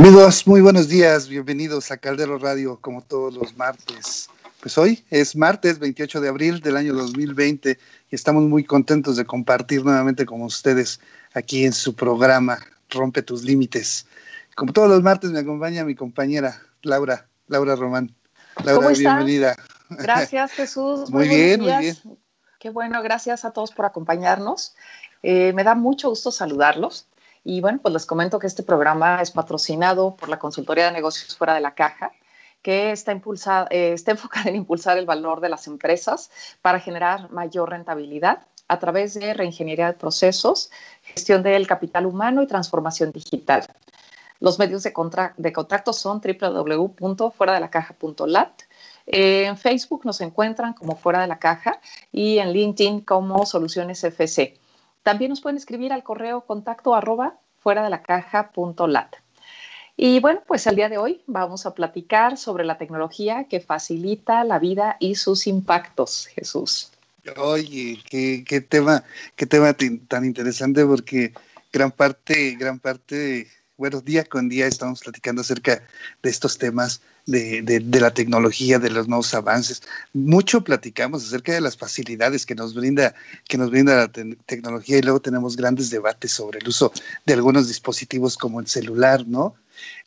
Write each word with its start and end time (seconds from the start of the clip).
Amigos, 0.00 0.46
muy 0.46 0.62
buenos 0.62 0.88
días, 0.88 1.28
bienvenidos 1.28 1.90
a 1.90 1.98
Caldero 1.98 2.38
Radio 2.38 2.78
como 2.80 3.02
todos 3.02 3.34
los 3.34 3.54
martes. 3.58 4.30
Pues 4.62 4.78
hoy 4.78 5.04
es 5.10 5.36
martes 5.36 5.78
28 5.78 6.22
de 6.22 6.28
abril 6.30 6.60
del 6.60 6.78
año 6.78 6.94
2020 6.94 7.78
y 8.10 8.14
estamos 8.14 8.44
muy 8.44 8.64
contentos 8.64 9.16
de 9.16 9.26
compartir 9.26 9.84
nuevamente 9.84 10.24
con 10.24 10.40
ustedes 10.40 11.00
aquí 11.34 11.66
en 11.66 11.74
su 11.74 11.94
programa 11.94 12.58
Rompe 12.88 13.20
tus 13.20 13.42
límites. 13.42 14.06
Como 14.56 14.72
todos 14.72 14.88
los 14.88 15.02
martes 15.02 15.32
me 15.32 15.40
acompaña 15.40 15.84
mi 15.84 15.94
compañera 15.94 16.62
Laura, 16.80 17.28
Laura 17.48 17.76
Román. 17.76 18.10
Laura, 18.64 18.86
¿Cómo 18.86 18.96
bienvenida. 18.96 19.54
Gracias 19.90 20.52
Jesús. 20.52 21.10
Muy, 21.10 21.28
bien, 21.28 21.60
muy 21.60 21.76
bien. 21.76 21.96
Qué 22.58 22.70
bueno, 22.70 23.02
gracias 23.02 23.44
a 23.44 23.50
todos 23.50 23.70
por 23.72 23.84
acompañarnos. 23.84 24.74
Eh, 25.22 25.52
me 25.52 25.62
da 25.62 25.74
mucho 25.74 26.08
gusto 26.08 26.32
saludarlos. 26.32 27.06
Y 27.44 27.60
bueno, 27.60 27.78
pues 27.82 27.92
les 27.94 28.06
comento 28.06 28.38
que 28.38 28.46
este 28.46 28.62
programa 28.62 29.20
es 29.22 29.30
patrocinado 29.30 30.16
por 30.16 30.28
la 30.28 30.38
Consultoría 30.38 30.86
de 30.86 30.92
Negocios 30.92 31.36
Fuera 31.36 31.54
de 31.54 31.60
la 31.60 31.74
Caja, 31.74 32.12
que 32.62 32.92
está, 32.92 33.12
eh, 33.70 33.96
enfocada 34.06 34.50
en 34.50 34.56
impulsar 34.56 34.98
el 34.98 35.06
valor 35.06 35.40
de 35.40 35.48
las 35.48 35.66
empresas 35.66 36.30
para 36.62 36.80
generar 36.80 37.30
mayor 37.30 37.70
rentabilidad 37.70 38.46
a 38.68 38.78
través 38.78 39.14
de 39.14 39.32
reingeniería 39.34 39.86
de 39.88 39.94
procesos, 39.94 40.70
gestión 41.02 41.42
del 41.42 41.66
capital 41.66 42.06
humano 42.06 42.42
y 42.42 42.46
transformación 42.46 43.10
digital. 43.10 43.66
Los 44.38 44.58
medios 44.58 44.82
de, 44.82 44.92
de 45.36 45.52
contacto 45.52 45.92
son 45.92 46.20
www.fueradelacaja.lat. 46.20 48.62
Eh, 49.06 49.46
en 49.46 49.58
Facebook 49.58 50.02
nos 50.04 50.20
encuentran 50.20 50.72
como 50.72 50.94
Fuera 50.94 51.20
de 51.20 51.26
la 51.26 51.38
Caja 51.38 51.80
y 52.12 52.38
en 52.38 52.52
LinkedIn 52.52 53.00
como 53.00 53.44
Soluciones 53.44 54.04
FC. 54.04 54.56
También 55.02 55.30
nos 55.30 55.40
pueden 55.40 55.56
escribir 55.56 55.92
al 55.92 56.02
correo 56.02 56.42
contacto 56.42 56.94
arroba 56.94 57.38
fuera 57.58 57.82
de 57.82 57.90
la 57.90 58.02
caja 58.02 58.50
punto 58.52 58.86
lat. 58.86 59.16
Y 59.96 60.20
bueno, 60.20 60.42
pues 60.46 60.66
el 60.66 60.76
día 60.76 60.88
de 60.88 60.98
hoy 60.98 61.22
vamos 61.26 61.66
a 61.66 61.74
platicar 61.74 62.38
sobre 62.38 62.64
la 62.64 62.78
tecnología 62.78 63.44
que 63.44 63.60
facilita 63.60 64.44
la 64.44 64.58
vida 64.58 64.96
y 64.98 65.16
sus 65.16 65.46
impactos, 65.46 66.26
Jesús. 66.28 66.90
Oye, 67.36 67.98
qué, 68.08 68.60
tema, 68.66 69.04
qué 69.36 69.44
tema 69.44 69.74
tan 70.08 70.24
interesante 70.24 70.86
porque 70.86 71.34
gran 71.70 71.90
parte, 71.90 72.56
gran 72.58 72.78
parte 72.78 73.46
bueno, 73.80 74.02
día 74.02 74.24
con 74.24 74.50
día 74.50 74.66
estamos 74.66 75.00
platicando 75.00 75.40
acerca 75.40 75.82
de 76.22 76.28
estos 76.28 76.58
temas 76.58 77.00
de, 77.26 78.00
la 78.00 78.12
tecnología, 78.12 78.78
de 78.78 78.90
los 78.90 79.08
nuevos 79.08 79.32
avances. 79.34 79.82
Mucho 80.12 80.62
platicamos 80.62 81.24
acerca 81.24 81.52
de 81.52 81.60
las 81.60 81.76
facilidades 81.76 82.46
que 82.46 82.54
nos 82.54 82.74
brinda, 82.74 83.14
que 83.48 83.58
nos 83.58 83.70
brinda 83.70 83.96
la 83.96 84.08
tecnología 84.46 84.98
y 84.98 85.02
luego 85.02 85.20
tenemos 85.20 85.56
grandes 85.56 85.90
debates 85.90 86.32
sobre 86.32 86.60
el 86.60 86.68
uso 86.68 86.92
de 87.26 87.34
algunos 87.34 87.68
dispositivos 87.68 88.36
como 88.36 88.60
el 88.60 88.66
celular, 88.66 89.26
¿no? 89.26 89.54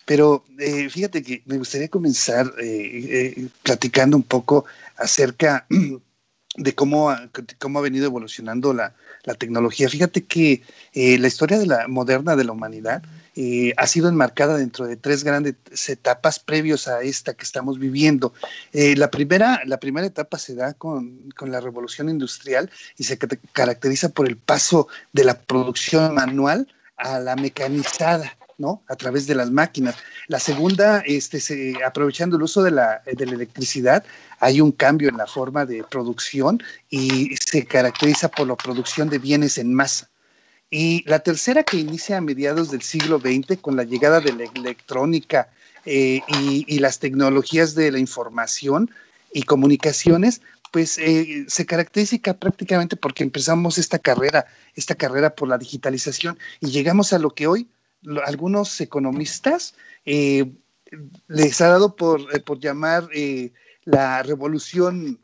Pero 0.05 0.43
eh, 0.59 0.89
fíjate 0.89 1.23
que 1.23 1.41
me 1.45 1.57
gustaría 1.57 1.87
comenzar 1.87 2.51
eh, 2.59 3.35
eh, 3.37 3.47
platicando 3.63 4.17
un 4.17 4.23
poco 4.23 4.65
acerca 4.97 5.65
de 6.55 6.75
cómo, 6.75 7.15
cómo 7.59 7.79
ha 7.79 7.81
venido 7.81 8.05
evolucionando 8.05 8.73
la, 8.73 8.93
la 9.23 9.35
tecnología. 9.35 9.89
Fíjate 9.89 10.25
que 10.25 10.61
la 10.93 11.27
historia 11.27 11.57
de 11.57 11.67
la 11.67 11.87
moderna 11.87 12.35
de 12.35 12.43
la 12.43 12.51
humanidad 12.51 13.03
eh, 13.35 13.73
ha 13.77 13.87
sido 13.87 14.09
enmarcada 14.09 14.57
dentro 14.57 14.85
de 14.85 14.95
tres 14.95 15.23
grandes 15.23 15.55
etapas 15.89 16.37
previos 16.37 16.87
a 16.87 17.01
esta 17.01 17.33
que 17.33 17.43
estamos 17.43 17.79
viviendo. 17.79 18.33
Eh, 18.73 18.95
la, 18.95 19.09
primera, 19.09 19.61
la 19.65 19.79
primera 19.79 20.05
etapa 20.05 20.37
se 20.37 20.53
da 20.53 20.73
con, 20.73 21.31
con, 21.35 21.51
la 21.51 21.59
revolución 21.59 22.09
industrial 22.09 22.69
y 22.95 23.05
se 23.05 23.17
caracteriza 23.51 24.09
por 24.09 24.27
el 24.27 24.37
paso 24.37 24.87
de 25.13 25.23
la 25.23 25.41
producción 25.41 26.13
manual 26.13 26.67
a 26.95 27.19
la 27.19 27.35
mecanizada. 27.35 28.37
¿No? 28.57 28.83
a 28.87 28.95
través 28.95 29.27
de 29.27 29.35
las 29.35 29.51
máquinas. 29.51 29.95
La 30.27 30.39
segunda, 30.39 31.03
este, 31.05 31.39
se, 31.39 31.83
aprovechando 31.83 32.37
el 32.37 32.43
uso 32.43 32.63
de 32.63 32.71
la, 32.71 33.01
de 33.05 33.25
la 33.25 33.33
electricidad, 33.33 34.03
hay 34.39 34.61
un 34.61 34.71
cambio 34.71 35.09
en 35.09 35.17
la 35.17 35.27
forma 35.27 35.65
de 35.65 35.83
producción 35.83 36.61
y 36.89 37.35
se 37.35 37.65
caracteriza 37.65 38.29
por 38.29 38.47
la 38.47 38.55
producción 38.55 39.09
de 39.09 39.19
bienes 39.19 39.57
en 39.57 39.73
masa. 39.73 40.09
Y 40.69 41.03
la 41.07 41.19
tercera 41.19 41.61
que 41.63 41.77
inicia 41.77 42.17
a 42.17 42.21
mediados 42.21 42.71
del 42.71 42.81
siglo 42.81 43.19
XX 43.19 43.59
con 43.61 43.75
la 43.75 43.83
llegada 43.83 44.19
de 44.19 44.33
la 44.33 44.45
electrónica 44.55 45.49
eh, 45.85 46.21
y, 46.27 46.79
las 46.79 46.97
tecnologías 46.97 47.75
de 47.75 47.91
la 47.91 47.99
información 47.99 48.89
y 49.33 49.43
comunicaciones, 49.43 50.41
pues 50.71 50.97
eh, 50.97 51.45
se 51.47 51.65
caracteriza 51.67 52.17
prácticamente 52.33 52.95
porque 52.95 53.23
empezamos 53.23 53.77
esta 53.77 53.99
carrera, 53.99 54.47
esta 54.73 54.95
carrera 54.95 55.35
por 55.35 55.47
la 55.47 55.59
digitalización 55.59 56.39
y 56.59 56.71
llegamos 56.71 57.13
a 57.13 57.19
lo 57.19 57.29
que 57.29 57.45
hoy 57.45 57.67
algunos 58.25 58.79
economistas 58.81 59.75
eh, 60.05 60.51
les 61.27 61.61
ha 61.61 61.69
dado 61.69 61.95
por, 61.95 62.43
por 62.43 62.59
llamar 62.59 63.07
la 63.85 64.23
revolución 64.23 65.19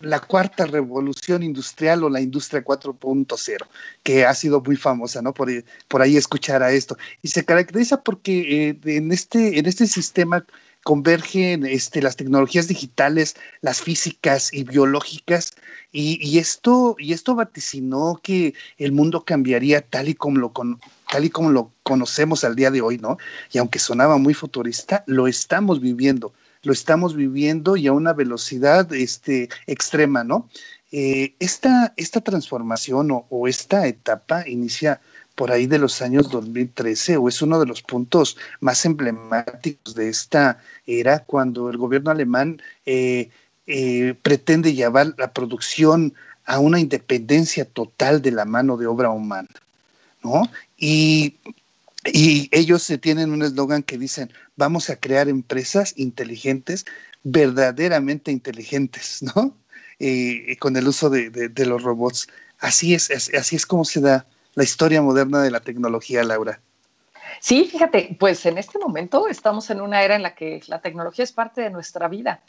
la 0.00 0.20
cuarta 0.20 0.66
revolución 0.66 1.42
industrial 1.42 2.04
o 2.04 2.10
la 2.10 2.20
industria 2.20 2.64
4.0, 2.64 3.56
que 4.02 4.24
ha 4.24 4.34
sido 4.34 4.60
muy 4.60 4.76
famosa, 4.76 5.22
¿no? 5.22 5.34
Por, 5.34 5.48
por, 5.88 6.02
ahí 6.02 6.16
escuchar 6.16 6.62
a 6.62 6.72
esto. 6.72 6.96
Y 7.22 7.28
se 7.28 7.44
caracteriza 7.44 8.02
porque 8.02 8.68
eh, 8.68 8.78
en, 8.84 9.12
este, 9.12 9.58
en 9.58 9.66
este 9.66 9.86
sistema 9.86 10.44
convergen 10.84 11.64
este, 11.64 12.02
las 12.02 12.16
tecnologías 12.16 12.68
digitales, 12.68 13.36
las 13.60 13.80
físicas 13.80 14.52
y 14.52 14.64
biológicas, 14.64 15.54
y, 15.94 16.38
esto, 16.38 16.96
y 16.98 17.12
esto 17.12 17.34
vaticinó 17.34 18.18
que 18.22 18.54
el 18.78 18.92
mundo 18.92 19.24
cambiaría 19.24 19.82
tal 19.82 20.08
y 20.08 20.14
como 20.14 20.38
lo 20.38 20.52
tal 21.10 21.24
y 21.26 21.30
como 21.30 21.50
lo 21.50 21.70
conocemos 21.82 22.44
al 22.44 22.56
día 22.56 22.70
de 22.70 22.80
hoy, 22.80 22.96
¿no? 22.96 23.18
Y 23.52 23.58
aunque 23.58 23.78
sonaba 23.78 24.16
muy 24.16 24.32
futurista, 24.32 25.04
lo 25.06 25.26
estamos 25.26 25.80
viviendo 25.80 26.32
lo 26.62 26.72
estamos 26.72 27.16
viviendo 27.16 27.76
y 27.76 27.88
a 27.88 27.92
una 27.92 28.12
velocidad 28.12 28.92
este, 28.92 29.48
extrema, 29.66 30.24
¿no? 30.24 30.48
Eh, 30.92 31.34
esta, 31.38 31.94
esta 31.96 32.20
transformación 32.20 33.08
o, 33.10 33.48
esta 33.48 33.86
etapa 33.86 34.46
inicia 34.46 35.00
por 35.42 35.50
ahí 35.50 35.66
de 35.66 35.80
los 35.80 36.00
años 36.02 36.30
2013 36.30 37.16
o 37.16 37.28
es 37.28 37.42
uno 37.42 37.58
de 37.58 37.66
los 37.66 37.82
puntos 37.82 38.36
más 38.60 38.84
emblemáticos 38.84 39.96
de 39.96 40.08
esta 40.08 40.62
era 40.86 41.24
cuando 41.24 41.68
el 41.68 41.78
gobierno 41.78 42.12
alemán 42.12 42.62
eh, 42.86 43.28
eh, 43.66 44.14
pretende 44.22 44.72
llevar 44.72 45.16
la 45.18 45.32
producción 45.32 46.14
a 46.44 46.60
una 46.60 46.78
independencia 46.78 47.64
total 47.64 48.22
de 48.22 48.30
la 48.30 48.44
mano 48.44 48.76
de 48.76 48.86
obra 48.86 49.10
humana, 49.10 49.48
¿no? 50.22 50.48
Y 50.76 51.34
y 52.04 52.48
ellos 52.52 52.84
se 52.84 52.96
tienen 52.96 53.32
un 53.32 53.42
eslogan 53.42 53.82
que 53.82 53.98
dicen, 53.98 54.30
vamos 54.54 54.90
a 54.90 54.96
crear 54.96 55.28
empresas 55.28 55.92
inteligentes, 55.96 56.86
verdaderamente 57.24 58.30
inteligentes, 58.30 59.22
¿no? 59.34 59.56
Eh, 59.98 60.56
con 60.60 60.76
el 60.76 60.86
uso 60.86 61.10
de, 61.10 61.30
de, 61.30 61.66
los 61.66 61.82
robots. 61.82 62.28
Así 62.60 62.94
es, 62.94 63.10
así 63.10 63.56
es 63.56 63.66
como 63.66 63.84
se 63.84 64.00
da 64.00 64.24
la 64.54 64.64
historia 64.64 65.02
moderna 65.02 65.42
de 65.42 65.50
la 65.50 65.60
tecnología, 65.60 66.22
Laura. 66.24 66.60
Sí, 67.40 67.64
fíjate, 67.64 68.16
pues 68.20 68.46
en 68.46 68.58
este 68.58 68.78
momento 68.78 69.26
estamos 69.26 69.68
en 69.70 69.80
una 69.80 70.02
era 70.02 70.14
en 70.14 70.22
la 70.22 70.34
que 70.34 70.60
la 70.68 70.80
tecnología 70.80 71.24
es 71.24 71.32
parte 71.32 71.60
de 71.60 71.70
nuestra 71.70 72.08
vida. 72.08 72.40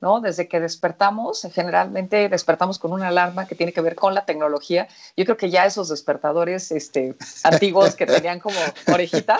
¿No? 0.00 0.20
Desde 0.20 0.46
que 0.46 0.60
despertamos, 0.60 1.46
generalmente 1.54 2.28
despertamos 2.28 2.78
con 2.78 2.92
una 2.92 3.08
alarma 3.08 3.46
que 3.46 3.54
tiene 3.54 3.72
que 3.72 3.80
ver 3.80 3.94
con 3.94 4.14
la 4.14 4.24
tecnología. 4.24 4.88
Yo 5.16 5.24
creo 5.24 5.36
que 5.36 5.50
ya 5.50 5.64
esos 5.64 5.88
despertadores 5.88 6.70
este, 6.70 7.14
antiguos 7.44 7.94
que 7.94 8.06
tenían 8.06 8.38
como 8.38 8.56
orejita, 8.92 9.38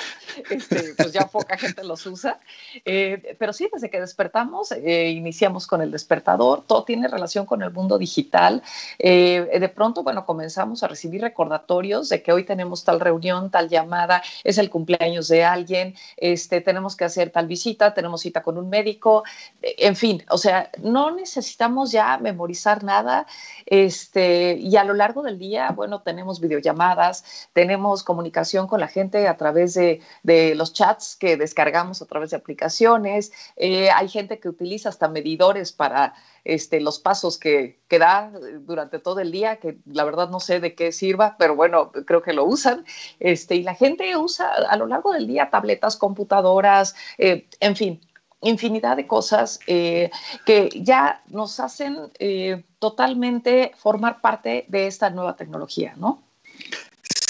este, 0.50 0.94
pues 0.96 1.12
ya 1.12 1.26
poca 1.26 1.58
gente 1.58 1.84
los 1.84 2.06
usa. 2.06 2.40
Eh, 2.84 3.36
pero 3.38 3.52
sí, 3.52 3.68
desde 3.72 3.90
que 3.90 4.00
despertamos, 4.00 4.72
eh, 4.72 5.10
iniciamos 5.10 5.66
con 5.66 5.82
el 5.82 5.90
despertador, 5.90 6.64
todo 6.66 6.84
tiene 6.84 7.08
relación 7.08 7.44
con 7.44 7.62
el 7.62 7.70
mundo 7.70 7.98
digital. 7.98 8.62
Eh, 8.98 9.58
de 9.60 9.68
pronto, 9.68 10.02
bueno, 10.02 10.24
comenzamos 10.24 10.82
a 10.82 10.88
recibir 10.88 11.20
recordatorios 11.20 12.08
de 12.08 12.22
que 12.22 12.32
hoy 12.32 12.44
tenemos 12.44 12.84
tal 12.84 13.00
reunión, 13.00 13.50
tal 13.50 13.68
llamada, 13.68 14.22
es 14.42 14.56
el 14.56 14.70
cumpleaños 14.70 15.28
de 15.28 15.44
alguien, 15.44 15.94
este, 16.16 16.60
tenemos 16.60 16.96
que 16.96 17.04
hacer 17.04 17.30
tal 17.30 17.46
visita, 17.46 17.92
tenemos 17.92 18.22
cita 18.22 18.42
con 18.42 18.56
un 18.56 18.70
médico, 18.70 19.24
en 19.60 19.96
fin, 19.96 20.24
o 20.30 20.38
sea, 20.38 20.45
sea, 20.46 20.70
no 20.82 21.10
necesitamos 21.10 21.90
ya 21.90 22.18
memorizar 22.18 22.84
nada. 22.84 23.26
Este, 23.66 24.54
y 24.54 24.76
a 24.76 24.84
lo 24.84 24.94
largo 24.94 25.22
del 25.22 25.38
día, 25.38 25.70
bueno, 25.70 26.02
tenemos 26.02 26.40
videollamadas, 26.40 27.48
tenemos 27.52 28.04
comunicación 28.04 28.66
con 28.66 28.80
la 28.80 28.88
gente 28.88 29.26
a 29.26 29.36
través 29.36 29.74
de, 29.74 30.00
los 30.54 30.72
chats 30.72 31.16
que 31.16 31.36
descargamos 31.36 32.00
a 32.00 32.06
través 32.06 32.30
de 32.30 32.36
aplicaciones. 32.36 33.32
Eh, 33.56 33.90
hay 33.90 34.08
gente 34.08 34.38
que 34.38 34.48
utiliza 34.48 34.88
hasta 34.88 35.08
medidores 35.08 35.72
para 35.72 36.14
este, 36.44 36.80
los 36.80 37.00
pasos 37.00 37.38
que, 37.38 37.80
que, 37.88 37.98
da 37.98 38.30
durante 38.60 39.00
todo 39.00 39.18
el 39.18 39.32
día, 39.32 39.56
que 39.56 39.78
la 39.84 40.04
verdad 40.04 40.30
no 40.30 40.38
sé 40.38 40.60
de 40.60 40.76
qué 40.76 40.92
sirva, 40.92 41.34
pero 41.38 41.56
bueno, 41.56 41.90
creo 41.90 42.22
que 42.22 42.32
lo 42.32 42.44
usan. 42.44 42.84
Este, 43.18 43.56
y 43.56 43.62
la 43.64 43.74
gente 43.74 44.16
usa 44.16 44.48
a 44.68 44.76
lo 44.76 44.86
largo 44.86 45.12
del 45.12 45.26
día 45.26 45.50
tabletas, 45.50 45.96
computadoras, 45.96 46.94
eh, 47.18 47.48
en 47.58 47.74
fin, 47.74 48.00
infinidad 48.40 48.96
de 48.96 49.06
cosas 49.06 49.60
eh, 49.66 50.10
que 50.44 50.68
ya 50.74 51.22
nos 51.28 51.58
hacen 51.60 52.12
eh, 52.18 52.64
totalmente 52.78 53.72
formar 53.76 54.20
parte 54.20 54.66
de 54.68 54.86
esta 54.86 55.10
nueva 55.10 55.36
tecnología, 55.36 55.94
¿no? 55.96 56.25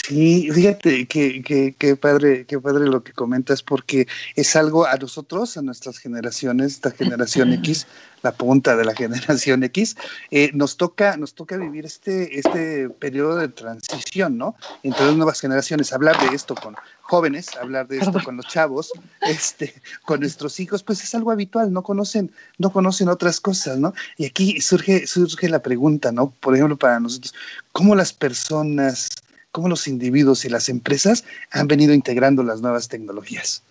Sí, 0.07 0.49
fíjate 0.53 1.07
que, 1.09 1.75
que, 1.77 1.97
padre, 1.97 2.47
qué 2.47 2.61
padre 2.61 2.87
lo 2.87 3.03
que 3.03 3.13
comentas, 3.13 3.61
porque 3.65 4.07
es 4.37 4.55
algo 4.55 4.87
a 4.87 4.95
nosotros, 4.95 5.57
a 5.57 5.63
nuestras 5.63 5.99
generaciones, 5.99 6.75
esta 6.75 6.93
generación 6.93 7.53
X, 7.55 7.89
la 8.23 8.31
punta 8.31 8.77
de 8.77 8.85
la 8.85 8.95
generación 8.95 9.65
X, 9.65 9.97
eh, 10.31 10.53
nos 10.55 10.77
toca, 10.77 11.17
nos 11.17 11.35
toca 11.35 11.57
vivir 11.57 11.87
este, 11.87 12.39
este 12.39 12.89
periodo 12.89 13.35
de 13.35 13.49
transición, 13.49 14.39
¿no? 14.39 14.55
Entre 14.85 15.05
las 15.05 15.17
nuevas 15.17 15.41
generaciones, 15.41 15.93
hablar 15.93 16.17
de 16.21 16.37
esto 16.37 16.55
con 16.55 16.77
jóvenes, 17.03 17.57
hablar 17.61 17.89
de 17.89 17.99
esto 17.99 18.23
con 18.23 18.37
los 18.37 18.47
chavos, 18.47 18.93
este, 19.23 19.75
con 20.05 20.21
nuestros 20.21 20.61
hijos, 20.61 20.85
pues 20.85 21.03
es 21.03 21.17
algo 21.17 21.33
habitual, 21.33 21.73
no 21.73 21.83
conocen, 21.83 22.31
no 22.59 22.71
conocen 22.71 23.09
otras 23.09 23.41
cosas, 23.41 23.79
¿no? 23.79 23.93
Y 24.19 24.27
aquí 24.27 24.61
surge, 24.61 25.09
surge 25.09 25.49
la 25.49 25.63
pregunta, 25.63 26.13
¿no? 26.13 26.31
Por 26.31 26.55
ejemplo, 26.55 26.77
para 26.77 27.01
nosotros, 27.01 27.35
¿cómo 27.73 27.97
las 27.97 28.13
personas 28.13 29.09
cómo 29.57 29.71
los 29.71 29.89
individuos 29.89 30.45
y 30.45 30.51
las 30.51 30.69
empresas 30.69 31.25
han 31.51 31.67
venido 31.67 31.95
integrando 31.95 32.43
las 32.43 32.61
nuevas 32.61 32.89
tecnologías. 32.89 33.63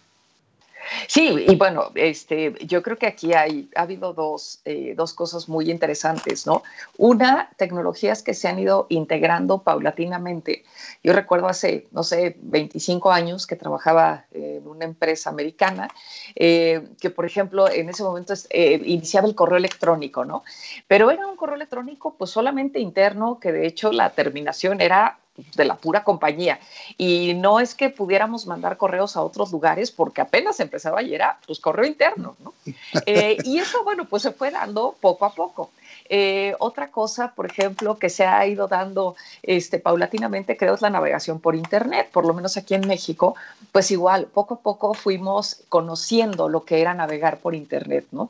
Sí, 1.08 1.46
y 1.48 1.56
bueno, 1.58 1.92
este, 1.94 2.56
yo 2.66 2.82
creo 2.82 2.98
que 2.98 3.06
aquí 3.06 3.34
hay, 3.34 3.70
ha 3.76 3.84
habido 3.84 4.12
dos, 4.14 4.62
eh, 4.66 4.96
dos 4.98 5.14
cosas 5.14 5.48
muy 5.48 5.70
interesantes, 5.70 6.48
¿no? 6.48 6.64
Una, 6.98 7.52
tecnologías 7.58 8.24
que 8.24 8.34
se 8.34 8.48
han 8.48 8.58
ido 8.58 8.88
integrando 8.90 9.60
paulatinamente. 9.60 10.64
Yo 11.04 11.14
recuerdo 11.14 11.48
hace, 11.48 11.86
no 11.92 12.02
sé, 12.02 12.36
25 12.42 13.12
años 13.12 13.46
que 13.46 13.56
trabajaba 13.56 14.26
en 14.32 14.68
una 14.68 14.86
empresa 14.86 15.30
americana, 15.30 15.90
eh, 16.36 16.88
que 17.00 17.12
por 17.12 17.28
ejemplo 17.28 17.70
en 17.70 17.90
ese 17.90 18.02
momento 18.02 18.34
eh, 18.50 18.82
iniciaba 18.86 19.28
el 19.28 19.36
correo 19.36 19.58
electrónico, 19.58 20.26
¿no? 20.26 20.44
Pero 20.88 21.12
era 21.12 21.28
un 21.28 21.36
correo 21.36 21.58
electrónico 21.58 22.16
pues 22.18 22.32
solamente 22.32 22.80
interno, 22.80 23.40
que 23.40 23.52
de 23.52 23.68
hecho 23.68 23.92
la 23.92 24.10
terminación 24.10 24.82
era 24.82 25.20
de 25.56 25.66
la 25.66 25.76
pura 25.76 26.04
compañía. 26.04 26.60
Y 26.98 27.34
no 27.36 27.60
es 27.60 27.76
que 27.76 27.90
pudiéramos 27.90 28.48
mandar 28.48 28.78
correos 28.78 29.18
a 29.18 29.22
otros 29.22 29.52
lugares 29.52 29.92
porque 29.92 30.22
apenas 30.22 30.60
empezaba 30.60 31.02
y 31.04 31.14
era 31.14 31.40
pues 31.46 31.60
correo 31.60 31.86
interno, 31.86 32.36
¿no? 32.44 32.54
Eh, 33.06 33.38
y 33.44 33.60
eso, 33.60 33.84
bueno, 33.84 34.06
pues 34.06 34.24
se 34.24 34.32
fue 34.32 34.52
dando 34.52 34.96
poco 35.00 35.26
a 35.26 35.34
poco. 35.34 35.70
Eh, 36.08 36.56
otra 36.60 36.92
cosa, 36.92 37.34
por 37.34 37.48
ejemplo, 37.48 37.98
que 37.98 38.10
se 38.10 38.26
ha 38.26 38.46
ido 38.46 38.68
dando 38.68 39.16
este, 39.42 39.80
paulatinamente, 39.80 40.56
creo, 40.56 40.76
es 40.76 40.82
la 40.82 40.92
navegación 40.92 41.40
por 41.40 41.56
Internet, 41.56 42.10
por 42.12 42.26
lo 42.26 42.34
menos 42.34 42.58
aquí 42.58 42.76
en 42.76 42.88
México, 42.88 43.36
pues 43.72 43.90
igual, 43.90 44.28
poco 44.28 44.56
a 44.56 44.60
poco 44.60 44.94
fuimos 44.94 45.62
conociendo 45.68 46.48
lo 46.48 46.64
que 46.64 46.80
era 46.80 46.94
navegar 46.94 47.40
por 47.40 47.56
Internet, 47.56 48.06
¿no? 48.12 48.30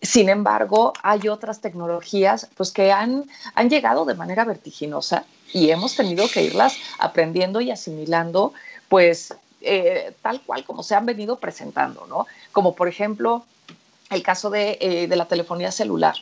Sin 0.00 0.28
embargo, 0.28 0.92
hay 1.02 1.28
otras 1.28 1.60
tecnologías, 1.60 2.48
pues 2.56 2.70
que 2.70 2.92
han, 2.92 3.24
han 3.54 3.68
llegado 3.68 4.04
de 4.04 4.14
manera 4.14 4.44
vertiginosa 4.44 5.24
y 5.52 5.70
hemos 5.70 5.96
tenido 5.96 6.28
que 6.28 6.44
irlas 6.44 6.76
aprendiendo 7.00 7.60
y 7.60 7.72
asimilando, 7.72 8.52
pues 8.88 9.34
eh, 9.60 10.12
tal 10.22 10.40
cual 10.42 10.64
como 10.64 10.84
se 10.84 10.94
han 10.94 11.04
venido 11.04 11.36
presentando, 11.36 12.06
¿no? 12.06 12.26
Como 12.52 12.76
por 12.76 12.86
ejemplo 12.86 13.44
el 14.10 14.22
caso 14.22 14.50
de, 14.50 14.78
eh, 14.80 15.06
de 15.06 15.16
la 15.16 15.26
telefonía 15.26 15.70
celular. 15.70 16.14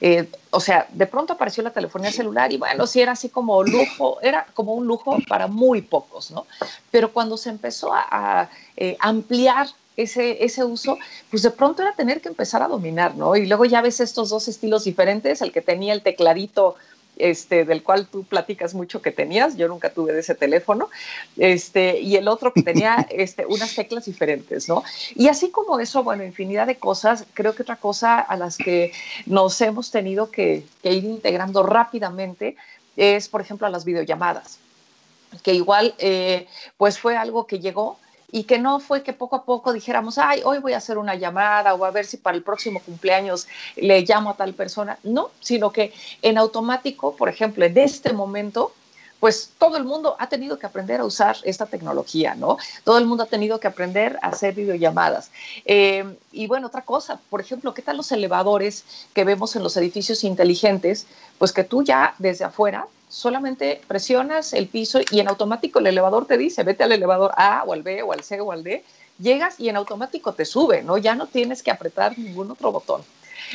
Eh, 0.00 0.28
o 0.50 0.60
sea, 0.60 0.86
de 0.90 1.06
pronto 1.06 1.34
apareció 1.34 1.62
la 1.62 1.72
telefonía 1.72 2.10
celular 2.10 2.52
y 2.52 2.56
bueno, 2.56 2.86
sí 2.86 3.00
era 3.00 3.12
así 3.12 3.28
como 3.28 3.62
lujo, 3.62 4.18
era 4.22 4.46
como 4.54 4.74
un 4.74 4.86
lujo 4.86 5.18
para 5.28 5.46
muy 5.46 5.82
pocos, 5.82 6.30
¿no? 6.30 6.46
Pero 6.90 7.12
cuando 7.12 7.36
se 7.36 7.50
empezó 7.50 7.92
a, 7.92 8.06
a 8.10 8.48
ampliar 9.00 9.68
ese, 9.96 10.44
ese 10.44 10.64
uso, 10.64 10.98
pues 11.30 11.42
de 11.42 11.50
pronto 11.50 11.82
era 11.82 11.92
tener 11.92 12.20
que 12.20 12.28
empezar 12.28 12.62
a 12.62 12.68
dominar, 12.68 13.14
¿no? 13.16 13.36
Y 13.36 13.46
luego 13.46 13.64
ya 13.64 13.80
ves 13.80 14.00
estos 14.00 14.28
dos 14.28 14.48
estilos 14.48 14.84
diferentes, 14.84 15.42
el 15.42 15.52
que 15.52 15.62
tenía 15.62 15.92
el 15.92 16.02
tecladito 16.02 16.76
este, 17.16 17.64
del 17.64 17.82
cual 17.82 18.06
tú 18.06 18.24
platicas 18.24 18.74
mucho 18.74 19.02
que 19.02 19.10
tenías, 19.10 19.56
yo 19.56 19.68
nunca 19.68 19.90
tuve 19.90 20.12
de 20.12 20.20
ese 20.20 20.34
teléfono, 20.34 20.88
este, 21.36 22.00
y 22.00 22.16
el 22.16 22.28
otro 22.28 22.52
que 22.52 22.62
tenía 22.62 23.06
este, 23.10 23.46
unas 23.46 23.74
teclas 23.74 24.04
diferentes, 24.04 24.68
¿no? 24.68 24.82
Y 25.14 25.28
así 25.28 25.50
como 25.50 25.80
eso, 25.80 26.04
bueno, 26.04 26.24
infinidad 26.24 26.66
de 26.66 26.76
cosas, 26.76 27.24
creo 27.34 27.54
que 27.54 27.62
otra 27.62 27.76
cosa 27.76 28.20
a 28.20 28.36
las 28.36 28.56
que 28.56 28.92
nos 29.24 29.60
hemos 29.60 29.90
tenido 29.90 30.30
que, 30.30 30.64
ir 30.82 31.04
integrando 31.04 31.62
rápidamente 31.62 32.56
es, 32.96 33.28
por 33.28 33.40
ejemplo, 33.40 33.66
a 33.66 33.70
las 33.70 33.84
videollamadas, 33.84 34.58
que 35.42 35.52
igual, 35.52 35.94
eh, 35.98 36.46
pues 36.76 36.98
fue 36.98 37.16
algo 37.16 37.46
que 37.46 37.58
llegó, 37.58 37.98
y 38.32 38.44
que 38.44 38.58
no 38.58 38.80
fue 38.80 39.02
que 39.02 39.12
poco 39.12 39.36
a 39.36 39.44
poco 39.44 39.72
dijéramos, 39.72 40.18
ay, 40.18 40.42
hoy 40.44 40.58
voy 40.58 40.72
a 40.72 40.78
hacer 40.78 40.98
una 40.98 41.14
llamada 41.14 41.74
o 41.74 41.84
a 41.84 41.90
ver 41.90 42.06
si 42.06 42.16
para 42.16 42.36
el 42.36 42.42
próximo 42.42 42.80
cumpleaños 42.80 43.46
le 43.76 44.02
llamo 44.02 44.30
a 44.30 44.36
tal 44.36 44.54
persona. 44.54 44.98
No, 45.04 45.30
sino 45.40 45.72
que 45.72 45.92
en 46.22 46.38
automático, 46.38 47.16
por 47.16 47.28
ejemplo, 47.28 47.64
en 47.64 47.78
este 47.78 48.12
momento, 48.12 48.72
pues 49.20 49.52
todo 49.58 49.76
el 49.76 49.84
mundo 49.84 50.16
ha 50.18 50.28
tenido 50.28 50.58
que 50.58 50.66
aprender 50.66 51.00
a 51.00 51.04
usar 51.04 51.36
esta 51.44 51.66
tecnología, 51.66 52.34
¿no? 52.34 52.58
Todo 52.84 52.98
el 52.98 53.06
mundo 53.06 53.24
ha 53.24 53.26
tenido 53.26 53.58
que 53.60 53.68
aprender 53.68 54.18
a 54.22 54.28
hacer 54.28 54.54
videollamadas. 54.54 55.30
Eh, 55.64 56.04
y 56.32 56.46
bueno, 56.46 56.66
otra 56.66 56.82
cosa, 56.82 57.18
por 57.30 57.40
ejemplo, 57.40 57.72
¿qué 57.72 57.82
tal 57.82 57.96
los 57.96 58.12
elevadores 58.12 58.84
que 59.14 59.24
vemos 59.24 59.56
en 59.56 59.62
los 59.62 59.76
edificios 59.76 60.24
inteligentes? 60.24 61.06
Pues 61.38 61.52
que 61.52 61.64
tú 61.64 61.82
ya 61.82 62.14
desde 62.18 62.44
afuera 62.44 62.86
solamente 63.08 63.80
presionas 63.86 64.52
el 64.52 64.68
piso 64.68 65.00
y 65.10 65.20
en 65.20 65.28
automático 65.28 65.78
el 65.78 65.86
elevador 65.86 66.26
te 66.26 66.36
dice, 66.36 66.62
vete 66.62 66.84
al 66.84 66.92
elevador 66.92 67.32
A 67.36 67.64
o 67.66 67.72
al 67.72 67.82
B 67.82 68.02
o 68.02 68.12
al 68.12 68.22
C 68.22 68.40
o 68.40 68.52
al 68.52 68.64
D, 68.64 68.84
llegas 69.18 69.60
y 69.60 69.68
en 69.68 69.76
automático 69.76 70.34
te 70.34 70.44
sube, 70.44 70.82
¿no? 70.82 70.98
Ya 70.98 71.14
no 71.14 71.26
tienes 71.26 71.62
que 71.62 71.70
apretar 71.70 72.18
ningún 72.18 72.50
otro 72.50 72.72
botón. 72.72 73.02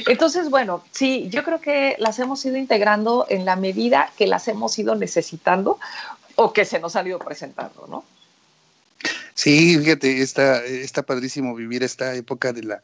Entonces, 0.07 0.49
bueno, 0.49 0.83
sí, 0.91 1.27
yo 1.29 1.43
creo 1.43 1.59
que 1.59 1.95
las 1.99 2.17
hemos 2.19 2.43
ido 2.45 2.55
integrando 2.55 3.25
en 3.29 3.45
la 3.45 3.55
medida 3.55 4.09
que 4.17 4.27
las 4.27 4.47
hemos 4.47 4.77
ido 4.79 4.95
necesitando 4.95 5.79
o 6.35 6.53
que 6.53 6.65
se 6.65 6.79
nos 6.79 6.95
han 6.95 7.07
ido 7.07 7.19
presentando, 7.19 7.87
¿no? 7.89 8.05
Sí, 9.33 9.77
fíjate, 9.77 10.21
está, 10.21 10.63
está 10.63 11.03
padrísimo 11.03 11.55
vivir 11.55 11.83
esta 11.83 12.15
época 12.15 12.53
de 12.53 12.63
la, 12.63 12.81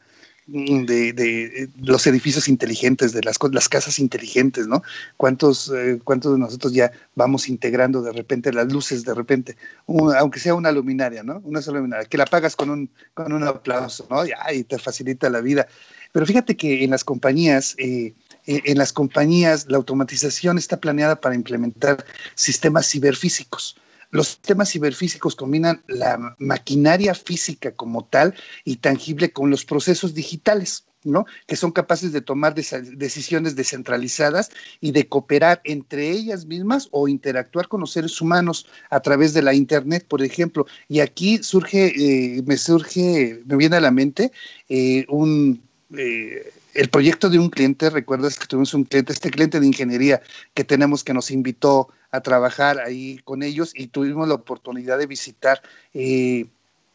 de, 0.48 1.12
de, 1.12 1.68
los 1.80 2.06
edificios 2.06 2.48
inteligentes, 2.48 3.12
de 3.12 3.22
las, 3.22 3.36
las 3.52 3.68
casas 3.68 3.98
inteligentes, 3.98 4.66
¿no? 4.66 4.82
¿Cuántos, 5.18 5.70
eh, 5.74 6.00
¿Cuántos 6.02 6.32
de 6.32 6.38
nosotros 6.38 6.72
ya 6.72 6.90
vamos 7.14 7.48
integrando 7.48 8.00
de 8.00 8.12
repente 8.12 8.52
las 8.52 8.72
luces, 8.72 9.04
de 9.04 9.14
repente, 9.14 9.56
aunque 9.86 10.40
sea 10.40 10.54
una 10.54 10.72
luminaria, 10.72 11.22
¿no? 11.22 11.40
Una 11.44 11.60
sola 11.60 11.78
luminaria, 11.78 12.08
que 12.08 12.16
la 12.16 12.24
pagas 12.24 12.56
con 12.56 12.70
un, 12.70 12.90
con 13.12 13.32
un 13.32 13.44
aplauso, 13.44 14.06
¿no? 14.10 14.24
Y, 14.24 14.64
te 14.64 14.78
facilita 14.78 15.28
la 15.28 15.40
vida. 15.40 15.66
Pero 16.12 16.24
fíjate 16.24 16.56
que 16.56 16.82
en 16.82 16.90
las 16.90 17.04
compañías, 17.04 17.74
eh, 17.78 18.14
en 18.46 18.78
las 18.78 18.92
compañías, 18.92 19.66
la 19.68 19.76
automatización 19.76 20.56
está 20.56 20.78
planeada 20.78 21.20
para 21.20 21.34
implementar 21.34 22.04
sistemas 22.34 22.88
ciberfísicos. 22.88 23.76
Los 24.10 24.28
sistemas 24.28 24.70
ciberfísicos 24.70 25.36
combinan 25.36 25.82
la 25.86 26.34
maquinaria 26.38 27.14
física 27.14 27.72
como 27.72 28.04
tal 28.04 28.34
y 28.64 28.76
tangible 28.76 29.32
con 29.32 29.50
los 29.50 29.64
procesos 29.64 30.14
digitales. 30.14 30.84
¿no? 31.04 31.26
que 31.46 31.56
son 31.56 31.70
capaces 31.70 32.12
de 32.12 32.20
tomar 32.20 32.54
decisiones 32.54 33.54
descentralizadas 33.54 34.50
y 34.80 34.90
de 34.90 35.08
cooperar 35.08 35.60
entre 35.64 36.10
ellas 36.10 36.44
mismas 36.44 36.88
o 36.90 37.08
interactuar 37.08 37.68
con 37.68 37.80
los 37.80 37.92
seres 37.92 38.20
humanos 38.20 38.66
a 38.90 39.00
través 39.00 39.32
de 39.32 39.42
la 39.42 39.54
Internet, 39.54 40.04
por 40.08 40.22
ejemplo. 40.22 40.66
Y 40.88 41.00
aquí 41.00 41.38
surge, 41.42 41.92
eh, 41.96 42.42
me 42.44 42.56
surge, 42.56 43.40
me 43.46 43.56
viene 43.56 43.76
a 43.76 43.80
la 43.80 43.92
mente 43.92 44.32
eh, 44.68 45.06
un, 45.08 45.62
eh, 45.96 46.52
el 46.78 46.90
proyecto 46.90 47.28
de 47.28 47.40
un 47.40 47.50
cliente, 47.50 47.90
recuerdas 47.90 48.38
que 48.38 48.46
tuvimos 48.46 48.72
un 48.72 48.84
cliente, 48.84 49.12
este 49.12 49.32
cliente 49.32 49.58
de 49.58 49.66
ingeniería 49.66 50.22
que 50.54 50.62
tenemos 50.62 51.02
que 51.02 51.12
nos 51.12 51.32
invitó 51.32 51.88
a 52.12 52.20
trabajar 52.20 52.78
ahí 52.78 53.18
con 53.24 53.42
ellos 53.42 53.72
y 53.74 53.88
tuvimos 53.88 54.28
la 54.28 54.34
oportunidad 54.34 54.96
de 54.96 55.08
visitar 55.08 55.60
eh, 55.92 56.46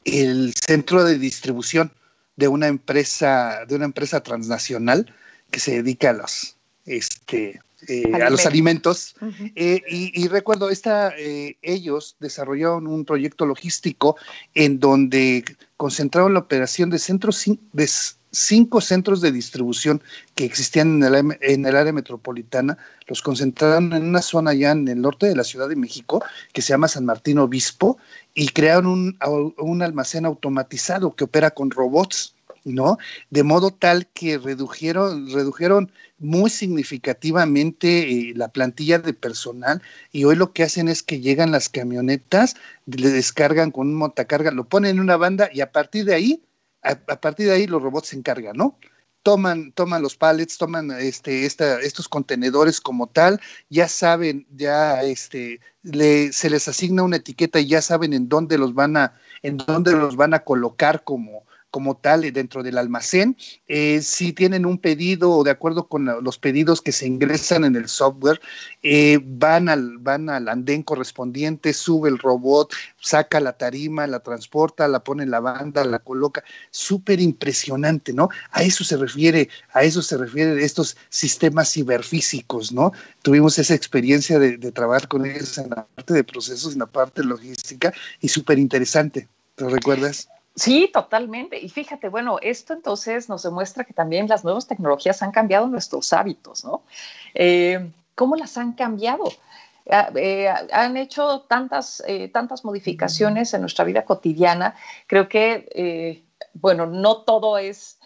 el 0.06 0.54
centro 0.54 1.04
de 1.04 1.20
distribución 1.20 1.92
de 2.38 2.48
una 2.48 2.68
empresa, 2.68 3.66
de 3.68 3.76
una 3.76 3.84
empresa 3.84 4.24
transnacional 4.24 5.14
que 5.52 5.60
se 5.60 5.84
dedica 5.84 6.12
a 6.12 6.14
los 6.14 6.56
este 6.86 7.60
eh, 7.88 8.12
a 8.14 8.30
los 8.30 8.46
alimentos. 8.46 9.16
Eh, 9.56 9.82
y, 9.90 10.28
recuerdo, 10.28 10.70
esta, 10.70 11.14
ellos 11.62 12.16
desarrollaron 12.20 12.88
un 12.88 13.06
proyecto 13.06 13.46
logístico 13.46 14.16
en 14.54 14.80
donde 14.80 15.44
concentraron 15.78 16.34
la 16.34 16.40
operación 16.40 16.90
de 16.90 17.00
centros 17.00 17.44
de 17.74 17.88
cinco 18.34 18.82
centros 18.82 19.22
de 19.22 19.32
distribución 19.32 20.02
que 20.36 20.44
existían 20.44 21.04
en 21.04 21.16
el, 21.16 21.38
en 21.42 21.66
el, 21.66 21.76
área 21.76 21.94
metropolitana, 21.94 22.78
los 23.08 23.22
concentraron 23.22 23.94
en 23.94 24.04
una 24.04 24.22
zona 24.22 24.52
allá 24.52 24.72
en 24.72 24.88
el 24.88 25.02
norte 25.02 25.28
de 25.28 25.36
la 25.36 25.44
Ciudad 25.44 25.70
de 25.70 25.76
México, 25.76 26.24
que 26.52 26.62
se 26.62 26.70
llama 26.70 26.88
San 26.88 27.06
Martín 27.06 27.38
Obispo, 27.38 27.98
y 28.34 28.50
crearon 28.50 28.88
un, 28.88 29.18
un 29.60 29.82
almacén 29.84 30.26
automatizado 30.26 31.16
que 31.16 31.26
opera 31.26 31.52
con 31.52 31.70
robots. 31.70 32.33
¿No? 32.64 32.98
De 33.30 33.44
modo 33.44 33.72
tal 33.72 34.08
que 34.08 34.38
redujeron, 34.38 35.30
redujeron 35.32 35.92
muy 36.18 36.50
significativamente 36.50 38.10
eh, 38.10 38.34
la 38.36 38.50
plantilla 38.50 39.00
de 39.00 39.14
personal 39.14 39.82
y 40.12 40.24
hoy 40.24 40.36
lo 40.36 40.54
que 40.54 40.64
hacen 40.64 40.88
es 40.88 41.04
que 41.04 41.20
llegan 41.20 41.52
las 41.52 41.70
camionetas, 41.70 42.56
le 42.86 43.10
descargan 43.10 43.72
con 43.72 43.88
un 43.88 43.96
montacarga, 43.96 44.52
lo 44.52 44.66
ponen 44.66 44.92
en 44.92 45.00
una 45.00 45.18
banda 45.18 45.50
y 45.54 45.62
a 45.62 45.72
partir 45.72 46.06
de 46.06 46.16
ahí 46.16 46.44
a, 46.84 46.96
partir 46.96 47.48
de 47.48 47.54
ahí 47.54 47.68
los 47.68 47.82
robots 47.82 48.10
se 48.10 48.18
encargan, 48.18 48.58
¿no? 48.58 48.78
toman, 49.24 49.72
toman 49.72 50.02
los 50.02 50.16
pallets, 50.18 50.58
toman 50.58 50.92
este, 50.92 51.46
esta, 51.46 51.80
estos 51.80 52.08
contenedores 52.08 52.80
como 52.82 53.08
tal, 53.08 53.40
ya 53.70 53.88
saben, 53.88 54.46
ya 54.56 55.02
este, 55.02 55.62
se 55.84 56.50
les 56.50 56.68
asigna 56.68 57.04
una 57.04 57.16
etiqueta 57.18 57.60
y 57.60 57.68
ya 57.68 57.82
saben 57.82 58.14
en 58.14 58.30
dónde 58.30 58.58
los 58.58 58.74
van 58.74 58.98
a, 58.98 59.18
en 59.42 59.58
dónde 59.58 59.94
los 59.94 60.18
van 60.18 60.34
a 60.34 60.44
colocar 60.44 61.04
como, 61.04 61.43
como 61.74 61.98
tal 61.98 62.22
dentro 62.32 62.62
del 62.62 62.78
almacén. 62.78 63.36
Eh, 63.68 64.04
si 64.04 64.32
tienen 64.32 64.64
un 64.68 64.78
pedido 64.78 65.32
o 65.32 65.44
de 65.44 65.50
acuerdo 65.50 65.88
con 65.88 66.06
los 66.24 66.38
pedidos 66.38 66.82
que 66.82 66.92
se 66.92 67.08
ingresan 67.08 67.66
en 67.66 67.76
el 67.76 67.90
software, 67.90 68.40
eh, 68.84 69.20
van, 69.24 69.70
al, 69.70 69.98
van 69.98 70.30
al 70.30 70.50
andén 70.50 70.84
correspondiente, 70.84 71.74
sube 71.74 72.10
el 72.10 72.20
robot, 72.20 72.72
saca 73.02 73.40
la 73.40 73.54
tarima, 73.54 74.06
la 74.06 74.20
transporta, 74.20 74.88
la 74.88 75.04
pone 75.04 75.24
en 75.24 75.32
la 75.32 75.40
banda, 75.40 75.84
la 75.84 75.98
coloca. 75.98 76.44
Súper 76.70 77.20
impresionante, 77.20 78.14
¿no? 78.14 78.30
A 78.52 78.62
eso 78.62 78.84
se 78.84 78.96
refiere, 78.96 79.50
a 79.74 79.82
eso 79.82 80.04
se 80.04 80.16
refiere 80.16 80.64
estos 80.64 80.96
sistemas 81.10 81.74
ciberfísicos, 81.74 82.72
¿no? 82.72 82.92
Tuvimos 83.24 83.58
esa 83.58 83.74
experiencia 83.74 84.38
de, 84.38 84.58
de 84.58 84.72
trabajar 84.72 85.08
con 85.08 85.26
ellos 85.26 85.58
en 85.58 85.72
la 85.72 85.88
parte 85.88 86.14
de 86.14 86.24
procesos, 86.24 86.74
en 86.74 86.80
la 86.80 86.86
parte 86.86 87.24
logística 87.24 87.92
y 88.22 88.28
súper 88.28 88.60
interesante. 88.60 89.28
¿Te 89.56 89.68
recuerdas? 89.68 90.30
Sí, 90.56 90.90
totalmente. 90.94 91.60
Y 91.60 91.70
fíjate, 91.70 92.10
bueno, 92.10 92.38
esto 92.42 92.74
entonces 92.74 93.28
nos 93.28 93.42
demuestra 93.44 93.86
que 93.86 93.94
también 93.94 94.28
las 94.28 94.44
nuevas 94.44 94.68
tecnologías 94.68 95.24
han 95.24 95.32
cambiado 95.32 95.68
nuestros 95.68 96.14
hábitos, 96.14 96.64
¿no? 96.64 96.84
Eh, 97.34 97.92
¿Cómo 98.14 98.36
las 98.36 98.58
han 98.58 98.74
cambiado? 98.74 99.24
Ah, 99.90 100.12
eh, 100.16 100.48
han 100.72 100.96
hecho 100.98 101.42
tantas, 101.50 102.04
eh, 102.08 102.30
tantas 102.30 102.64
modificaciones 102.64 103.54
en 103.54 103.62
nuestra 103.62 103.84
vida 103.84 104.06
cotidiana. 104.06 104.76
Creo 105.08 105.28
que, 105.28 106.24
bueno, 106.54 106.86
no 106.86 107.24
todo 107.24 107.58
es 107.58 108.00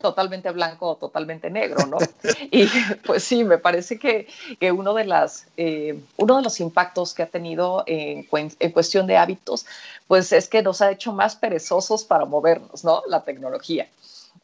totalmente 0.00 0.50
blanco 0.50 0.90
o 0.90 0.96
totalmente 0.96 1.50
negro, 1.50 1.86
¿no? 1.86 1.98
Y 2.50 2.68
pues 3.06 3.24
sí, 3.24 3.42
me 3.42 3.58
parece 3.58 3.98
que, 3.98 4.28
que 4.60 4.70
uno, 4.70 4.92
de 4.92 5.04
las, 5.04 5.46
eh, 5.56 5.98
uno 6.18 6.36
de 6.36 6.42
los 6.42 6.60
impactos 6.60 7.14
que 7.14 7.22
ha 7.22 7.26
tenido 7.26 7.84
en, 7.86 8.26
en, 8.32 8.72
cuestión 8.72 9.06
de 9.06 9.16
hábitos, 9.16 9.66
pues 10.06 10.32
es 10.32 10.48
que 10.48 10.62
nos 10.62 10.82
ha 10.82 10.90
hecho 10.90 11.12
más 11.12 11.36
perezosos 11.36 12.04
para 12.04 12.26
movernos, 12.26 12.84
¿no? 12.84 13.02
La 13.08 13.24
tecnología. 13.24 13.88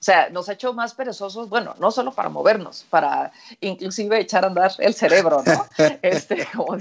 O 0.00 0.02
sea, 0.02 0.30
nos 0.30 0.49
ha 0.49 0.54
hecho 0.54 0.73
más 0.73 0.95
perezosos, 0.95 1.50
bueno, 1.50 1.75
no 1.78 1.90
solo 1.90 2.12
para 2.12 2.30
movernos, 2.30 2.87
para 2.88 3.33
inclusive 3.61 4.19
echar 4.19 4.45
a 4.45 4.47
andar 4.47 4.73
el 4.78 4.95
cerebro, 4.95 5.42
¿no? 5.45 5.66
Este, 6.02 6.47
como 6.57 6.78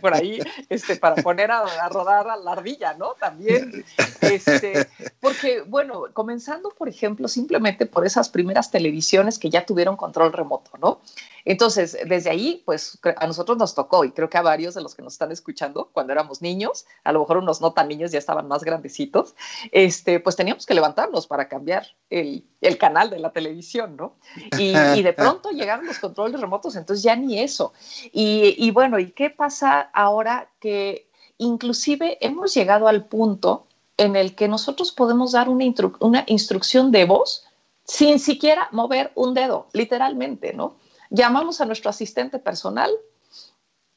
por 0.00 0.14
ahí, 0.14 0.40
este, 0.68 0.96
para 0.96 1.22
poner 1.22 1.52
a, 1.52 1.88
rodar 1.88 2.28
a 2.28 2.36
la 2.36 2.50
ardilla, 2.50 2.94
¿no? 2.94 3.14
También, 3.14 3.84
este, 4.20 4.88
porque, 5.20 5.60
bueno, 5.60 6.06
comenzando, 6.12 6.70
por 6.70 6.88
ejemplo, 6.88 7.28
simplemente 7.28 7.86
por 7.86 8.04
esas 8.04 8.28
primeras 8.28 8.72
televisiones 8.72 9.38
que 9.38 9.48
ya 9.48 9.64
tuvieron 9.64 9.96
control 9.96 10.32
remoto, 10.32 10.72
¿no? 10.80 11.00
Entonces, 11.44 11.96
desde 12.06 12.30
ahí, 12.30 12.62
pues 12.64 12.98
a 13.16 13.26
nosotros 13.26 13.58
nos 13.58 13.74
tocó, 13.74 14.04
y 14.04 14.12
creo 14.12 14.28
que 14.30 14.38
a 14.38 14.42
varios 14.42 14.74
de 14.74 14.82
los 14.82 14.94
que 14.94 15.02
nos 15.02 15.14
están 15.14 15.32
escuchando, 15.32 15.90
cuando 15.92 16.12
éramos 16.12 16.42
niños, 16.42 16.86
a 17.04 17.12
lo 17.12 17.20
mejor 17.20 17.38
unos 17.38 17.60
no 17.60 17.72
tan 17.72 17.88
niños 17.88 18.12
ya 18.12 18.18
estaban 18.18 18.48
más 18.48 18.64
grandecitos, 18.64 19.34
este, 19.72 20.20
pues 20.20 20.36
teníamos 20.36 20.66
que 20.66 20.74
levantarnos 20.74 21.26
para 21.26 21.48
cambiar 21.48 21.86
el, 22.10 22.44
el 22.60 22.78
canal 22.78 23.10
de 23.10 23.18
la 23.18 23.32
televisión, 23.32 23.96
¿no? 23.96 24.16
Y, 24.58 24.74
y, 24.76 25.02
de 25.02 25.12
pronto 25.16 25.50
llegaron 25.50 25.86
los 25.86 25.98
controles 25.98 26.40
remotos, 26.40 26.76
entonces 26.76 27.02
ya 27.02 27.16
ni 27.16 27.40
eso. 27.40 27.72
Y, 28.12 28.54
y 28.58 28.70
bueno, 28.70 28.98
¿y 28.98 29.10
qué 29.12 29.30
pasa 29.30 29.80
ahora 29.80 30.50
que 30.60 31.08
inclusive 31.38 32.18
hemos 32.20 32.54
llegado 32.54 32.88
al 32.88 33.06
punto 33.06 33.66
en 33.96 34.16
el 34.16 34.34
que 34.34 34.48
nosotros 34.48 34.92
podemos 34.92 35.32
dar 35.32 35.48
una, 35.48 35.64
instru 35.64 35.96
una 36.00 36.24
instrucción 36.26 36.90
de 36.90 37.04
voz 37.04 37.44
sin 37.84 38.18
siquiera 38.18 38.68
mover 38.72 39.12
un 39.14 39.34
dedo, 39.34 39.68
literalmente, 39.72 40.52
¿no? 40.52 40.76
Llamamos 41.12 41.60
a 41.60 41.66
nuestro 41.66 41.90
asistente 41.90 42.38
personal, 42.38 42.90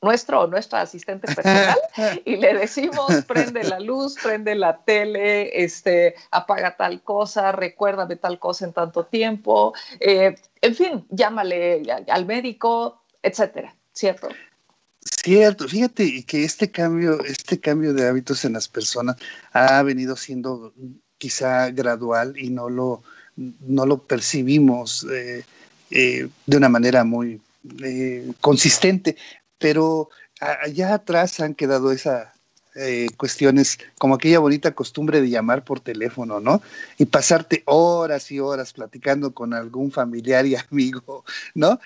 nuestro 0.01 0.41
o 0.41 0.47
nuestra 0.47 0.81
asistente 0.81 1.33
personal, 1.33 1.77
y 2.25 2.35
le 2.35 2.53
decimos, 2.53 3.11
prende 3.27 3.63
la 3.63 3.79
luz, 3.79 4.15
prende 4.21 4.53
la 4.53 4.83
tele, 4.83 5.63
este, 5.63 6.15
apaga 6.29 6.75
tal 6.77 7.01
cosa, 7.01 7.51
recuérdame 7.51 8.17
tal 8.17 8.37
cosa 8.37 8.65
en 8.65 8.73
tanto 8.73 9.05
tiempo, 9.05 9.73
eh, 9.99 10.35
en 10.61 10.75
fin, 10.75 11.05
llámale 11.09 11.81
al 12.07 12.25
médico, 12.25 13.01
etcétera, 13.23 13.73
¿cierto? 13.93 14.29
Cierto, 14.99 15.67
fíjate 15.67 16.23
que 16.25 16.43
este 16.43 16.69
cambio, 16.69 17.23
este 17.23 17.59
cambio 17.59 17.93
de 17.93 18.07
hábitos 18.07 18.43
en 18.45 18.53
las 18.53 18.67
personas 18.67 19.15
ha 19.53 19.81
venido 19.83 20.15
siendo 20.15 20.73
quizá 21.17 21.71
gradual 21.71 22.37
y 22.37 22.49
no 22.49 22.69
lo, 22.69 23.03
no 23.35 23.85
lo 23.85 24.03
percibimos 24.03 25.05
eh, 25.11 25.45
eh, 25.91 26.27
de 26.45 26.57
una 26.57 26.69
manera 26.69 27.03
muy 27.03 27.41
eh, 27.83 28.31
consistente, 28.41 29.15
pero 29.57 30.09
allá 30.39 30.95
atrás 30.95 31.39
han 31.39 31.53
quedado 31.53 31.91
esas 31.91 32.27
eh, 32.75 33.07
cuestiones 33.15 33.77
como 33.97 34.15
aquella 34.15 34.39
bonita 34.39 34.73
costumbre 34.73 35.21
de 35.21 35.29
llamar 35.29 35.63
por 35.63 35.79
teléfono, 35.79 36.41
¿no? 36.41 36.61
Y 36.97 37.05
pasarte 37.05 37.63
horas 37.65 38.31
y 38.31 38.39
horas 38.41 38.73
platicando 38.73 39.33
con 39.33 39.53
algún 39.53 39.91
familiar 39.91 40.45
y 40.45 40.55
amigo, 40.55 41.23
¿no? 41.53 41.79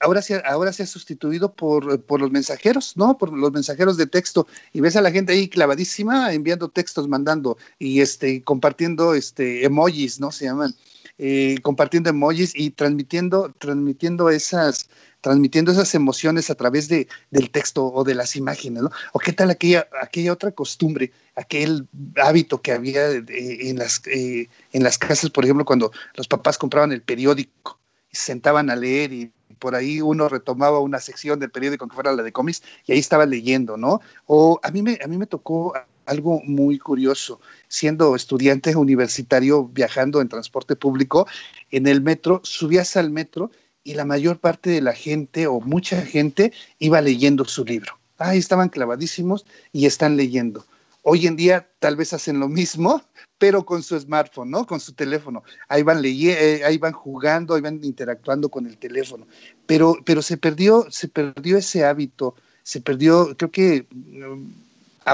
ahora, 0.00 0.22
se, 0.22 0.42
ahora 0.44 0.72
se 0.72 0.82
ha 0.82 0.86
sustituido 0.86 1.52
por, 1.52 2.02
por 2.02 2.20
los 2.20 2.32
mensajeros, 2.32 2.96
¿no? 2.96 3.16
Por 3.16 3.32
los 3.32 3.52
mensajeros 3.52 3.96
de 3.96 4.08
texto 4.08 4.48
y 4.72 4.80
ves 4.80 4.96
a 4.96 5.00
la 5.00 5.12
gente 5.12 5.32
ahí 5.32 5.46
clavadísima 5.46 6.32
enviando 6.32 6.68
textos, 6.70 7.06
mandando 7.06 7.56
y 7.78 8.00
este, 8.00 8.42
compartiendo 8.42 9.14
este, 9.14 9.64
emojis, 9.64 10.18
¿no? 10.18 10.32
Se 10.32 10.46
llaman 10.46 10.74
eh, 11.18 11.56
compartiendo 11.62 12.10
emojis 12.10 12.52
y 12.54 12.70
transmitiendo, 12.70 13.52
transmitiendo 13.58 14.28
esas, 14.28 14.88
transmitiendo 15.22 15.72
esas 15.72 15.94
emociones 15.94 16.50
a 16.50 16.54
través 16.54 16.88
de, 16.88 17.08
del 17.30 17.50
texto 17.50 17.86
o 17.86 18.04
de 18.04 18.14
las 18.14 18.36
imágenes, 18.36 18.82
¿no? 18.82 18.90
O 19.12 19.18
qué 19.18 19.32
tal 19.32 19.50
aquella, 19.50 19.88
aquella 20.02 20.32
otra 20.32 20.52
costumbre, 20.52 21.12
aquel 21.34 21.88
hábito 22.22 22.60
que 22.60 22.72
había 22.72 23.10
en, 23.10 23.78
las, 23.78 24.02
eh, 24.06 24.48
en 24.72 24.82
las 24.82 24.98
casas, 24.98 25.30
por 25.30 25.44
ejemplo, 25.44 25.64
cuando 25.64 25.90
los 26.14 26.28
papás 26.28 26.58
compraban 26.58 26.92
el 26.92 27.02
periódico 27.02 27.78
y 28.10 28.16
se 28.16 28.24
sentaban 28.24 28.68
a 28.68 28.76
leer 28.76 29.12
y 29.12 29.32
por 29.58 29.74
ahí 29.74 30.02
uno 30.02 30.28
retomaba 30.28 30.80
una 30.80 31.00
sección 31.00 31.40
del 31.40 31.50
periódico 31.50 31.88
que 31.88 31.94
fuera 31.94 32.12
la 32.12 32.22
de 32.22 32.32
cómics 32.32 32.62
y 32.84 32.92
ahí 32.92 32.98
estaba 32.98 33.24
leyendo, 33.24 33.76
¿no? 33.76 34.00
O 34.26 34.60
a 34.62 34.70
mí 34.70 34.82
me, 34.82 34.98
a 35.02 35.06
mí 35.06 35.16
me 35.16 35.26
tocó 35.26 35.72
algo 36.06 36.40
muy 36.44 36.78
curioso. 36.78 37.40
Siendo 37.68 38.16
estudiante 38.16 38.74
universitario 38.74 39.64
viajando 39.64 40.20
en 40.20 40.28
transporte 40.28 40.76
público, 40.76 41.26
en 41.70 41.86
el 41.86 42.00
metro, 42.00 42.40
subías 42.44 42.96
al 42.96 43.10
metro 43.10 43.50
y 43.84 43.94
la 43.94 44.04
mayor 44.04 44.38
parte 44.40 44.70
de 44.70 44.80
la 44.80 44.92
gente 44.92 45.46
o 45.46 45.60
mucha 45.60 46.02
gente 46.02 46.52
iba 46.78 47.00
leyendo 47.00 47.44
su 47.44 47.64
libro. 47.64 47.98
Ahí 48.18 48.38
estaban 48.38 48.68
clavadísimos 48.68 49.46
y 49.72 49.86
están 49.86 50.16
leyendo. 50.16 50.64
Hoy 51.02 51.28
en 51.28 51.36
día 51.36 51.68
tal 51.78 51.94
vez 51.94 52.12
hacen 52.12 52.40
lo 52.40 52.48
mismo, 52.48 53.00
pero 53.38 53.64
con 53.64 53.84
su 53.84 53.98
smartphone, 53.98 54.50
¿no? 54.50 54.66
Con 54.66 54.80
su 54.80 54.92
teléfono. 54.92 55.44
Ahí 55.68 55.84
van 55.84 56.02
eh, 56.04 56.62
ahí 56.64 56.78
van 56.78 56.94
jugando, 56.94 57.54
ahí 57.54 57.60
van 57.60 57.78
interactuando 57.84 58.48
con 58.48 58.66
el 58.66 58.76
teléfono. 58.76 59.26
Pero, 59.66 59.96
pero 60.04 60.20
se 60.20 60.36
perdió, 60.36 60.86
se 60.90 61.06
perdió 61.06 61.58
ese 61.58 61.84
hábito, 61.84 62.34
se 62.64 62.80
perdió, 62.80 63.36
creo 63.36 63.52
que 63.52 63.86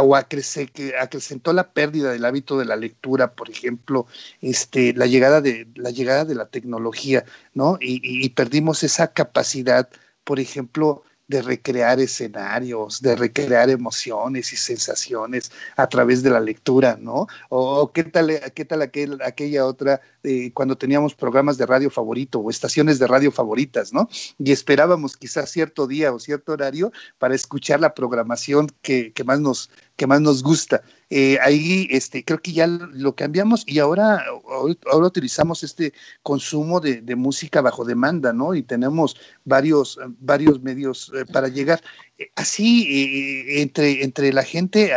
o 0.01 0.17
acrecentó 0.17 1.53
la 1.53 1.73
pérdida 1.73 2.13
del 2.13 2.25
hábito 2.25 2.59
de 2.59 2.65
la 2.65 2.77
lectura, 2.77 3.35
por 3.35 3.51
ejemplo, 3.51 4.07
este, 4.41 4.95
la, 4.95 5.07
llegada 5.07 5.41
de, 5.41 5.69
la 5.75 5.91
llegada 5.91 6.25
de 6.25 6.35
la 6.35 6.47
tecnología, 6.47 7.25
¿no? 7.55 7.77
y 7.81 8.29
perdimos 8.31 8.83
esa 8.83 9.13
capacidad, 9.13 9.89
por 10.25 10.41
ejemplo, 10.41 11.05
de 11.33 11.41
recrear 11.41 11.99
escenarios, 11.99 13.01
de 13.01 13.17
recrear 13.17 13.71
emociones 13.71 14.53
y 14.53 14.57
sensaciones 14.57 15.51
a 15.77 15.89
través 15.89 16.23
de 16.23 16.29
la 16.29 16.41
lectura, 16.41 16.99
¿no? 17.01 17.27
O 17.49 17.91
qué 17.91 18.05
tal, 18.05 18.39
qué 18.55 18.65
tal 18.67 18.83
aquel, 18.83 19.19
aquella 19.23 19.65
otra 19.65 20.03
cuando 20.53 20.77
teníamos 20.77 21.15
programas 21.15 21.57
de 21.57 21.67
radio 21.67 21.91
favorito 21.91 22.39
o 22.39 22.51
estaciones 22.51 22.99
de 22.99 23.07
radio 23.07 23.33
favoritas, 23.33 23.93
¿no? 23.95 24.09
Y 24.39 24.53
esperábamos 24.53 25.17
quizás 25.17 25.51
cierto 25.51 25.87
día 25.87 26.13
o 26.13 26.19
cierto 26.19 26.53
horario 26.53 26.93
para 27.19 27.35
escuchar 27.35 27.81
la 27.81 27.95
programación 27.95 28.69
que 28.83 29.13
más 29.25 29.41
nos 29.41 29.71
que 30.03 30.09
más 30.09 30.21
nos 30.21 30.43
gusta. 30.43 30.83
Eh, 31.11 31.39
ahí 31.41 31.87
este, 31.89 32.25
creo 32.25 32.43
que 32.43 32.53
ya 32.53 32.67
lo 32.67 33.15
cambiamos 33.15 33.63
y 33.69 33.79
ahora, 33.79 34.25
ahora 34.91 35.07
utilizamos 35.07 35.63
este 35.63 35.93
consumo 36.25 36.81
de, 36.81 37.15
música 37.15 37.61
bajo 37.61 37.85
demanda, 37.85 38.33
¿no? 38.33 38.53
Y 38.57 38.65
tenemos 38.65 39.17
varios, 39.45 40.01
varios 40.19 40.61
medios 40.61 41.13
eh, 41.15 41.25
para 41.33 41.47
llegar. 41.47 41.81
Eh, 42.19 42.33
así, 42.35 42.85
entre, 43.61 44.03
entre 44.03 44.33
la 44.33 44.43
gente, 44.43 44.91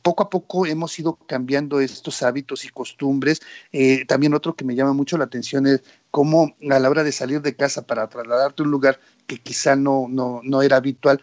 poco 0.00 0.22
a 0.22 0.30
poco 0.30 0.64
hemos 0.64 0.96
ido 0.96 1.16
cambiando 1.26 1.80
estos 1.80 2.22
hábitos 2.22 2.64
y 2.64 2.68
costumbres. 2.68 3.40
también 4.06 4.32
otro 4.32 4.54
que 4.54 4.64
me 4.64 4.76
llama 4.76 4.92
mucho 4.92 5.18
la 5.18 5.24
atención 5.24 5.66
es 5.66 5.82
cómo 6.12 6.54
a 6.70 6.78
la 6.78 6.88
hora 6.88 7.02
de 7.02 7.10
salir 7.10 7.42
de 7.42 7.56
casa 7.56 7.84
para 7.84 8.08
trasladarte 8.08 8.62
a 8.62 8.64
un 8.64 8.70
lugar 8.70 9.00
que 9.26 9.38
quizá 9.38 9.74
no, 9.74 10.06
no, 10.08 10.40
no 10.44 10.62
era 10.62 10.76
habitual, 10.76 11.20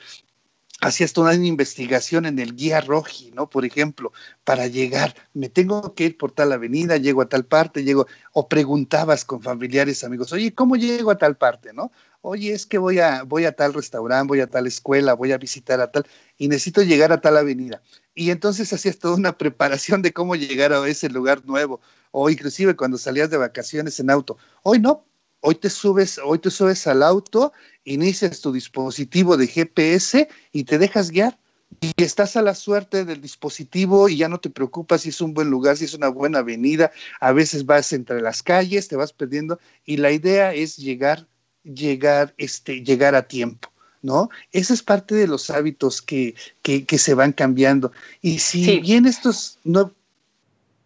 hacías 0.83 1.13
toda 1.13 1.33
una 1.33 1.45
investigación 1.45 2.25
en 2.25 2.39
el 2.39 2.55
guía 2.55 2.81
roji, 2.81 3.31
¿no? 3.31 3.49
Por 3.49 3.63
ejemplo, 3.65 4.11
para 4.43 4.67
llegar, 4.67 5.15
me 5.33 5.49
tengo 5.49 5.95
que 5.95 6.05
ir 6.05 6.17
por 6.17 6.31
tal 6.31 6.51
avenida, 6.51 6.97
llego 6.97 7.21
a 7.21 7.29
tal 7.29 7.45
parte, 7.45 7.83
llego, 7.83 8.05
o 8.33 8.49
preguntabas 8.49 9.23
con 9.23 9.41
familiares, 9.41 10.03
amigos, 10.03 10.33
oye, 10.33 10.53
¿cómo 10.53 10.75
llego 10.75 11.11
a 11.11 11.17
tal 11.17 11.37
parte, 11.37 11.71
no? 11.73 11.91
Oye, 12.21 12.53
es 12.53 12.65
que 12.65 12.77
voy 12.77 12.99
a, 12.99 13.23
voy 13.23 13.45
a 13.45 13.53
tal 13.53 13.73
restaurante, 13.73 14.27
voy 14.27 14.41
a 14.41 14.47
tal 14.47 14.67
escuela, 14.67 15.13
voy 15.13 15.31
a 15.31 15.37
visitar 15.37 15.79
a 15.79 15.91
tal, 15.91 16.05
y 16.37 16.47
necesito 16.49 16.81
llegar 16.81 17.11
a 17.13 17.21
tal 17.21 17.37
avenida. 17.37 17.81
Y 18.13 18.31
entonces 18.31 18.71
hacías 18.73 18.99
toda 18.99 19.15
una 19.15 19.37
preparación 19.37 20.01
de 20.01 20.13
cómo 20.13 20.35
llegar 20.35 20.73
a 20.73 20.87
ese 20.87 21.09
lugar 21.09 21.45
nuevo, 21.45 21.79
o 22.11 22.29
inclusive 22.29 22.75
cuando 22.75 22.97
salías 22.97 23.29
de 23.29 23.37
vacaciones 23.37 23.99
en 23.99 24.09
auto. 24.09 24.37
Hoy 24.63 24.79
no, 24.79 25.05
hoy 25.43 25.55
te 25.55 25.69
subes, 25.69 26.19
hoy 26.23 26.39
te 26.39 26.50
subes 26.50 26.88
al 26.88 27.03
auto, 27.03 27.51
inicias 27.83 28.39
tu 28.39 28.51
dispositivo 28.51 29.35
de 29.38 29.47
GPS 29.47 30.27
y 30.51 30.63
te 30.63 30.77
dejas 30.77 31.12
guiar. 31.12 31.38
Y 31.81 31.91
estás 32.03 32.38
a 32.38 32.41
la 32.41 32.55
suerte 32.55 33.03
del 33.03 33.19
dispositivo 33.19 34.07
y 34.07 34.17
ya 34.17 34.29
no 34.29 34.39
te 34.39 34.50
preocupas 34.50 35.01
si 35.01 35.09
es 35.09 35.19
un 35.21 35.33
buen 35.33 35.50
lugar, 35.50 35.75
si 35.75 35.85
es 35.85 35.93
una 35.93 36.07
buena 36.07 36.39
avenida. 36.39 36.91
A 37.19 37.33
veces 37.33 37.65
vas 37.65 37.91
entre 37.93 38.21
las 38.21 38.41
calles, 38.41 38.88
te 38.88 38.95
vas 38.95 39.12
perdiendo 39.12 39.59
y 39.83 39.97
la 39.97 40.12
idea 40.12 40.53
es 40.53 40.77
llegar, 40.77 41.27
llegar, 41.63 42.33
este, 42.38 42.83
llegar 42.83 43.15
a 43.15 43.27
tiempo. 43.27 43.69
¿no? 44.01 44.29
Esa 44.51 44.73
es 44.73 44.83
parte 44.83 45.15
de 45.15 45.27
los 45.27 45.50
hábitos 45.50 46.01
que, 46.01 46.35
que, 46.62 46.97
se 46.97 47.13
van 47.15 47.31
cambiando. 47.31 47.91
Y 48.21 48.39
si 48.39 48.79
bien 48.79 49.05
estos 49.05 49.57
no, 49.63 49.93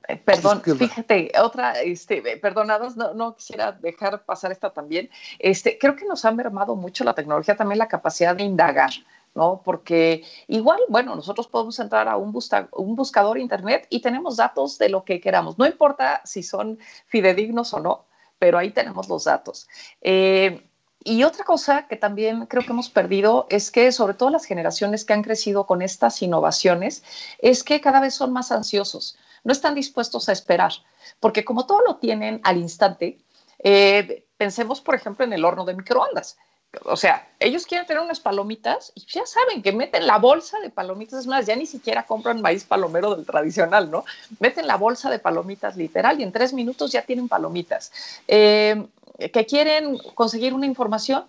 eh, 0.07 0.17
perdón, 0.17 0.61
fíjate, 0.61 1.31
otra, 1.41 1.81
este, 1.81 2.17
eh, 2.17 2.37
perdonados, 2.37 2.95
no, 2.95 3.13
no, 3.13 3.35
quisiera 3.35 3.71
dejar 3.73 4.23
pasar 4.23 4.51
esta 4.51 4.71
también. 4.71 5.09
Este, 5.39 5.77
creo 5.77 5.95
que 5.95 6.05
nos 6.05 6.23
ha 6.25 6.31
mermado 6.31 6.75
mucho 6.75 7.03
la 7.03 7.13
tecnología, 7.13 7.55
también 7.55 7.79
la 7.79 7.87
capacidad 7.87 8.35
de 8.35 8.43
indagar. 8.43 8.91
¿no? 9.35 9.61
Porque 9.63 10.23
igual, 10.47 10.79
bueno, 10.89 11.15
nosotros 11.15 11.47
podemos 11.47 11.77
entrar 11.79 12.07
a 12.07 12.17
un, 12.17 12.35
un, 12.71 12.95
buscador 12.95 13.37
internet 13.37 13.85
y 13.91 14.01
tenemos 14.01 14.37
datos 14.37 14.79
de 14.79 14.89
lo 14.89 15.03
que 15.03 15.21
queramos. 15.21 15.59
No 15.59 15.67
importa 15.67 16.21
si 16.25 16.41
son 16.41 16.79
fidedignos 17.05 17.71
o 17.73 17.79
no, 17.79 18.05
pero 18.39 18.57
ahí 18.57 18.71
tenemos 18.71 19.07
los 19.07 19.25
datos. 19.25 19.67
Eh, 20.01 20.67
y 21.03 21.23
otra 21.23 21.45
cosa 21.45 21.87
que 21.87 21.95
también 21.97 22.47
creo 22.47 22.63
que 22.63 22.71
hemos 22.71 22.89
perdido 22.89 23.45
es 23.49 23.69
que, 23.69 23.91
sobre 23.91 24.15
todo 24.15 24.31
las 24.31 24.45
generaciones 24.45 25.05
que 25.05 25.13
han 25.13 25.21
crecido 25.21 25.67
con 25.67 25.83
estas 25.83 26.19
innovaciones, 26.23 27.03
es 27.39 27.63
que 27.63 27.79
cada 27.79 28.01
vez 28.01 28.15
son 28.15 28.33
más 28.33 28.51
ansiosos 28.51 29.17
no 29.47 29.53
están 29.53 29.75
dispuestos 29.75 30.27
a 30.27 30.33
esperar, 30.33 30.73
porque 31.21 31.45
como 31.45 31.65
todo 31.65 31.81
lo 31.87 31.95
tienen 31.95 32.41
al 32.43 32.57
instante, 32.57 33.17
eh, 33.59 34.25
pensemos, 34.35 34.81
por 34.81 34.93
ejemplo, 34.93 35.23
en 35.23 35.31
el 35.31 35.45
horno 35.45 35.63
de 35.63 35.73
microondas. 35.73 36.37
O 36.83 36.97
sea, 36.97 37.25
ellos 37.39 37.65
quieren 37.65 37.87
tener 37.87 38.03
unas 38.03 38.19
palomitas 38.19 38.91
y 38.93 39.05
ya 39.05 39.25
saben 39.25 39.63
que 39.63 39.71
meten 39.71 40.05
la 40.05 40.17
bolsa 40.17 40.59
de 40.59 40.69
palomitas, 40.69 41.21
es 41.21 41.27
más, 41.27 41.45
ya 41.45 41.55
ni 41.55 41.65
siquiera 41.65 42.05
compran 42.05 42.41
maíz 42.41 42.65
palomero 42.65 43.15
del 43.15 43.25
tradicional, 43.25 43.89
¿no? 43.89 44.03
Meten 44.41 44.67
la 44.67 44.75
bolsa 44.75 45.09
de 45.09 45.19
palomitas 45.19 45.77
literal 45.77 46.19
y 46.19 46.23
en 46.23 46.33
tres 46.33 46.51
minutos 46.51 46.91
ya 46.91 47.03
tienen 47.03 47.29
palomitas. 47.29 47.93
Eh, 48.27 48.85
que 49.31 49.45
quieren 49.45 49.97
conseguir 50.13 50.53
una 50.53 50.65
información, 50.65 51.23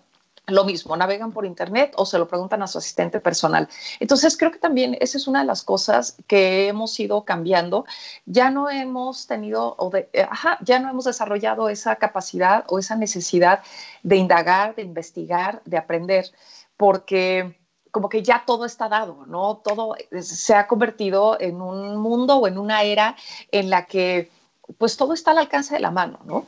lo 0.53 0.63
mismo, 0.63 0.95
navegan 0.95 1.31
por 1.31 1.45
internet 1.45 1.93
o 1.95 2.05
se 2.05 2.17
lo 2.17 2.27
preguntan 2.27 2.61
a 2.61 2.67
su 2.67 2.77
asistente 2.77 3.19
personal. 3.19 3.67
Entonces, 3.99 4.37
creo 4.37 4.51
que 4.51 4.59
también 4.59 4.97
esa 4.99 5.17
es 5.17 5.27
una 5.27 5.39
de 5.39 5.45
las 5.45 5.63
cosas 5.63 6.17
que 6.27 6.67
hemos 6.67 6.99
ido 6.99 7.23
cambiando. 7.25 7.85
Ya 8.25 8.49
no 8.49 8.69
hemos 8.69 9.27
tenido, 9.27 9.75
o 9.77 9.89
de, 9.89 10.09
eh, 10.13 10.27
ajá, 10.29 10.57
ya 10.61 10.79
no 10.79 10.89
hemos 10.89 11.05
desarrollado 11.05 11.69
esa 11.69 11.95
capacidad 11.95 12.65
o 12.67 12.79
esa 12.79 12.95
necesidad 12.95 13.61
de 14.03 14.15
indagar, 14.17 14.75
de 14.75 14.83
investigar, 14.83 15.61
de 15.65 15.77
aprender, 15.77 16.25
porque 16.77 17.57
como 17.91 18.09
que 18.09 18.21
ya 18.23 18.43
todo 18.45 18.65
está 18.65 18.87
dado, 18.87 19.25
¿no? 19.25 19.57
Todo 19.57 19.95
se 20.21 20.53
ha 20.53 20.67
convertido 20.67 21.39
en 21.39 21.61
un 21.61 21.97
mundo 21.97 22.37
o 22.37 22.47
en 22.47 22.57
una 22.57 22.83
era 22.83 23.15
en 23.51 23.69
la 23.69 23.85
que 23.85 24.29
pues 24.77 24.97
todo 24.97 25.13
está 25.13 25.31
al 25.31 25.39
alcance 25.39 25.73
de 25.73 25.79
la 25.79 25.91
mano, 25.91 26.19
¿no? 26.25 26.45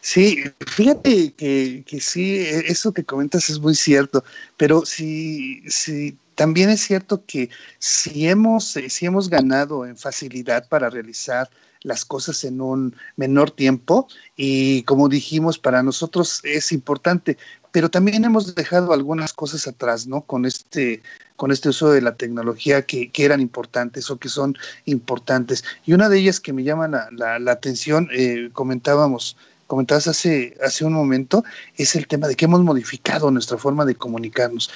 Sí, 0.00 0.44
fíjate 0.66 1.32
que, 1.32 1.84
que, 1.86 2.00
sí, 2.00 2.36
e, 2.38 2.70
eso 2.70 2.92
que 2.92 3.04
comentas 3.04 3.50
es 3.50 3.58
muy 3.60 3.74
cierto, 3.74 4.24
pero 4.56 4.84
sí, 4.84 5.62
sí, 5.68 6.16
también 6.34 6.70
es 6.70 6.80
cierto 6.82 7.24
que 7.26 7.50
si 7.78 8.28
hemos, 8.28 8.76
eh, 8.76 8.90
si 8.90 9.06
hemos 9.06 9.28
ganado 9.28 9.86
en 9.86 9.96
facilidad 9.96 10.68
para 10.68 10.90
realizar 10.90 11.50
las 11.82 12.04
cosas 12.04 12.44
en 12.44 12.60
un 12.60 12.96
menor 13.16 13.50
tiempo 13.50 14.08
y 14.36 14.82
como 14.82 15.08
dijimos, 15.08 15.58
para 15.58 15.82
nosotros 15.82 16.40
es 16.44 16.72
importante, 16.72 17.38
pero 17.72 17.90
también 17.90 18.24
hemos 18.24 18.54
dejado 18.54 18.92
algunas 18.92 19.32
cosas 19.32 19.66
atrás, 19.66 20.06
¿no? 20.06 20.22
Con 20.22 20.46
este, 20.46 21.02
con 21.36 21.52
este 21.52 21.68
uso 21.68 21.90
de 21.90 22.00
la 22.00 22.16
tecnología 22.16 22.82
que, 22.82 23.10
que 23.10 23.24
eran 23.24 23.40
importantes 23.40 24.10
o 24.10 24.18
que 24.18 24.28
son 24.28 24.56
importantes. 24.86 25.62
Y 25.84 25.92
una 25.92 26.08
de 26.08 26.18
ellas 26.18 26.40
que 26.40 26.52
me 26.52 26.64
llama 26.64 26.88
la, 26.88 27.38
la, 27.38 27.52
atención, 27.52 28.08
eh, 28.12 28.50
comentábamos 28.52 29.36
comentabas 29.66 30.06
hace, 30.06 30.56
hace 30.62 30.84
un 30.84 30.92
momento, 30.92 31.44
es 31.76 31.96
el 31.96 32.06
tema 32.06 32.28
de 32.28 32.36
que 32.36 32.44
hemos 32.44 32.62
modificado 32.62 33.30
nuestra 33.30 33.58
forma 33.58 33.84
de 33.84 33.94
comunicarnos. 33.94 34.70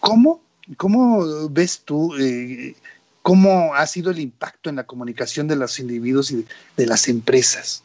¿Cómo, 0.00 0.40
cómo 0.76 1.48
ves 1.50 1.82
tú, 1.84 2.14
eh, 2.18 2.74
cómo 3.22 3.74
ha 3.74 3.86
sido 3.86 4.10
el 4.10 4.18
impacto 4.18 4.70
en 4.70 4.76
la 4.76 4.84
comunicación 4.84 5.48
de 5.48 5.56
los 5.56 5.78
individuos 5.78 6.30
y 6.30 6.46
de 6.76 6.86
las 6.86 7.08
empresas 7.08 7.82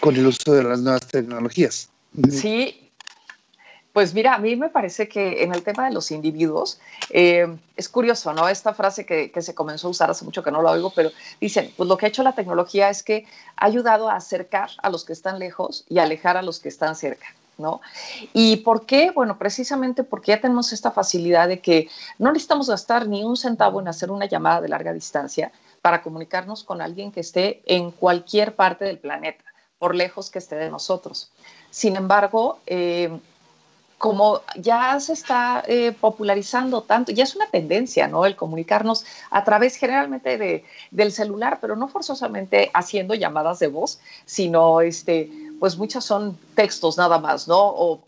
con 0.00 0.16
el 0.16 0.26
uso 0.26 0.52
de 0.52 0.64
las 0.64 0.80
nuevas 0.80 1.06
tecnologías? 1.06 1.88
Sí, 2.30 2.81
pues 3.92 4.14
mira, 4.14 4.34
a 4.34 4.38
mí 4.38 4.56
me 4.56 4.70
parece 4.70 5.08
que 5.08 5.42
en 5.42 5.54
el 5.54 5.62
tema 5.62 5.86
de 5.86 5.92
los 5.92 6.10
individuos, 6.10 6.80
eh, 7.10 7.46
es 7.76 7.88
curioso, 7.88 8.32
¿no? 8.32 8.48
Esta 8.48 8.72
frase 8.72 9.04
que, 9.04 9.30
se 9.42 9.54
comenzó 9.54 9.88
a 9.88 9.90
usar 9.90 10.10
hace 10.10 10.24
mucho 10.24 10.42
que 10.42 10.50
no 10.50 10.62
la 10.62 10.70
oigo, 10.70 10.92
pero 10.94 11.10
dicen, 11.40 11.72
pues 11.76 11.88
lo 11.88 11.96
que 11.96 12.06
ha 12.06 12.08
hecho 12.08 12.22
la 12.22 12.34
tecnología 12.34 12.88
es 12.88 13.02
que 13.02 13.26
ha 13.56 13.66
ayudado 13.66 14.08
a 14.08 14.16
acercar 14.16 14.70
a 14.82 14.88
los 14.88 15.04
que 15.04 15.12
están 15.12 15.38
lejos 15.38 15.84
y 15.88 15.98
alejar 15.98 16.36
a 16.36 16.42
los 16.42 16.58
que 16.58 16.68
están 16.68 16.96
cerca. 16.96 17.26
¿No? 17.58 17.82
¿Y 18.32 18.56
por 18.56 18.86
qué? 18.86 19.10
Bueno, 19.10 19.38
precisamente 19.38 20.04
porque 20.04 20.32
ya 20.32 20.40
tenemos 20.40 20.72
esta 20.72 20.90
facilidad 20.90 21.48
de 21.48 21.60
que 21.60 21.86
no 22.18 22.32
necesitamos 22.32 22.70
gastar 22.70 23.06
ni 23.06 23.24
un 23.24 23.36
centavo 23.36 23.78
en 23.78 23.88
hacer 23.88 24.10
una 24.10 24.24
llamada 24.24 24.62
de 24.62 24.70
larga 24.70 24.92
distancia 24.94 25.52
para 25.82 26.02
comunicarnos 26.02 26.64
con 26.64 26.80
alguien 26.80 27.12
que 27.12 27.20
esté 27.20 27.62
en 27.66 27.90
cualquier 27.90 28.56
parte 28.56 28.86
del 28.86 28.98
planeta, 28.98 29.44
por 29.78 29.94
lejos 29.94 30.30
que 30.30 30.38
esté 30.38 30.56
de 30.56 30.70
nosotros. 30.70 31.30
Sin 31.70 31.94
embargo, 31.94 32.58
eh, 32.66 33.20
como 34.02 34.40
ya 34.56 34.98
se 34.98 35.12
está 35.12 35.62
eh, 35.68 35.92
popularizando 35.92 36.82
tanto, 36.82 37.12
ya 37.12 37.22
es 37.22 37.36
una 37.36 37.46
tendencia, 37.46 38.08
¿no? 38.08 38.26
El 38.26 38.34
comunicarnos 38.34 39.04
a 39.30 39.44
través 39.44 39.76
generalmente 39.76 40.38
de, 40.38 40.64
del 40.90 41.12
celular, 41.12 41.58
pero 41.60 41.76
no 41.76 41.86
forzosamente 41.86 42.68
haciendo 42.74 43.14
llamadas 43.14 43.60
de 43.60 43.68
voz, 43.68 44.00
sino, 44.24 44.80
este, 44.80 45.30
pues 45.62 45.78
muchas 45.78 46.04
son 46.04 46.36
textos 46.56 46.98
nada 46.98 47.20
más, 47.20 47.46
¿no? 47.46 47.56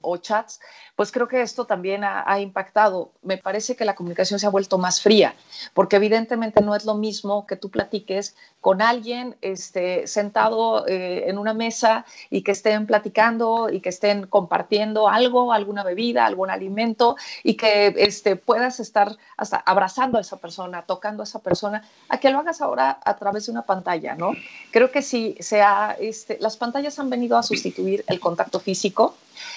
O, 0.02 0.16
chats 0.16 0.58
pues 0.96 1.10
creo 1.10 1.26
que 1.26 1.42
esto 1.42 1.64
también 1.64 2.02
ha, 2.04 2.38
impactado. 2.40 3.10
Me 3.22 3.36
parece 3.36 3.74
que 3.74 3.84
la 3.84 3.96
comunicación 3.96 4.38
se 4.38 4.46
ha 4.46 4.50
vuelto 4.50 4.78
más 4.78 5.00
fría, 5.00 5.34
porque 5.72 5.96
evidentemente 5.96 6.62
no 6.62 6.76
es 6.76 6.84
lo 6.84 6.94
mismo 6.94 7.46
que 7.46 7.56
tú 7.56 7.68
platiques 7.68 8.36
con 8.60 8.80
alguien 8.80 9.36
este, 9.42 10.06
sentado 10.06 10.86
eh, 10.86 11.28
en 11.28 11.36
una 11.36 11.52
mesa 11.52 12.06
y 12.30 12.42
que 12.42 12.52
estén 12.52 12.86
platicando 12.86 13.68
y 13.70 13.80
que 13.80 13.88
estén 13.88 14.26
compartiendo 14.26 15.08
algo, 15.08 15.52
alguna 15.52 15.82
bebida, 15.82 16.26
algún 16.26 16.48
alimento 16.48 17.16
y 17.42 17.54
que 17.54 17.94
este, 17.98 18.36
puedas 18.36 18.78
estar 18.78 19.16
hasta 19.36 19.56
abrazando 19.56 20.18
a 20.18 20.20
esa 20.20 20.36
persona, 20.36 20.82
tocando 20.82 21.22
a 21.22 21.24
esa 21.24 21.40
persona, 21.40 21.82
a 22.08 22.18
que 22.18 22.30
lo 22.30 22.38
hagas 22.38 22.62
ahora 22.62 23.00
a 23.04 23.16
través 23.16 23.46
de 23.46 23.52
una 23.52 23.62
pantalla, 23.62 24.14
¿no? 24.14 24.30
Creo 24.70 24.92
que 24.92 25.02
sí, 25.02 25.36
sea, 25.40 25.96
este, 25.98 26.38
las 26.40 26.56
pantallas 26.56 26.98
han 27.00 27.10
venido 27.10 27.36
a 27.36 27.42
sustituir 27.44 28.04
el 28.08 28.18
contacto 28.20 28.58
físico 28.60 29.14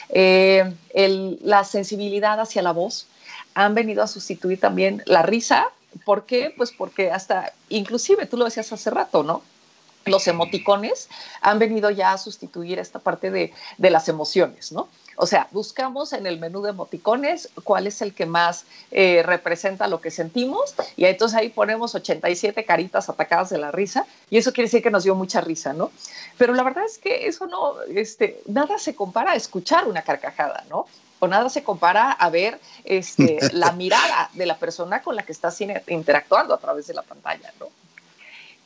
eh, 0.10 0.74
la 1.42 1.64
sensibilidad 1.64 2.40
hacia 2.40 2.62
la 2.62 2.72
voz, 2.72 3.08
han 3.54 3.76
venido 3.76 4.04
a 4.04 4.08
sustituir 4.08 4.60
también 4.60 5.04
la 5.06 5.24
risa. 5.24 5.68
¿Por 6.06 6.26
qué? 6.26 6.54
Pues 6.56 6.72
porque 6.72 7.12
hasta, 7.12 7.54
inclusive 7.70 8.26
tú 8.26 8.38
lo 8.38 8.46
decías 8.46 8.72
hace 8.72 8.90
rato, 8.90 9.24
¿no? 9.24 9.42
Los 10.06 10.28
emoticones 10.28 11.10
han 11.42 11.60
venido 11.60 11.90
ya 11.90 12.14
a 12.14 12.18
sustituir 12.18 12.80
esta 12.80 13.00
parte 13.00 13.32
de, 13.32 13.54
de 13.78 13.90
las 13.90 14.08
emociones, 14.08 14.72
¿no? 14.72 14.88
O 15.18 15.26
sea, 15.26 15.48
buscamos 15.52 16.14
en 16.14 16.28
el 16.28 16.40
menú 16.40 16.62
de 16.62 16.70
emoticones 16.70 17.50
cuál 17.64 17.88
es 17.88 18.02
el 18.04 18.14
que 18.14 18.28
más 18.28 18.66
eh, 18.92 19.24
representa 19.26 19.88
lo 19.88 20.00
que 20.00 20.12
sentimos 20.12 20.76
y 20.96 21.06
entonces 21.06 21.38
ahí 21.38 21.50
ponemos 21.50 21.96
87 21.96 22.64
caritas 22.66 23.10
atacadas 23.10 23.50
de 23.50 23.58
la 23.58 23.72
risa 23.72 24.06
y 24.30 24.38
eso 24.38 24.54
quiere 24.54 24.68
decir 24.68 24.84
que 24.84 24.92
nos 24.92 25.04
dio 25.04 25.16
mucha 25.16 25.42
risa, 25.42 25.74
¿no? 25.74 25.92
Pero 26.38 26.54
la 26.54 26.62
verdad 26.62 26.86
es 26.86 27.00
que 27.00 27.28
eso 27.28 27.48
no, 27.48 27.82
este, 27.94 28.42
nada 28.46 28.78
se 28.78 28.94
compara 28.96 29.32
a 29.32 29.36
escuchar 29.36 29.88
una 29.88 30.04
carcajada, 30.04 30.64
¿no? 30.70 30.86
o 31.20 31.28
nada 31.28 31.50
se 31.50 31.64
compara 31.64 32.12
a 32.12 32.30
ver 32.30 32.60
este, 32.84 33.40
la 33.54 33.72
mirada 33.72 34.30
de 34.34 34.46
la 34.46 34.58
persona 34.58 35.02
con 35.02 35.16
la 35.16 35.24
que 35.24 35.32
estás 35.32 35.60
interactuando 35.88 36.54
a 36.54 36.60
través 36.60 36.86
de 36.86 36.94
la 36.94 37.02
pantalla, 37.02 37.52
¿no? 37.60 37.68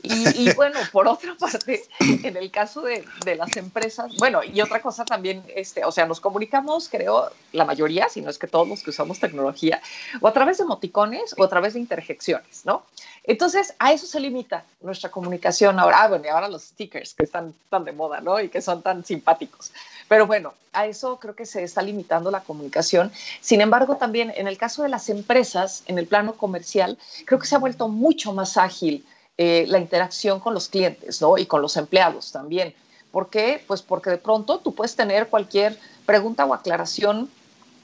Y, 0.03 0.53
bueno, 0.55 0.79
por 0.91 1.07
otra 1.07 1.35
parte, 1.35 1.83
en 1.99 2.37
el 2.37 2.51
caso 2.51 2.81
de, 2.81 3.05
de, 3.25 3.35
las 3.35 3.55
empresas, 3.57 4.15
bueno, 4.17 4.43
y 4.43 4.61
otra 4.61 4.81
cosa 4.81 5.05
también, 5.05 5.43
este, 5.55 5.85
o 5.85 5.91
sea, 5.91 6.05
nos 6.05 6.19
comunicamos, 6.19 6.89
creo, 6.89 7.29
la 7.51 7.65
mayoría, 7.65 8.09
si 8.09 8.21
no 8.21 8.29
es 8.29 8.37
que 8.37 8.47
todos 8.47 8.67
los 8.67 8.83
que 8.83 8.89
usamos 8.89 9.19
tecnología, 9.19 9.81
o 10.19 10.27
a 10.27 10.33
través 10.33 10.57
de 10.57 10.63
emoticones 10.63 11.35
o 11.37 11.43
a 11.43 11.49
través 11.49 11.73
de 11.73 11.79
interjecciones, 11.79 12.65
¿no? 12.65 12.83
Entonces, 13.23 13.75
a 13.77 13.93
eso 13.93 14.07
se 14.07 14.19
limita 14.19 14.65
nuestra 14.81 15.11
comunicación 15.11 15.79
ahora. 15.79 16.03
Ah, 16.03 16.07
bueno, 16.07 16.25
y 16.25 16.29
ahora 16.29 16.49
los 16.49 16.63
stickers 16.63 17.13
que 17.13 17.23
están 17.23 17.53
tan 17.69 17.85
de 17.85 17.91
moda, 17.91 18.19
¿no? 18.19 18.39
Y 18.39 18.49
que 18.49 18.61
son 18.61 18.81
tan 18.81 19.05
simpáticos. 19.05 19.71
Pero 20.07 20.25
bueno, 20.25 20.55
a 20.73 20.87
eso 20.87 21.19
creo 21.19 21.35
que 21.35 21.45
se 21.45 21.63
está 21.63 21.83
limitando 21.83 22.31
la 22.31 22.41
comunicación. 22.41 23.11
Sin 23.39 23.61
embargo, 23.61 23.97
también 23.97 24.33
en 24.35 24.47
el 24.47 24.57
caso 24.57 24.81
de 24.81 24.89
las 24.89 25.09
empresas, 25.09 25.83
en 25.85 25.99
el 25.99 26.07
plano 26.07 26.33
comercial, 26.33 26.97
creo 27.25 27.39
que 27.39 27.45
se 27.45 27.55
ha 27.55 27.59
vuelto 27.59 27.87
mucho 27.87 28.33
más 28.33 28.57
ágil 28.57 29.05
eh, 29.43 29.65
la 29.67 29.79
interacción 29.79 30.39
con 30.39 30.53
los 30.53 30.69
clientes, 30.69 31.19
¿no? 31.19 31.35
Y 31.35 31.47
con 31.47 31.63
los 31.63 31.75
empleados 31.75 32.31
también. 32.31 32.75
¿Por 33.11 33.31
qué? 33.31 33.63
Pues 33.65 33.81
porque 33.81 34.11
de 34.11 34.19
pronto 34.19 34.59
tú 34.59 34.75
puedes 34.75 34.95
tener 34.95 35.29
cualquier 35.29 35.79
pregunta 36.05 36.45
o 36.45 36.53
aclaración 36.53 37.27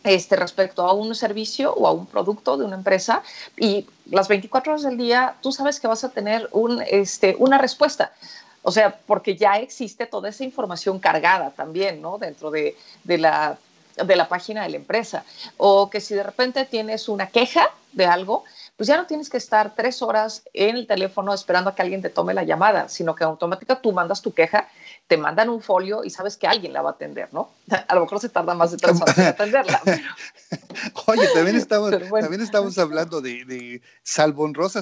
este, 0.03 0.35
respecto 0.35 0.83
a 0.83 0.93
un 0.93 1.15
servicio 1.15 1.73
o 1.73 1.87
a 1.87 1.91
un 1.91 2.05
producto 2.05 2.57
de 2.57 2.63
una 2.63 2.75
empresa 2.75 3.23
y 3.57 3.87
las 4.05 4.27
24 4.27 4.73
horas 4.73 4.83
del 4.83 4.97
día 4.97 5.35
tú 5.41 5.51
sabes 5.51 5.79
que 5.79 5.87
vas 5.87 6.03
a 6.03 6.09
tener 6.09 6.47
un, 6.51 6.83
este, 6.91 7.35
una 7.39 7.57
respuesta. 7.57 8.13
O 8.61 8.71
sea, 8.71 8.95
porque 9.07 9.35
ya 9.35 9.57
existe 9.57 10.05
toda 10.05 10.29
esa 10.29 10.43
información 10.43 10.99
cargada 10.99 11.49
también, 11.49 12.03
¿no? 12.03 12.19
Dentro 12.19 12.51
de, 12.51 12.77
de, 13.03 13.17
la, 13.17 13.57
de 13.95 14.15
la 14.15 14.29
página 14.29 14.61
de 14.61 14.69
la 14.69 14.77
empresa. 14.77 15.23
O 15.57 15.89
que 15.89 16.01
si 16.01 16.13
de 16.13 16.21
repente 16.21 16.65
tienes 16.65 17.09
una 17.09 17.29
queja 17.29 17.71
de 17.93 18.05
algo, 18.05 18.43
pues 18.77 18.87
ya 18.87 18.95
no 18.95 19.07
tienes 19.07 19.29
que 19.29 19.37
estar 19.37 19.75
tres 19.75 20.01
horas 20.01 20.43
en 20.53 20.77
el 20.77 20.87
teléfono 20.87 21.33
esperando 21.33 21.71
a 21.71 21.75
que 21.75 21.81
alguien 21.81 22.01
te 22.01 22.09
tome 22.09 22.33
la 22.35 22.43
llamada, 22.43 22.87
sino 22.87 23.15
que 23.15 23.23
automáticamente 23.23 23.81
tú 23.81 23.91
mandas 23.91 24.21
tu 24.21 24.33
queja 24.33 24.69
te 25.07 25.17
mandan 25.17 25.49
un 25.49 25.61
folio 25.61 26.03
y 26.03 26.09
sabes 26.09 26.37
que 26.37 26.47
alguien 26.47 26.73
la 26.73 26.81
va 26.81 26.91
a 26.91 26.93
atender, 26.93 27.29
¿no? 27.33 27.49
A 27.87 27.95
lo 27.95 28.01
mejor 28.01 28.19
se 28.19 28.29
tarda 28.29 28.53
más 28.53 28.71
de 28.71 28.77
tres 28.77 29.01
horas 29.01 29.17
en 29.17 29.25
atenderla. 29.25 29.81
Oye, 31.07 31.27
también 31.33 31.55
estamos, 31.55 31.91
también 31.91 32.41
estamos 32.41 32.77
hablando 32.77 33.21
de, 33.21 33.45
de 33.45 33.81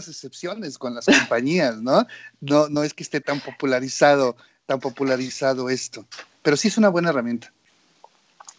excepciones 0.08 0.77
con 0.77 0.95
las 0.95 1.05
compañías, 1.05 1.77
¿no? 1.77 2.05
¿no? 2.41 2.67
No 2.69 2.84
es 2.84 2.93
que 2.93 3.03
esté 3.03 3.21
tan 3.21 3.39
popularizado, 3.39 4.36
tan 4.65 4.79
popularizado 4.79 5.69
esto, 5.69 6.05
pero 6.41 6.58
sí 6.58 6.67
es 6.67 6.77
una 6.77 6.89
buena 6.89 7.10
herramienta. 7.10 7.53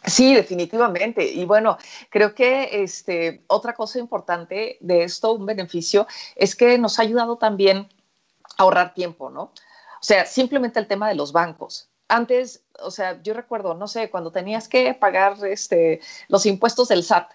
Sí, 0.07 0.35
definitivamente. 0.35 1.25
Y 1.25 1.45
bueno, 1.45 1.79
creo 2.11 2.35
que 2.35 2.83
este, 2.83 3.43
otra 3.49 3.75
cosa 3.75 3.99
importante 3.99 4.79
de 4.81 5.03
esto, 5.03 5.33
un 5.33 5.47
beneficio, 5.47 6.07
es 6.37 6.55
que 6.55 6.79
nos 6.79 6.99
ha 6.99 7.03
ayudado 7.03 7.37
también 7.39 7.89
a 8.57 8.63
ahorrar 8.63 8.95
tiempo, 8.95 9.31
¿no? 9.31 9.43
O 9.43 10.03
sea, 10.03 10.25
simplemente 10.25 10.79
el 10.79 10.87
tema 10.87 11.09
de 11.09 11.17
los 11.17 11.33
bancos. 11.33 11.91
Antes, 12.09 12.63
o 12.81 12.93
sea, 12.93 13.21
yo 13.23 13.35
recuerdo, 13.35 13.75
no 13.75 13.89
sé, 13.89 14.09
cuando 14.09 14.31
tenías 14.31 14.69
que 14.69 14.95
pagar 14.95 15.45
este, 15.45 16.01
los 16.29 16.47
impuestos 16.47 16.87
del 16.87 17.03
SAT, 17.03 17.33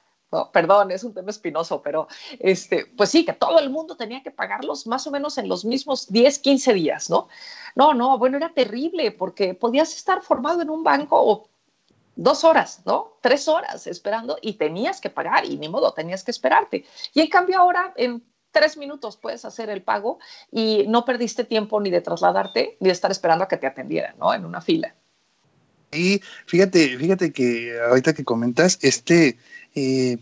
perdón, 0.54 0.92
es 0.92 1.04
un 1.04 1.14
tema 1.14 1.30
espinoso, 1.30 1.82
pero 1.82 2.08
este, 2.40 2.86
pues 2.86 3.10
sí, 3.10 3.26
que 3.26 3.34
todo 3.34 3.60
el 3.60 3.70
mundo 3.70 3.98
tenía 3.98 4.24
que 4.24 4.32
pagarlos 4.32 4.88
más 4.88 5.06
o 5.08 5.12
menos 5.12 5.38
en 5.38 5.50
los 5.50 5.66
mismos 5.66 6.08
10, 6.08 6.40
15 6.40 6.74
días, 6.74 7.10
¿no? 7.10 7.28
No, 7.76 7.94
no, 7.94 8.18
bueno, 8.18 8.38
era 8.38 8.54
terrible 8.54 9.12
porque 9.12 9.54
podías 9.54 9.94
estar 9.94 10.22
formado 10.22 10.62
en 10.62 10.70
un 10.70 10.86
banco 10.86 11.50
dos 12.16 12.44
horas, 12.44 12.82
¿no? 12.86 13.18
Tres 13.22 13.48
horas 13.48 13.88
esperando 13.88 14.38
y 14.42 14.54
tenías 14.54 15.02
que 15.02 15.10
pagar 15.10 15.46
y 15.46 15.58
ni 15.58 15.70
modo, 15.70 15.94
tenías 15.94 16.24
que 16.24 16.32
esperarte. 16.32 16.86
Y 17.14 17.22
en 17.22 17.28
cambio 17.28 17.60
ahora, 17.60 17.94
en 17.96 18.24
tres 18.52 18.78
minutos 18.78 19.18
puedes 19.18 19.46
hacer 19.46 19.70
el 19.70 19.82
pago 19.82 20.20
y 20.52 20.86
no 20.88 21.06
perdiste 21.06 21.44
tiempo 21.44 21.80
ni 21.80 21.90
de 21.90 22.02
trasladarte 22.02 22.78
ni 22.80 22.88
de 22.88 22.94
estar 22.94 23.12
esperando 23.12 23.46
a 23.46 23.48
que 23.48 23.58
te 23.58 23.68
atendieran, 23.68 24.16
¿no? 24.20 24.34
En 24.34 24.46
una 24.46 24.62
fila. 24.62 24.94
Y 25.92 26.22
fíjate, 26.46 26.98
fíjate 26.98 27.34
que 27.34 27.78
ahorita 27.80 28.14
que 28.14 28.24
comentas, 28.24 28.80
este, 28.82 29.38
eh, 29.76 30.18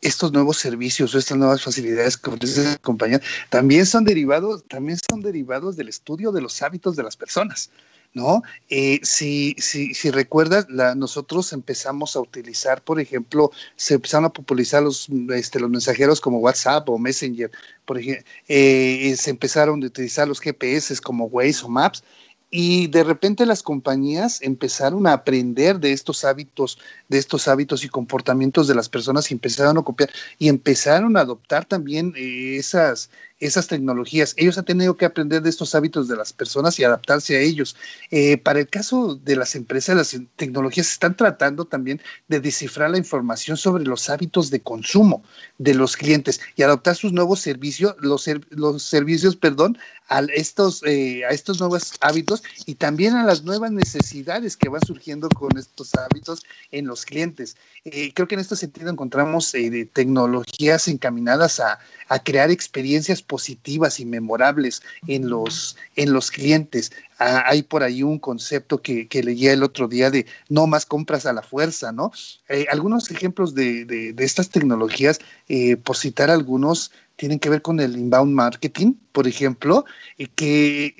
estos 0.00 0.32
nuevos 0.32 0.58
servicios 0.58 1.14
o 1.14 1.18
estas 1.18 1.36
nuevas 1.36 1.62
facilidades 1.62 2.16
que 2.16 2.30
ofrece 2.30 2.64
la 2.64 2.78
compañía 2.78 3.20
también 3.50 3.84
son 3.84 4.04
derivados, 4.04 4.64
también 4.68 4.98
son 5.10 5.20
derivados 5.20 5.76
del 5.76 5.88
estudio 5.88 6.30
de 6.30 6.40
los 6.40 6.62
hábitos 6.62 6.94
de 6.94 7.02
las 7.02 7.16
personas. 7.16 7.70
¿No? 8.18 8.42
Eh, 8.68 8.98
si, 9.04 9.54
si, 9.58 9.94
si, 9.94 10.10
recuerdas, 10.10 10.66
nosotros 10.96 11.52
empezamos 11.52 12.16
a 12.16 12.20
utilizar, 12.20 12.82
por 12.82 13.00
ejemplo, 13.00 13.52
se 13.76 13.94
empezaron 13.94 14.24
a 14.26 14.32
popularizar 14.32 14.82
los, 14.82 15.08
este, 15.34 15.60
los 15.60 15.70
mensajeros 15.70 16.20
como 16.20 16.38
WhatsApp 16.40 16.88
o 16.88 16.98
Messenger, 16.98 17.50
por 17.84 17.98
ejemplo, 17.98 18.24
eh, 18.48 19.14
se 19.16 19.30
empezaron 19.30 19.82
a 19.82 19.86
utilizar 19.86 20.26
los 20.26 20.40
GPS 20.40 21.00
como 21.00 21.26
Waze 21.26 21.64
o 21.64 21.68
Maps, 21.68 22.02
y 22.50 22.86
de 22.86 23.04
repente 23.04 23.44
las 23.44 23.62
compañías 23.62 24.40
empezaron 24.40 25.06
a 25.06 25.12
aprender 25.12 25.78
de 25.80 25.92
estos 25.92 26.24
hábitos, 26.24 26.78
de 27.08 27.18
estos 27.18 27.46
hábitos 27.46 27.84
y 27.84 27.88
comportamientos 27.88 28.66
de 28.66 28.74
las 28.74 28.88
personas 28.88 29.30
y 29.30 29.34
empezaron 29.34 29.76
a 29.76 29.82
copiar 29.82 30.10
y 30.38 30.48
empezaron 30.48 31.16
a 31.16 31.20
adoptar 31.20 31.66
también 31.66 32.14
eh, 32.16 32.56
esas, 32.56 33.10
esas 33.40 33.68
tecnologías. 33.68 34.34
Ellos 34.36 34.58
han 34.58 34.64
tenido 34.64 34.96
que 34.96 35.04
aprender 35.04 35.42
de 35.42 35.50
estos 35.50 35.74
hábitos 35.74 36.08
de 36.08 36.16
las 36.16 36.32
personas 36.32 36.78
y 36.78 36.84
adaptarse 36.84 37.36
a 37.36 37.40
ellos. 37.40 37.76
Eh, 38.10 38.36
para 38.38 38.60
el 38.60 38.68
caso 38.68 39.14
de 39.14 39.36
las 39.36 39.54
empresas, 39.54 39.96
las 39.96 40.16
tecnologías 40.36 40.90
están 40.90 41.16
tratando 41.16 41.64
también 41.64 42.00
de 42.28 42.40
descifrar 42.40 42.90
la 42.90 42.98
información 42.98 43.56
sobre 43.56 43.84
los 43.84 44.10
hábitos 44.10 44.50
de 44.50 44.60
consumo 44.60 45.22
de 45.58 45.74
los 45.74 45.96
clientes 45.96 46.40
y 46.56 46.62
adaptar 46.62 46.96
sus 46.96 47.12
nuevos 47.12 47.40
servicios, 47.40 47.94
los, 48.00 48.28
los 48.50 48.82
servicios, 48.82 49.36
perdón, 49.36 49.78
a 50.08 50.20
estos, 50.34 50.82
eh, 50.86 51.24
a 51.24 51.30
estos 51.30 51.60
nuevos 51.60 51.92
hábitos 52.00 52.42
y 52.64 52.76
también 52.76 53.14
a 53.14 53.24
las 53.24 53.44
nuevas 53.44 53.70
necesidades 53.70 54.56
que 54.56 54.70
van 54.70 54.80
surgiendo 54.86 55.28
con 55.28 55.56
estos 55.58 55.94
hábitos 55.94 56.42
en 56.70 56.86
los 56.86 57.04
clientes. 57.04 57.56
Eh, 57.84 58.12
creo 58.14 58.26
que 58.26 58.34
en 58.34 58.40
este 58.40 58.56
sentido 58.56 58.90
encontramos 58.90 59.52
tecnologías 59.92 60.88
encaminadas 60.88 61.60
a, 61.60 61.78
a 62.08 62.22
crear 62.22 62.50
experiencias 62.50 63.22
positivas 63.22 64.00
y 64.00 64.04
memorables 64.04 64.82
en 65.06 65.28
los, 65.28 65.76
en 65.96 66.12
los 66.12 66.30
clientes. 66.30 66.92
Ah, 67.18 67.44
hay 67.46 67.62
por 67.62 67.82
ahí 67.82 68.02
un 68.02 68.18
concepto 68.18 68.80
que, 68.80 69.08
que, 69.08 69.22
leí 69.22 69.48
el 69.48 69.62
otro 69.62 69.88
día 69.88 70.10
de 70.10 70.26
no 70.48 70.66
más 70.66 70.86
compras 70.86 71.26
a 71.26 71.32
la 71.32 71.42
fuerza, 71.42 71.92
¿no? 71.92 72.12
Eh, 72.48 72.66
algunos 72.70 73.10
ejemplos 73.10 73.54
de, 73.54 73.84
de, 73.84 74.24
estas 74.24 74.50
tecnologías, 74.50 75.18
eh, 75.48 75.76
por 75.76 75.96
citar 75.96 76.30
algunos, 76.30 76.92
tienen 77.16 77.40
que 77.40 77.50
ver 77.50 77.62
con 77.62 77.80
el 77.80 77.96
inbound 77.96 78.32
marketing, 78.32 78.94
por 79.12 79.26
ejemplo, 79.26 79.84
eh, 80.18 80.28
que 80.34 80.94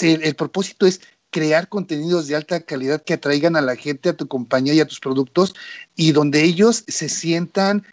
el 0.00 0.34
propósito 0.34 0.86
es 0.86 1.00
crear 1.30 1.68
contenidos 1.68 2.26
de 2.26 2.36
alta 2.36 2.60
calidad 2.60 3.02
que 3.02 3.14
atraigan 3.14 3.56
a 3.56 3.60
la 3.60 3.76
gente, 3.76 4.08
a 4.08 4.16
tu 4.16 4.28
compañía 4.28 4.74
y 4.74 4.80
a 4.80 4.86
tus 4.86 5.00
productos 5.00 5.54
y 5.96 6.12
donde 6.12 6.42
ellos 6.42 6.84
se 6.88 7.08
sientan 7.08 7.84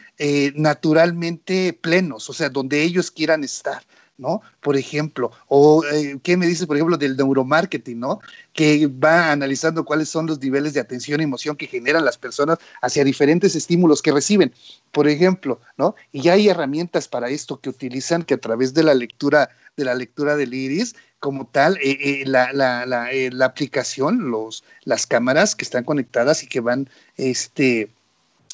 naturalmente 0.56 1.72
plenos, 1.72 2.28
o 2.28 2.32
sea, 2.32 2.48
donde 2.48 2.82
ellos 2.82 3.10
quieran 3.12 3.44
estar. 3.44 3.82
¿No? 4.18 4.42
Por 4.60 4.76
ejemplo, 4.76 5.30
o 5.46 5.84
eh, 5.84 6.18
¿qué 6.22 6.36
me 6.36 6.46
dices, 6.46 6.66
por 6.66 6.76
ejemplo, 6.76 6.96
del 6.96 7.16
neuromarketing, 7.16 7.98
¿no? 7.98 8.20
Que 8.52 8.88
va 8.88 9.30
analizando 9.30 9.84
cuáles 9.84 10.08
son 10.08 10.26
los 10.26 10.40
niveles 10.40 10.74
de 10.74 10.80
atención 10.80 11.20
y 11.20 11.24
emoción 11.24 11.56
que 11.56 11.68
generan 11.68 12.04
las 12.04 12.18
personas 12.18 12.58
hacia 12.82 13.04
diferentes 13.04 13.54
estímulos 13.54 14.02
que 14.02 14.12
reciben, 14.12 14.52
por 14.90 15.08
ejemplo, 15.08 15.60
¿no? 15.76 15.94
Y 16.12 16.22
ya 16.22 16.34
hay 16.34 16.48
herramientas 16.48 17.08
para 17.08 17.30
esto 17.30 17.60
que 17.60 17.70
utilizan 17.70 18.24
que 18.24 18.34
a 18.34 18.38
través 18.38 18.74
de 18.74 18.82
la 18.82 18.94
lectura, 18.94 19.50
de 19.76 19.84
la 19.84 19.94
lectura 19.94 20.36
del 20.36 20.52
iris, 20.52 20.96
como 21.20 21.46
tal, 21.46 21.76
eh, 21.78 21.98
eh, 22.00 22.22
la, 22.26 22.52
la, 22.52 22.86
la, 22.86 23.08
la, 23.12 23.46
aplicación, 23.46 24.30
los, 24.30 24.64
las 24.84 25.06
cámaras 25.06 25.54
que 25.54 25.64
están 25.64 25.84
conectadas 25.84 26.42
y 26.42 26.48
que 26.48 26.60
van, 26.60 26.88
este, 27.16 27.90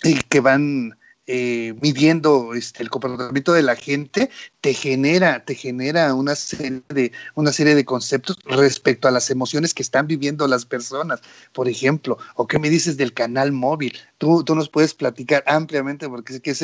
y 0.02 0.14
que 0.14 0.40
van 0.40 0.96
eh, 1.26 1.74
midiendo 1.80 2.54
este, 2.54 2.82
el 2.82 2.90
comportamiento 2.90 3.52
de 3.52 3.62
la 3.62 3.76
gente, 3.76 4.30
te 4.60 4.74
genera, 4.74 5.44
te 5.44 5.54
genera 5.54 6.14
una 6.14 6.34
serie, 6.34 6.82
de, 6.88 7.12
una 7.34 7.52
serie 7.52 7.74
de 7.74 7.84
conceptos 7.84 8.38
respecto 8.44 9.08
a 9.08 9.10
las 9.10 9.30
emociones 9.30 9.72
que 9.72 9.82
están 9.82 10.06
viviendo 10.06 10.46
las 10.46 10.66
personas, 10.66 11.20
por 11.52 11.68
ejemplo, 11.68 12.18
o 12.34 12.46
qué 12.46 12.58
me 12.58 12.70
dices 12.70 12.96
del 12.96 13.14
canal 13.14 13.52
móvil. 13.52 13.96
Tú, 14.18 14.44
tú 14.44 14.54
nos 14.54 14.68
puedes 14.68 14.94
platicar 14.94 15.42
ampliamente 15.46 16.08
porque 16.08 16.34
sé 16.34 16.40
que 16.40 16.54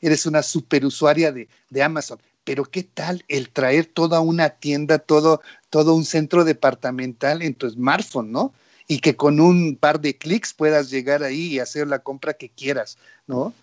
eres 0.00 0.26
una 0.26 0.42
superusuaria 0.42 1.32
de, 1.32 1.48
de 1.70 1.82
Amazon 1.82 2.18
pero 2.44 2.64
¿qué 2.64 2.82
tal 2.82 3.24
el 3.28 3.50
traer 3.50 3.86
toda 3.86 4.18
una 4.20 4.48
tienda, 4.50 4.98
todo, 4.98 5.40
todo 5.68 5.94
un 5.94 6.04
centro 6.04 6.44
departamental 6.44 7.42
en 7.42 7.54
tu 7.54 7.68
smartphone, 7.70 8.32
¿no? 8.32 8.52
Y 8.88 8.98
que 8.98 9.14
con 9.14 9.38
un 9.38 9.76
par 9.76 10.00
de 10.00 10.16
clics 10.16 10.52
puedas 10.52 10.90
llegar 10.90 11.22
ahí 11.22 11.42
y 11.42 11.58
hacer 11.60 11.86
la 11.86 12.00
compra 12.00 12.34
que 12.34 12.48
quieras, 12.48 12.98
¿no? 13.28 13.54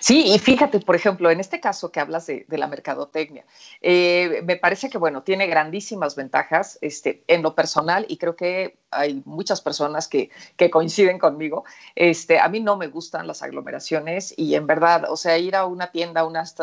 Sí, 0.00 0.32
y 0.32 0.38
fíjate, 0.38 0.80
por 0.80 0.94
ejemplo, 0.94 1.30
en 1.30 1.40
este 1.40 1.60
caso 1.60 1.90
que 1.90 2.00
hablas 2.00 2.26
de, 2.26 2.46
la 2.48 2.66
mercadotecnia, 2.66 3.44
eh, 3.80 4.42
me 4.44 4.56
parece 4.56 4.88
que, 4.88 4.98
bueno, 4.98 5.22
tiene 5.22 5.46
grandísimas 5.46 6.14
ventajas 6.14 6.78
este, 6.80 7.24
en 7.26 7.42
lo 7.42 7.54
personal 7.54 8.06
y 8.08 8.16
creo 8.16 8.36
que 8.36 8.78
hay 8.90 9.22
muchas 9.24 9.60
personas 9.60 10.06
que, 10.08 10.30
que, 10.56 10.70
coinciden 10.70 11.18
conmigo. 11.18 11.64
Este, 11.94 12.38
a 12.38 12.48
mí 12.48 12.60
no 12.60 12.76
me 12.76 12.86
gustan 12.86 13.26
las 13.26 13.42
aglomeraciones 13.42 14.34
y 14.36 14.54
en 14.54 14.66
verdad, 14.66 15.04
o 15.10 15.16
sea, 15.16 15.36
ir 15.38 15.56
a 15.56 15.66
una 15.66 15.90
tienda, 15.90 16.24
unas 16.24 16.54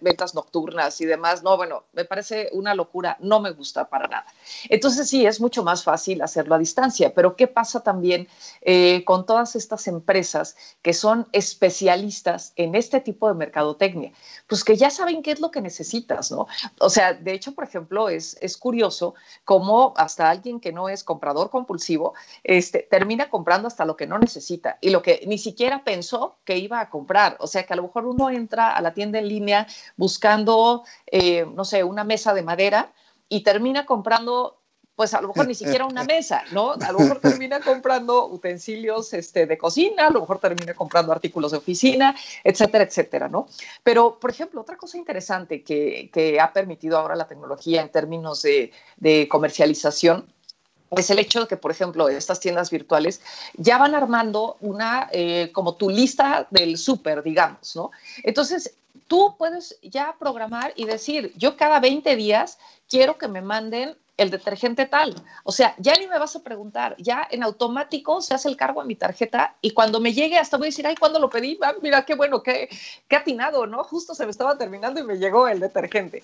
ventas 0.00 0.34
nocturnas 0.34 1.00
y 1.00 1.06
demás, 1.06 1.42
no, 1.42 1.56
bueno, 1.56 1.84
me 1.92 2.04
parece 2.04 2.48
una 2.52 2.74
locura, 2.74 3.16
no 3.20 3.40
me 3.40 3.50
gusta 3.50 3.88
para 3.88 4.06
nada. 4.06 4.26
Entonces 4.68 5.08
sí, 5.08 5.26
es 5.26 5.40
mucho 5.40 5.64
más 5.64 5.82
fácil 5.82 6.22
hacerlo 6.22 6.54
a 6.54 6.58
distancia, 6.58 7.12
pero 7.14 7.34
¿qué 7.34 7.46
pasa 7.46 7.82
también 7.82 8.28
eh, 8.60 9.02
con 9.04 9.26
todas 9.26 9.56
estas 9.56 9.88
empresas 9.88 10.56
que 10.82 10.92
son 10.92 11.26
especialistas 11.32 12.49
en 12.56 12.74
este 12.74 13.00
tipo 13.00 13.28
de 13.28 13.34
mercadotecnia? 13.34 14.12
Pues 14.46 14.64
que 14.64 14.76
ya 14.76 14.90
saben 14.90 15.22
qué 15.22 15.32
es 15.32 15.40
lo 15.40 15.50
que 15.50 15.60
necesitas, 15.60 16.30
¿no? 16.30 16.46
O 16.78 16.90
sea, 16.90 17.14
de 17.14 17.32
hecho, 17.32 17.54
por 17.54 17.64
ejemplo, 17.64 18.08
es, 18.08 18.36
es 18.40 18.56
curioso 18.56 19.14
cómo 19.44 19.94
hasta 19.96 20.30
alguien 20.30 20.60
que 20.60 20.72
no 20.72 20.88
es 20.88 21.04
comprador 21.04 21.50
compulsivo, 21.50 22.14
este, 22.44 22.86
termina 22.90 23.30
comprando 23.30 23.68
hasta 23.68 23.84
lo 23.84 23.96
que 23.96 24.06
no 24.06 24.18
necesita 24.18 24.78
y 24.80 24.90
lo 24.90 25.02
que 25.02 25.22
ni 25.26 25.38
siquiera 25.38 25.84
pensó 25.84 26.36
que 26.44 26.58
iba 26.58 26.80
a 26.80 26.90
comprar. 26.90 27.36
O 27.40 27.46
sea, 27.46 27.64
que 27.64 27.72
a 27.72 27.76
lo 27.76 27.82
mejor 27.82 28.06
uno 28.06 28.30
entra 28.30 28.74
a 28.74 28.80
la 28.80 28.94
tienda 28.94 29.18
en 29.18 29.28
línea 29.28 29.66
buscando, 29.96 30.84
eh, 31.06 31.46
no 31.54 31.64
sé, 31.64 31.84
una 31.84 32.04
mesa 32.04 32.34
de 32.34 32.42
madera 32.42 32.92
y 33.28 33.42
termina 33.42 33.86
comprando 33.86 34.59
pues 35.00 35.14
a 35.14 35.22
lo 35.22 35.28
mejor 35.28 35.48
ni 35.48 35.54
siquiera 35.54 35.86
una 35.86 36.04
mesa, 36.16 36.44
¿no? 36.52 36.72
A 36.72 36.92
lo 36.92 36.98
mejor 36.98 37.20
termina 37.20 37.58
comprando 37.60 38.26
utensilios 38.26 39.14
este, 39.14 39.46
de 39.46 39.56
cocina, 39.56 40.08
a 40.08 40.10
lo 40.10 40.20
mejor 40.20 40.38
termina 40.38 40.74
comprando 40.74 41.10
artículos 41.10 41.52
de 41.52 41.56
oficina, 41.56 42.14
etcétera, 42.44 42.84
etcétera, 42.84 43.26
¿no? 43.26 43.48
Pero, 43.82 44.18
por 44.20 44.30
ejemplo, 44.30 44.60
otra 44.60 44.76
cosa 44.76 44.98
interesante 44.98 45.62
que, 45.62 46.10
que 46.12 46.38
ha 46.38 46.52
permitido 46.52 46.98
ahora 46.98 47.16
la 47.16 47.26
tecnología 47.26 47.80
en 47.80 47.88
términos 47.88 48.42
de, 48.42 48.72
de 48.98 49.26
comercialización 49.26 50.26
es 50.90 51.08
el 51.08 51.18
hecho 51.18 51.40
de 51.40 51.46
que, 51.46 51.56
por 51.56 51.70
ejemplo, 51.70 52.10
estas 52.10 52.38
tiendas 52.38 52.68
virtuales 52.70 53.22
ya 53.54 53.78
van 53.78 53.94
armando 53.94 54.58
una, 54.60 55.08
eh, 55.12 55.48
como 55.54 55.76
tu 55.76 55.88
lista 55.88 56.46
del 56.50 56.76
súper, 56.76 57.22
digamos, 57.22 57.74
¿no? 57.74 57.90
Entonces, 58.22 58.74
tú 59.06 59.34
puedes 59.38 59.78
ya 59.82 60.14
programar 60.18 60.74
y 60.76 60.84
decir, 60.84 61.32
yo 61.36 61.56
cada 61.56 61.80
20 61.80 62.16
días 62.16 62.58
quiero 62.90 63.16
que 63.16 63.28
me 63.28 63.40
manden 63.40 63.96
el 64.20 64.30
detergente 64.30 64.84
tal. 64.84 65.14
O 65.44 65.52
sea, 65.52 65.74
ya 65.78 65.94
ni 65.94 66.06
me 66.06 66.18
vas 66.18 66.36
a 66.36 66.42
preguntar, 66.42 66.94
ya 66.98 67.26
en 67.30 67.42
automático 67.42 68.20
se 68.20 68.34
hace 68.34 68.50
el 68.50 68.56
cargo 68.56 68.82
a 68.82 68.84
mi 68.84 68.94
tarjeta 68.94 69.56
y 69.62 69.70
cuando 69.70 69.98
me 69.98 70.12
llegue 70.12 70.36
hasta 70.36 70.58
voy 70.58 70.66
a 70.66 70.68
decir, 70.68 70.86
ay, 70.86 70.94
¿cuándo 70.94 71.18
lo 71.18 71.30
pedí? 71.30 71.58
Ah, 71.62 71.72
mira, 71.80 72.04
qué 72.04 72.14
bueno, 72.14 72.42
qué, 72.42 72.68
qué 73.08 73.16
atinado, 73.16 73.66
¿no? 73.66 73.82
Justo 73.82 74.14
se 74.14 74.26
me 74.26 74.30
estaba 74.30 74.58
terminando 74.58 75.00
y 75.00 75.04
me 75.04 75.16
llegó 75.16 75.48
el 75.48 75.58
detergente. 75.58 76.22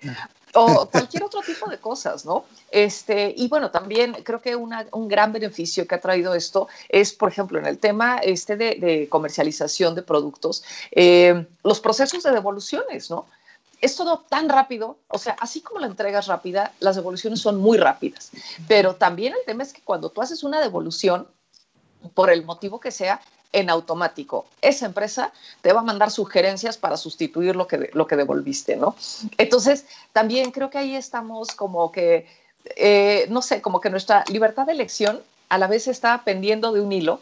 O 0.52 0.86
cualquier 0.90 1.22
otro 1.24 1.40
tipo 1.40 1.70
de 1.70 1.78
cosas, 1.78 2.26
¿no? 2.26 2.44
Este, 2.70 3.32
y 3.34 3.48
bueno, 3.48 3.70
también 3.70 4.12
creo 4.24 4.42
que 4.42 4.56
un 4.56 5.08
gran 5.08 5.32
beneficio 5.32 5.86
que 5.86 5.94
ha 5.94 6.00
traído 6.00 6.34
esto 6.34 6.68
es, 6.90 7.14
por 7.14 7.30
ejemplo, 7.30 7.58
en 7.58 7.64
el 7.64 7.78
tema 7.78 8.18
este 8.18 8.56
de, 8.56 9.08
comercialización 9.08 9.94
de 9.94 10.02
productos, 10.02 10.64
eh, 10.90 11.46
los 11.64 11.80
procesos 11.80 12.22
de 12.22 12.32
devoluciones, 12.32 13.10
¿no? 13.10 13.26
Es 13.80 13.96
todo 13.96 14.24
tan 14.28 14.48
rápido, 14.48 14.98
o 15.08 15.18
sea, 15.18 15.36
así 15.40 15.60
como 15.60 15.80
la 15.80 15.86
entrega 15.86 16.20
es 16.20 16.26
rápida, 16.26 16.72
las 16.80 16.96
devoluciones 16.96 17.40
son 17.40 17.58
muy 17.58 17.78
rápidas, 17.78 18.30
pero 18.68 18.96
también 18.96 19.34
el 19.34 19.44
tema 19.44 19.62
es 19.62 19.72
que 19.72 19.82
cuando 19.82 20.10
tú 20.10 20.22
haces 20.22 20.42
una 20.44 20.60
devolución, 20.60 21.28
por 22.14 22.30
el 22.30 22.44
motivo 22.44 22.80
que 22.80 22.90
sea, 22.90 23.20
en 23.52 23.70
automático, 23.70 24.46
esa 24.60 24.86
empresa 24.86 25.32
te 25.62 25.72
va 25.72 25.80
a 25.80 25.84
mandar 25.84 26.10
sugerencias 26.10 26.76
para 26.76 26.96
sustituir 26.96 27.56
lo 27.56 27.66
que, 27.66 27.90
lo 27.94 28.06
que 28.06 28.16
devolviste, 28.16 28.76
¿no? 28.76 28.96
Entonces, 29.38 29.86
también 30.12 30.50
creo 30.50 30.68
que 30.68 30.78
ahí 30.78 30.94
estamos 30.94 31.48
como 31.52 31.90
que, 31.90 32.26
eh, 32.76 33.26
no 33.30 33.40
sé, 33.40 33.62
como 33.62 33.80
que 33.80 33.88
nuestra 33.88 34.24
libertad 34.28 34.66
de 34.66 34.72
elección 34.72 35.22
a 35.48 35.58
la 35.58 35.68
vez 35.68 35.88
está 35.88 36.22
pendiendo 36.24 36.72
de 36.72 36.80
un 36.80 36.92
hilo 36.92 37.20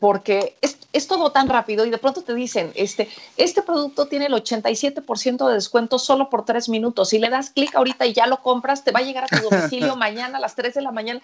porque 0.00 0.56
es, 0.60 0.76
es, 0.96 1.06
todo 1.06 1.32
tan 1.32 1.48
rápido 1.48 1.84
y 1.86 1.90
de 1.90 1.98
pronto 1.98 2.22
te 2.22 2.34
dicen, 2.34 2.72
este, 2.74 3.08
este 3.36 3.62
producto 3.62 4.06
tiene 4.06 4.26
el 4.26 4.32
87% 4.32 5.48
de 5.48 5.54
descuento 5.54 5.98
solo 5.98 6.28
por 6.30 6.44
tres 6.44 6.68
minutos. 6.68 7.10
Si 7.10 7.18
le 7.18 7.30
das 7.30 7.50
clic 7.50 7.74
ahorita 7.74 8.06
y 8.06 8.12
ya 8.12 8.26
lo 8.26 8.42
compras, 8.42 8.84
te 8.84 8.92
va 8.92 9.00
a 9.00 9.02
llegar 9.02 9.24
a 9.24 9.26
tu 9.28 9.36
domicilio 9.50 9.96
mañana 9.96 10.38
a 10.38 10.40
las 10.40 10.54
3 10.54 10.74
de 10.74 10.82
la 10.82 10.92
mañana. 10.92 11.20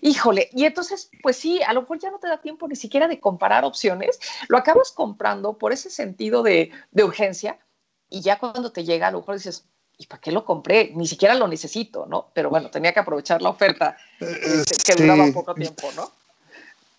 Híjole, 0.00 0.50
y 0.52 0.64
entonces, 0.64 1.10
pues 1.22 1.36
sí, 1.36 1.62
a 1.62 1.72
lo 1.72 1.82
mejor 1.82 1.98
ya 1.98 2.10
no 2.10 2.18
te 2.18 2.28
da 2.28 2.40
tiempo 2.40 2.68
ni 2.68 2.76
siquiera 2.76 3.08
de 3.08 3.20
comparar 3.20 3.64
opciones, 3.64 4.18
lo 4.48 4.58
acabas 4.58 4.92
comprando 4.92 5.58
por 5.58 5.72
ese 5.72 5.90
sentido 5.90 6.42
de, 6.42 6.70
de 6.90 7.04
urgencia 7.04 7.58
y 8.08 8.20
ya 8.20 8.38
cuando 8.38 8.72
te 8.72 8.84
llega, 8.84 9.08
a 9.08 9.10
lo 9.10 9.18
mejor 9.18 9.34
dices, 9.36 9.66
¿y 9.96 10.06
para 10.06 10.20
qué 10.20 10.32
lo 10.32 10.44
compré? 10.44 10.92
Ni 10.94 11.06
siquiera 11.06 11.34
lo 11.34 11.48
necesito, 11.48 12.06
¿no? 12.06 12.30
Pero 12.34 12.50
bueno, 12.50 12.70
tenía 12.70 12.92
que 12.92 13.00
aprovechar 13.00 13.42
la 13.42 13.50
oferta 13.50 13.96
este, 14.20 14.94
que 14.94 15.02
duraba 15.02 15.26
poco 15.32 15.54
tiempo, 15.54 15.88
¿no? 15.96 16.10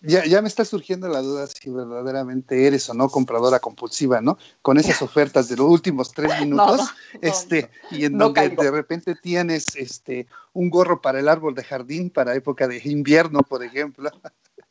Ya, 0.02 0.24
ya 0.24 0.42
me 0.42 0.48
está 0.48 0.64
surgiendo 0.64 1.08
la 1.08 1.22
duda 1.22 1.46
si 1.46 1.70
verdaderamente 1.70 2.66
eres 2.66 2.88
o 2.90 2.94
no 2.94 3.08
compradora 3.08 3.60
compulsiva, 3.60 4.20
¿no? 4.20 4.38
Con 4.62 4.78
esas 4.78 5.00
ofertas 5.02 5.48
de 5.48 5.56
los 5.56 5.68
últimos 5.68 6.12
tres 6.12 6.38
minutos, 6.40 6.82
este, 7.22 7.70
y 7.90 8.04
en 8.04 8.18
donde 8.18 8.50
de 8.50 8.70
repente 8.70 9.14
tienes 9.14 9.64
este 9.74 10.26
un 10.56 10.70
gorro 10.70 11.02
para 11.02 11.20
el 11.20 11.28
árbol 11.28 11.54
de 11.54 11.62
jardín 11.62 12.08
para 12.08 12.34
época 12.34 12.66
de 12.66 12.80
invierno, 12.84 13.42
por 13.42 13.62
ejemplo. 13.62 14.10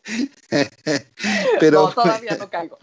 Pero, 1.59 1.83
no, 1.83 1.93
todavía 1.93 2.37
no 2.37 2.49
caigo. 2.49 2.77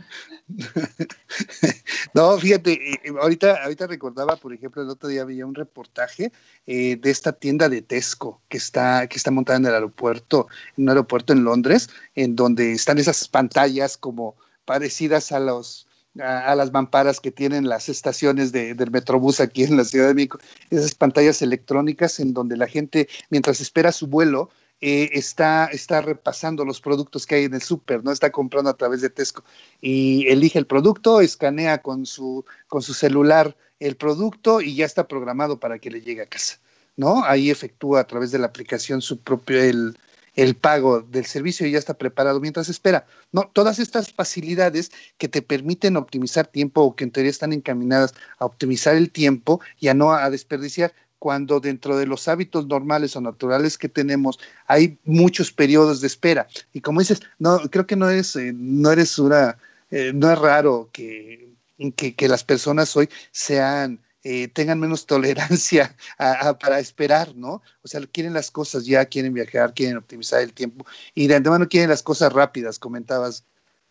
no, 2.15 2.38
fíjate, 2.38 2.73
eh, 2.73 3.01
eh, 3.03 3.12
ahorita, 3.21 3.65
ahorita 3.65 3.88
recordaba, 3.88 4.37
por 4.37 4.53
ejemplo, 4.53 4.83
el 4.83 4.88
otro 4.88 5.09
día 5.09 5.23
había 5.23 5.47
un 5.47 5.57
reportaje 5.57 6.33
eh, 6.67 6.97
de 6.97 7.11
esta 7.11 7.33
tienda 7.33 7.69
de 7.69 7.83
Tesco 7.83 8.41
que 8.49 8.59
está, 8.59 9.09
que 9.09 9.17
está 9.17 9.33
montada 9.33 9.59
en 9.59 9.67
el 9.67 9.75
aeropuerto, 9.75 10.47
en 10.77 10.85
un 10.85 10.91
aeropuerto 10.91 11.33
en 11.33 11.43
Londres, 11.43 11.91
en 12.15 12.37
donde 12.37 12.73
están 12.73 12.99
esas 12.99 13.27
pantallas 13.27 13.97
como 13.97 14.37
parecidas 14.65 15.33
a 15.33 15.41
los 15.41 15.88
a, 16.20 16.55
las 16.55 16.72
mamparas 16.72 17.20
que 17.20 17.31
tienen 17.31 17.68
las 17.68 17.88
estaciones 17.88 18.53
de, 18.53 18.75
del 18.75 18.90
Metrobús 18.90 19.40
aquí 19.40 19.64
en 19.64 19.77
la 19.77 19.85
Ciudad 19.85 20.09
de 20.09 20.14
México, 20.14 20.38
esas 20.70 20.94
pantallas 20.94 21.42
electrónicas 21.42 22.20
en 22.20 22.35
donde 22.35 22.57
la 22.57 22.66
gente, 22.66 23.09
mientras 23.31 23.61
espera 23.61 23.92
su 23.92 24.07
vuelo, 24.07 24.51
eh, 24.81 25.11
está, 25.12 25.66
está 25.66 26.01
repasando 26.01 26.64
los 26.64 26.81
productos 26.81 27.25
que 27.25 27.37
hay 27.37 27.44
en 27.44 27.55
el 27.55 27.62
súper, 27.62 28.03
¿no? 28.03 28.11
Está 28.11 28.33
comprando 28.33 28.68
a 28.68 28.77
través 28.77 29.01
de 29.01 29.11
Tesco 29.11 29.44
y 29.81 30.27
elige 30.27 30.59
el 30.59 30.66
producto, 30.66 31.20
escanea 31.20 31.79
con 31.83 32.05
su, 32.05 32.44
con 32.66 32.83
su 32.83 32.92
celular 32.92 33.57
el 33.79 33.96
producto 33.96 34.61
y 34.61 34.75
ya 34.75 34.85
está 34.85 35.07
programado 35.07 35.61
para 35.61 35.79
que 35.79 35.90
le 35.90 36.01
llegue 36.01 36.22
a 36.22 36.27
casa, 36.27 36.59
¿no? 36.96 37.25
Ahí 37.25 37.48
efectúa 37.48 38.01
a 38.01 38.07
través 38.09 38.33
de 38.33 38.40
la 38.40 38.46
aplicación 38.48 39.03
su 39.03 39.20
propio, 39.20 39.62
el, 39.62 39.96
el 40.35 40.57
pago 40.57 41.01
del 41.03 41.27
servicio 41.27 41.66
y 41.66 41.73
ya 41.73 41.79
está 41.79 41.95
preparado 41.95 42.40
mientras 42.40 42.68
espera. 42.68 43.07
No, 43.33 43.51
todas 43.53 43.79
estas 43.79 44.12
facilidades 44.12 44.90
que 45.18 45.29
te 45.29 45.42
permiten 45.42 45.97
optimizar 45.97 46.47
tiempo 46.47 46.83
o 46.83 46.97
que 46.97 47.05
en 47.05 47.11
teoría 47.11 47.31
están 47.31 47.53
encaminadas 47.53 48.14
a 48.38 48.47
optimizar 48.47 48.97
el 48.97 49.11
tiempo 49.11 49.61
y 49.79 49.88
a 49.88 49.95
no 49.95 50.12
a 50.12 50.31
desperdiciar, 50.31 50.92
cuando 51.23 51.61
dentro 51.61 51.97
de 51.97 52.05
los 52.05 52.27
hábitos 52.27 52.66
normales 52.66 53.14
o 53.14 53.21
naturales 53.21 53.79
que 53.79 53.88
tenemos 53.88 54.40
hay 54.66 54.99
muchos 55.05 55.53
periodos 55.53 56.01
de 56.01 56.09
espera. 56.09 56.49
Y 56.73 56.81
como 56.81 56.99
dices, 56.99 57.21
no, 57.38 57.61
creo 57.71 57.87
que 57.87 57.95
no 57.95 58.11
es, 58.11 58.35
eh, 58.35 58.53
no 58.53 58.90
eres 58.90 59.21
una, 59.21 59.57
eh, 59.92 60.11
no 60.12 60.33
es 60.33 60.38
raro 60.40 60.88
que, 60.92 61.55
que, 61.95 62.29
las 62.29 62.42
personas 62.42 62.97
hoy 62.97 63.09
sean, 63.31 64.01
eh, 64.25 64.49
tengan 64.49 64.81
menos 64.81 65.07
tolerancia 65.07 65.97
para 66.19 66.79
esperar, 66.79 67.35
¿no? 67.35 67.63
O 67.83 67.89
sea, 67.89 68.01
quieren 68.13 68.35
las 68.35 68.51
cosas 68.51 68.87
ya, 68.87 69.05
quieren 69.05 69.35
viajar, 69.35 69.75
quieren 69.75 69.97
optimizar 69.97 70.41
el 70.43 70.53
tiempo 70.53 70.87
y 71.15 71.27
de 71.27 71.37
antemano 71.37 71.69
quieren 71.69 71.91
las 71.91 72.03
cosas 72.03 72.33
rápidas, 72.33 72.79
comentabas 72.79 73.45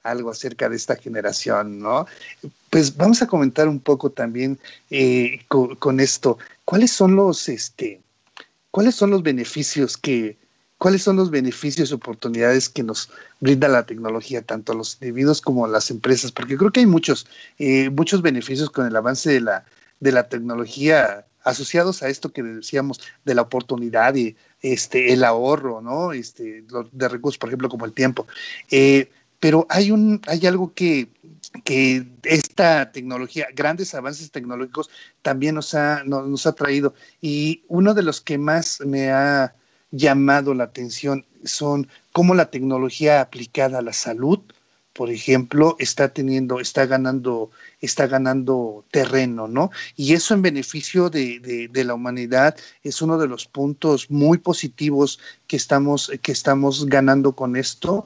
algo 0.04 0.32
acerca 0.32 0.68
de 0.68 0.76
esta 0.76 0.96
generación, 0.96 1.80
¿no? 1.80 2.08
Pues 2.70 2.98
vamos 2.98 3.22
a 3.22 3.28
comentar 3.28 3.68
un 3.68 3.80
poco 3.80 4.10
también 4.10 4.58
con, 5.48 5.76
con, 5.76 6.00
esto. 6.00 6.40
¿cuáles 6.66 6.92
son 6.92 7.16
los, 7.16 7.50
este, 7.50 8.02
cuáles 8.72 8.96
son 8.96 9.12
los 9.12 9.22
beneficios 9.24 9.98
que, 9.98 10.38
cuáles 10.78 11.04
son 11.04 11.18
los 11.18 11.30
beneficios 11.30 11.92
y 11.92 11.94
oportunidades 11.94 12.70
que 12.70 12.82
nos 12.82 13.10
brinda 13.40 13.68
la 13.68 13.86
tecnología, 13.86 14.42
tanto 14.42 14.72
a 14.72 14.76
los 14.76 14.98
individuos 15.02 15.42
como 15.42 15.66
a 15.66 15.68
las 15.68 15.92
empresas? 15.92 16.32
Porque 16.32 16.58
creo 16.58 16.72
que 16.72 16.80
hay 16.80 16.86
muchos, 16.86 17.28
eh, 17.60 17.90
muchos 17.90 18.22
beneficios 18.22 18.70
con 18.70 18.88
el 18.88 18.96
avance 18.96 19.32
de 19.32 19.42
la, 19.42 19.66
de 20.02 20.12
la 20.12 20.28
tecnología 20.28 21.26
asociados 21.44 22.04
a 22.04 22.10
esto 22.10 22.34
que 22.34 22.44
decíamos 22.44 23.00
de 23.24 23.34
la 23.34 23.44
oportunidad 23.44 24.14
y 24.16 24.36
este 24.62 25.14
el 25.14 25.24
ahorro, 25.24 25.82
¿no? 25.82 26.12
Este, 26.12 26.64
de 26.92 27.08
recursos, 27.08 27.38
por 27.38 27.50
ejemplo, 27.50 27.70
como 27.70 27.86
el 27.86 27.94
tiempo. 27.94 28.28
Eh, 28.70 29.10
pero 29.40 29.66
hay 29.70 29.90
un, 29.90 30.22
hay 30.28 30.46
algo 30.46 30.72
que, 30.74 31.08
que 31.64 32.06
esta 32.24 32.92
tecnología, 32.92 33.48
grandes 33.56 33.96
avances 33.96 34.30
tecnológicos 34.30 34.92
también 35.24 35.56
nos 35.56 35.74
ha, 35.74 36.04
nos, 36.04 36.46
ha 36.46 36.54
traído. 36.54 36.94
Y 37.22 37.64
uno 37.68 37.96
de 37.96 38.04
los 38.04 38.22
que 38.22 38.38
más 38.38 38.82
me 38.82 39.10
ha 39.10 39.56
llamado 39.90 40.54
la 40.54 40.66
atención 40.66 41.26
son 41.44 41.88
cómo 42.12 42.36
la 42.36 42.52
tecnología 42.52 43.20
aplicada 43.20 43.80
a 43.80 43.82
la 43.82 43.94
salud 43.94 44.42
por 44.94 45.10
ejemplo, 45.10 45.76
está 45.80 46.10
teniendo, 46.10 46.60
está 46.60 46.86
ganando, 46.86 47.50
está 47.80 48.08
ganando 48.08 48.84
terreno, 48.92 49.48
¿no? 49.48 49.72
Y 49.96 50.14
eso 50.14 50.34
en 50.34 50.42
beneficio 50.42 51.10
de, 51.10 51.70
la 51.74 51.94
humanidad 51.94 52.56
es 52.84 53.02
uno 53.02 53.18
de 53.18 53.28
los 53.28 53.46
puntos 53.46 54.12
muy 54.12 54.38
positivos 54.38 55.20
que 55.48 55.56
estamos, 55.56 56.12
que 56.22 56.32
estamos 56.32 56.86
ganando 56.88 57.34
con 57.34 57.56
esto. 57.56 58.06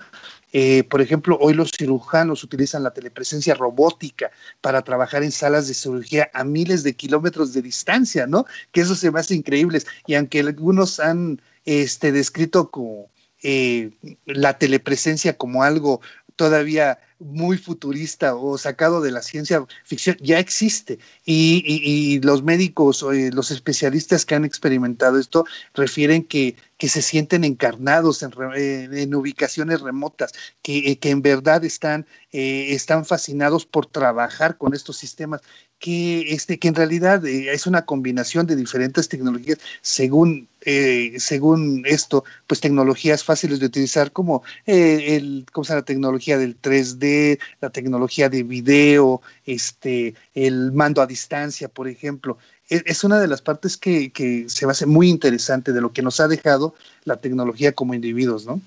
Eh, 0.53 0.83
por 0.83 1.01
ejemplo, 1.01 1.37
hoy 1.41 1.53
los 1.53 1.71
cirujanos 1.71 2.43
utilizan 2.43 2.83
la 2.83 2.93
telepresencia 2.93 3.55
robótica 3.55 4.31
para 4.61 4.83
trabajar 4.83 5.23
en 5.23 5.31
salas 5.31 5.67
de 5.67 5.73
cirugía 5.73 6.29
a 6.33 6.43
miles 6.43 6.83
de 6.83 6.93
kilómetros 6.93 7.53
de 7.53 7.63
distancia, 7.63 8.27
¿no? 8.27 8.45
Que 8.71 8.81
eso 8.81 8.95
se 8.95 9.11
me 9.11 9.19
hace 9.19 9.33
increíble. 9.33 9.81
Y 10.05 10.13
aunque 10.13 10.39
algunos 10.41 10.99
han 10.99 11.41
este, 11.65 12.11
descrito 12.11 12.69
como 12.69 13.09
eh, 13.47 13.91
la 14.25 14.57
telepresencia 14.57 15.37
como 15.37 15.61
algo 15.61 16.01
todavía 16.35 16.99
muy 17.19 17.57
futurista 17.57 18.35
o 18.35 18.57
sacado 18.57 19.01
de 19.01 19.11
la 19.11 19.21
ciencia 19.21 19.65
ficción, 19.83 20.17
ya 20.21 20.39
existe. 20.39 20.99
Y, 21.25 22.19
los 22.21 22.43
médicos 22.43 23.03
o 23.03 23.11
eh, 23.13 23.31
los 23.31 23.51
especialistas 23.51 24.25
que 24.25 24.35
han 24.35 24.45
experimentado 24.45 25.19
esto 25.19 25.45
refieren 25.73 26.23
que, 26.23 26.55
que 26.77 26.89
se 26.89 27.01
sienten 27.01 27.43
encarnados 27.43 28.23
en, 28.23 28.33
en 28.53 29.15
ubicaciones 29.15 29.81
remotas, 29.81 30.33
que, 30.61 30.91
eh, 30.91 30.99
que, 30.99 31.09
en 31.09 31.21
verdad 31.21 31.63
están, 31.63 32.05
eh, 32.31 32.67
están 32.73 33.05
fascinados 33.05 33.65
por 33.65 33.85
trabajar 33.85 34.57
con 34.57 34.73
estos 34.73 34.97
sistemas 34.97 35.41
que, 35.85 36.33
este, 36.33 36.57
que 36.57 36.67
en 36.67 36.73
realidad 36.73 37.23
eh, 37.27 37.53
es 37.53 37.67
una 37.67 37.85
combinación 37.85 38.47
de 38.47 38.55
diferentes 38.55 39.07
tecnologías 39.07 39.59
según, 39.83 40.47
eh, 40.61 41.13
según 41.19 41.83
esto, 41.85 42.23
pues 42.47 42.59
tecnologías 42.59 43.23
fáciles 43.23 43.59
de 43.59 43.67
utilizar 43.67 44.11
como, 44.11 44.41
eh, 44.65 45.15
el, 45.15 45.45
¿cómo 45.51 45.63
se 45.63 45.75
la 45.75 45.83
tecnología 45.83 46.39
del 46.39 46.59
3D, 46.59 47.37
la 47.61 47.69
tecnología 47.69 48.29
de 48.29 48.41
video, 48.41 49.21
este, 49.45 50.15
el 50.33 50.71
mando 50.71 51.03
a 51.03 51.05
distancia, 51.05 51.67
por 51.67 51.87
ejemplo. 51.87 52.39
Es, 52.67 52.81
es 52.87 53.03
una 53.03 53.19
de 53.19 53.27
las 53.27 53.43
partes 53.43 53.77
que, 53.77 54.11
que 54.11 54.45
se 54.49 54.65
me 54.65 54.71
hace 54.71 54.87
muy 54.87 55.07
interesante 55.07 55.71
de 55.71 55.81
lo 55.81 55.93
que 55.93 56.01
nos 56.01 56.19
ha 56.19 56.27
dejado 56.27 56.73
la 57.03 57.17
tecnología 57.17 57.73
como 57.73 57.93
individuos, 57.93 58.47
¿no? 58.47 58.59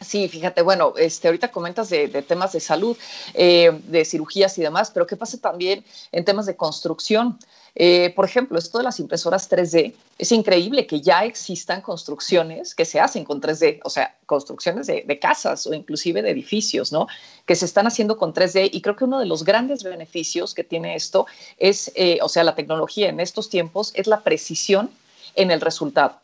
Sí, 0.00 0.28
fíjate, 0.28 0.62
bueno, 0.62 0.94
este, 0.96 1.28
ahorita 1.28 1.52
comentas 1.52 1.88
de, 1.88 2.08
temas 2.22 2.52
de 2.52 2.60
salud, 2.60 2.96
eh, 3.34 3.70
de 3.86 4.04
cirugías 4.04 4.56
y 4.58 4.62
demás, 4.62 4.90
pero 4.90 5.06
¿qué 5.06 5.16
pasa 5.16 5.38
también 5.38 5.84
en 6.10 6.24
temas 6.24 6.46
de 6.46 6.56
construcción? 6.56 7.38
Eh, 7.74 8.12
por 8.14 8.24
ejemplo, 8.24 8.58
esto 8.58 8.78
de 8.78 8.84
las 8.84 9.00
impresoras 9.00 9.50
3D, 9.50 9.94
es 10.18 10.32
increíble 10.32 10.86
que 10.86 11.00
ya 11.00 11.24
existan 11.24 11.80
construcciones 11.80 12.74
que 12.74 12.84
se 12.84 13.00
hacen 13.00 13.24
con 13.24 13.40
3D, 13.40 13.80
o 13.84 13.90
sea, 13.90 14.16
construcciones 14.26 14.86
de, 14.86 15.18
casas 15.20 15.66
o 15.66 15.72
inclusive 15.72 16.20
de 16.20 16.30
edificios, 16.30 16.92
¿no? 16.92 17.06
Que 17.46 17.54
se 17.54 17.64
están 17.64 17.86
haciendo 17.86 18.18
con 18.18 18.34
3D 18.34 18.70
y 18.72 18.82
creo 18.82 18.96
que 18.96 19.04
uno 19.04 19.20
de 19.20 19.26
los 19.26 19.44
grandes 19.44 19.84
beneficios 19.84 20.52
que 20.52 20.64
tiene 20.64 20.96
esto 20.96 21.26
es, 21.58 21.92
eh, 21.94 22.18
o 22.22 22.28
sea, 22.28 22.44
la 22.44 22.54
tecnología 22.54 23.08
en 23.08 23.20
estos 23.20 23.48
tiempos 23.48 23.92
es 23.94 24.06
la 24.06 24.20
precisión 24.20 24.90
en 25.34 25.50
el 25.50 25.60
resultado 25.60 26.16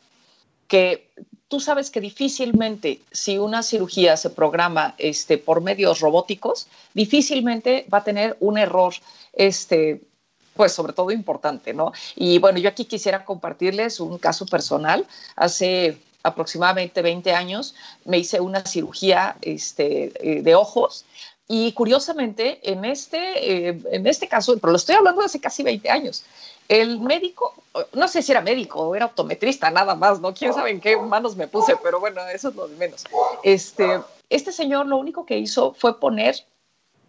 que 0.67 1.09
tú 1.49 1.59
sabes 1.59 1.89
que 1.89 1.99
difícilmente 1.99 3.01
si 3.11 3.37
una 3.37 3.63
cirugía 3.63 4.15
se 4.15 4.29
programa 4.29 4.95
este, 4.97 5.37
por 5.37 5.61
medios 5.61 5.99
robóticos, 5.99 6.67
difícilmente 6.93 7.85
va 7.91 7.97
a 7.97 8.03
tener 8.03 8.37
un 8.39 8.57
error, 8.57 8.93
este, 9.33 10.01
pues 10.55 10.71
sobre 10.71 10.93
todo 10.93 11.11
importante, 11.11 11.73
¿no? 11.73 11.91
Y 12.15 12.37
bueno, 12.37 12.59
yo 12.59 12.69
aquí 12.69 12.85
quisiera 12.85 13.25
compartirles 13.25 13.99
un 13.99 14.19
caso 14.19 14.45
personal. 14.45 15.07
Hace 15.35 15.97
aproximadamente 16.21 17.01
20 17.01 17.33
años 17.33 17.75
me 18.05 18.19
hice 18.19 18.39
una 18.39 18.63
cirugía 18.65 19.35
este, 19.41 20.11
eh, 20.21 20.41
de 20.43 20.55
ojos 20.55 21.05
y 21.51 21.71
curiosamente, 21.71 22.59
en 22.61 22.85
este, 22.85 23.69
eh, 23.69 23.79
en 23.91 24.05
este 24.05 24.27
caso, 24.27 24.55
pero 24.59 24.71
lo 24.71 24.77
estoy 24.77 24.95
hablando 24.95 25.21
de 25.21 25.25
hace 25.25 25.41
casi 25.41 25.63
20 25.63 25.89
años, 25.89 26.23
el 26.69 26.99
médico, 27.01 27.53
no 27.93 28.07
sé 28.07 28.21
si 28.21 28.31
era 28.31 28.41
médico 28.41 28.79
o 28.79 28.95
era 28.95 29.07
optometrista, 29.07 29.71
nada 29.71 29.95
más, 29.95 30.21
¿no? 30.21 30.33
Quién 30.33 30.53
sabe 30.53 30.69
en 30.69 30.79
qué 30.79 30.95
manos 30.95 31.35
me 31.35 31.47
puse, 31.47 31.75
pero 31.83 31.99
bueno, 31.99 32.21
eso 32.29 32.49
es 32.49 32.55
lo 32.55 32.67
de 32.67 32.75
menos. 32.77 33.03
Este, 33.43 33.99
este 34.29 34.51
señor 34.51 34.85
lo 34.85 34.97
único 34.97 35.25
que 35.25 35.39
hizo 35.39 35.73
fue 35.73 35.99
poner 35.99 36.35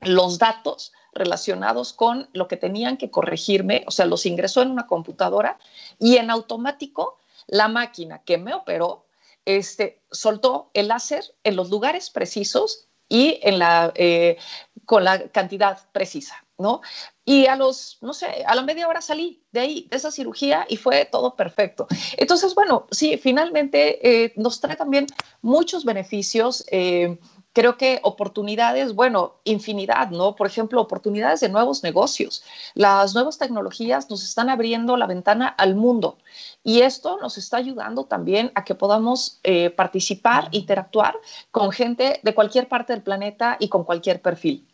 los 0.01 0.39
datos 0.39 0.93
relacionados 1.13 1.93
con 1.93 2.29
lo 2.33 2.49
que 2.49 2.57
tenían 2.57 2.97
que 2.97 3.11
corregirme, 3.11 3.85
o 3.87 3.91
sea, 3.91 4.07
los 4.07 4.25
ingresó 4.25 4.63
en 4.63 4.71
una 4.71 4.87
computadora 4.87 5.59
y 5.99 6.17
en 6.17 6.31
automático 6.31 7.19
la 7.47 7.69
máquina 7.69 8.23
que 8.25 8.39
me 8.39 8.55
operó 8.55 9.05
este, 9.45 10.01
soltó 10.11 10.71
el 10.73 10.89
láser 10.89 11.25
en 11.45 11.57
los 11.57 11.69
lugares 11.71 12.09
precisos 12.09 12.87
y 13.09 13.41
eh, 13.43 14.39
con 14.87 15.05
la 15.05 15.29
cantidad 15.29 15.79
precisa, 15.93 16.45
¿no? 16.61 16.81
Y 17.25 17.47
a 17.47 17.57
los, 17.57 17.99
no 18.01 18.13
sé, 18.13 18.45
a 18.47 18.55
la 18.55 18.63
media 18.63 18.89
hora 18.89 19.01
salí 19.01 19.43
de 19.53 19.61
ahí, 19.61 19.89
de 19.91 19.97
esa 19.97 20.11
cirugía, 20.11 20.67
y 20.69 20.77
fue 20.77 21.05
todo 21.05 21.37
perfecto. 21.37 21.87
Entonces, 22.17 22.55
bueno, 22.55 22.87
sí, 22.91 23.19
finalmente 23.19 24.25
eh, 24.25 24.33
nos 24.37 24.61
trae 24.61 24.77
también 24.77 25.07
muchos 25.43 25.85
beneficios. 25.85 26.65
Eh, 26.71 27.19
creo 27.53 27.77
que 27.77 28.01
oportunidades, 28.03 28.95
bueno, 28.95 29.41
infinidad, 29.45 30.11
¿no? 30.11 30.37
Por 30.37 30.47
ejemplo, 30.47 30.81
oportunidades 30.81 31.41
de 31.41 31.49
nuevos 31.49 31.83
negocios. 31.83 32.43
Las 32.75 33.15
nuevas 33.15 33.39
tecnologías 33.39 34.09
nos 34.11 34.23
están 34.23 34.49
abriendo 34.49 34.97
la 34.97 35.07
ventana 35.07 35.49
al 35.49 35.75
mundo 35.75 36.19
y 36.63 36.83
esto 36.83 37.19
nos 37.21 37.39
está 37.39 37.57
ayudando 37.57 38.05
también 38.05 38.53
a 38.55 38.65
que 38.65 38.75
podamos 38.75 39.41
eh, 39.43 39.71
participar, 39.71 40.49
interactuar 40.53 41.17
con 41.51 41.73
gente 41.73 42.21
de 42.23 42.35
cualquier 42.35 42.69
parte 42.69 42.93
del 42.93 43.03
planeta 43.03 43.57
y 43.59 43.69
con 43.69 43.85
cualquier 43.85 44.23
perfil. 44.23 44.70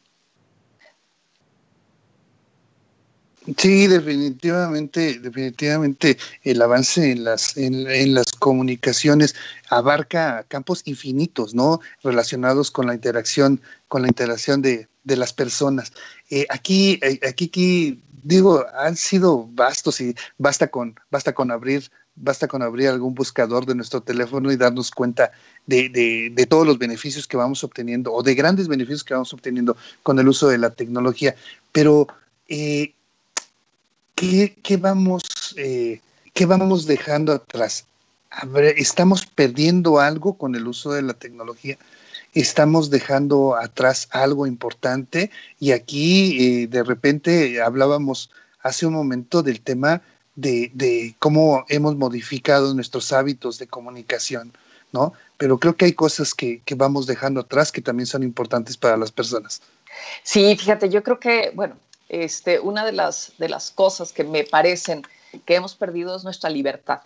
Sí, 3.56 3.86
definitivamente, 3.86 5.20
definitivamente 5.20 6.18
el 6.42 6.60
avance 6.60 7.12
en 7.12 7.22
las, 7.22 7.56
en, 7.56 8.12
las 8.12 8.32
comunicaciones 8.32 9.36
abarca 9.70 10.44
campos 10.48 10.82
infinitos, 10.84 11.54
¿no? 11.54 11.80
Relacionados 12.02 12.72
con 12.72 12.86
la 12.88 12.94
interacción, 12.94 13.60
con 13.86 14.02
la 14.02 14.08
interacción 14.08 14.62
de, 14.62 14.88
las 15.04 15.32
personas. 15.32 15.92
Eh, 16.30 16.46
aquí, 16.50 16.98
eh, 17.02 17.20
aquí, 17.28 17.44
aquí, 17.44 18.02
digo, 18.24 18.66
han 18.76 18.96
sido 18.96 19.46
vastos 19.52 20.00
y 20.00 20.16
basta 20.38 20.66
con, 20.66 20.96
basta 21.12 21.32
con 21.32 21.52
abrir, 21.52 21.88
basta 22.16 22.48
con 22.48 22.62
abrir 22.62 22.88
algún 22.88 23.14
buscador 23.14 23.64
de 23.64 23.76
nuestro 23.76 24.00
teléfono 24.00 24.50
y 24.50 24.56
darnos 24.56 24.90
cuenta 24.90 25.30
de, 25.66 25.88
de, 25.88 26.32
de 26.34 26.46
todos 26.46 26.66
los 26.66 26.78
beneficios 26.78 27.28
que 27.28 27.36
vamos 27.36 27.62
obteniendo 27.62 28.12
o 28.12 28.24
de 28.24 28.34
grandes 28.34 28.66
beneficios 28.66 29.04
que 29.04 29.14
vamos 29.14 29.32
obteniendo 29.32 29.76
con 30.02 30.18
el 30.18 30.26
uso 30.26 30.48
de 30.48 30.58
la 30.58 30.70
tecnología. 30.70 31.36
Pero 31.70 32.08
eh, 32.48 32.94
¿qué, 34.16 34.76
vamos, 34.78 35.22
eh, 35.56 36.00
¿qué 36.32 36.46
vamos 36.46 36.86
dejando 36.86 37.32
atrás? 37.32 37.86
¿Estamos 38.76 39.26
perdiendo 39.26 40.00
algo 40.00 40.36
con 40.36 40.54
el 40.54 40.66
uso 40.66 40.92
de 40.92 41.02
la 41.02 41.14
tecnología? 41.14 41.78
¿Estamos 42.34 42.90
dejando 42.90 43.56
atrás 43.56 44.08
algo 44.10 44.46
importante? 44.46 45.30
Y 45.60 45.72
aquí 45.72 46.62
eh, 46.62 46.66
de 46.66 46.82
repente 46.82 47.62
hablábamos 47.62 48.30
hace 48.62 48.86
un 48.86 48.94
momento 48.94 49.42
del 49.42 49.60
tema 49.60 50.02
de, 50.34 51.14
cómo 51.18 51.64
hemos 51.68 51.96
modificado 51.96 52.74
nuestros 52.74 53.12
hábitos 53.12 53.58
de 53.58 53.66
comunicación, 53.66 54.52
¿no? 54.92 55.14
Pero 55.38 55.58
creo 55.58 55.76
que 55.76 55.86
hay 55.86 55.92
cosas 55.92 56.34
que, 56.34 56.60
que, 56.64 56.74
vamos 56.74 57.06
dejando 57.06 57.40
atrás 57.40 57.72
que 57.72 57.80
también 57.80 58.06
son 58.06 58.22
importantes 58.22 58.76
para 58.76 58.98
las 58.98 59.12
personas. 59.12 59.62
Sí, 60.22 60.54
fíjate, 60.56 60.90
yo 60.90 61.02
creo 61.02 61.18
que, 61.18 61.52
bueno, 61.54 61.76
este, 62.08 62.60
una 62.60 62.84
de 62.84 62.92
las, 62.92 63.32
de 63.38 63.48
las 63.48 63.70
cosas 63.70 64.12
que 64.12 64.24
me 64.24 64.44
parecen 64.44 65.02
que 65.44 65.54
hemos 65.54 65.74
perdido 65.74 66.16
es 66.16 66.24
nuestra 66.24 66.50
libertad, 66.50 67.00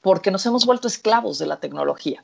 porque 0.00 0.30
nos 0.30 0.44
hemos 0.46 0.66
vuelto 0.66 0.88
esclavos 0.88 1.38
de 1.38 1.46
la 1.46 1.58
tecnología. 1.58 2.22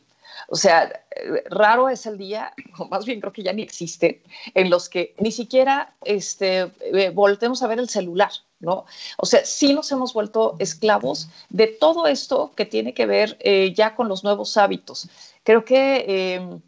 O 0.49 0.57
sea, 0.57 1.05
raro 1.47 1.89
es 1.89 2.07
el 2.07 2.19
día, 2.19 2.53
o 2.79 2.87
más 2.87 3.05
bien 3.05 3.21
creo 3.21 3.33
que 3.33 3.43
ya 3.43 3.53
ni 3.53 3.63
existe, 3.63 4.23
en 4.55 4.71
los 4.71 4.89
que 4.89 5.15
ni 5.19 5.33
siquiera 5.33 5.95
este, 6.05 6.71
eh, 6.81 7.11
voltemos 7.11 7.63
a 7.63 7.69
ver 7.69 7.79
el 7.79 7.89
celular, 7.89 8.31
¿no? 8.61 8.85
O 9.19 9.27
sea, 9.27 9.45
sí 9.45 9.73
nos 9.75 9.91
hemos 9.93 10.13
vuelto 10.13 10.57
esclavos 10.59 11.29
de 11.51 11.67
todo 11.67 12.07
esto 12.07 12.53
que 12.57 12.65
tiene 12.65 12.95
que 12.95 13.07
ver 13.07 13.37
eh, 13.41 13.73
ya 13.75 13.95
con 13.95 14.09
los 14.09 14.25
nuevos 14.25 14.57
hábitos. 14.57 15.09
Creo 15.45 15.65
que... 15.65 16.05
Eh, 16.09 16.59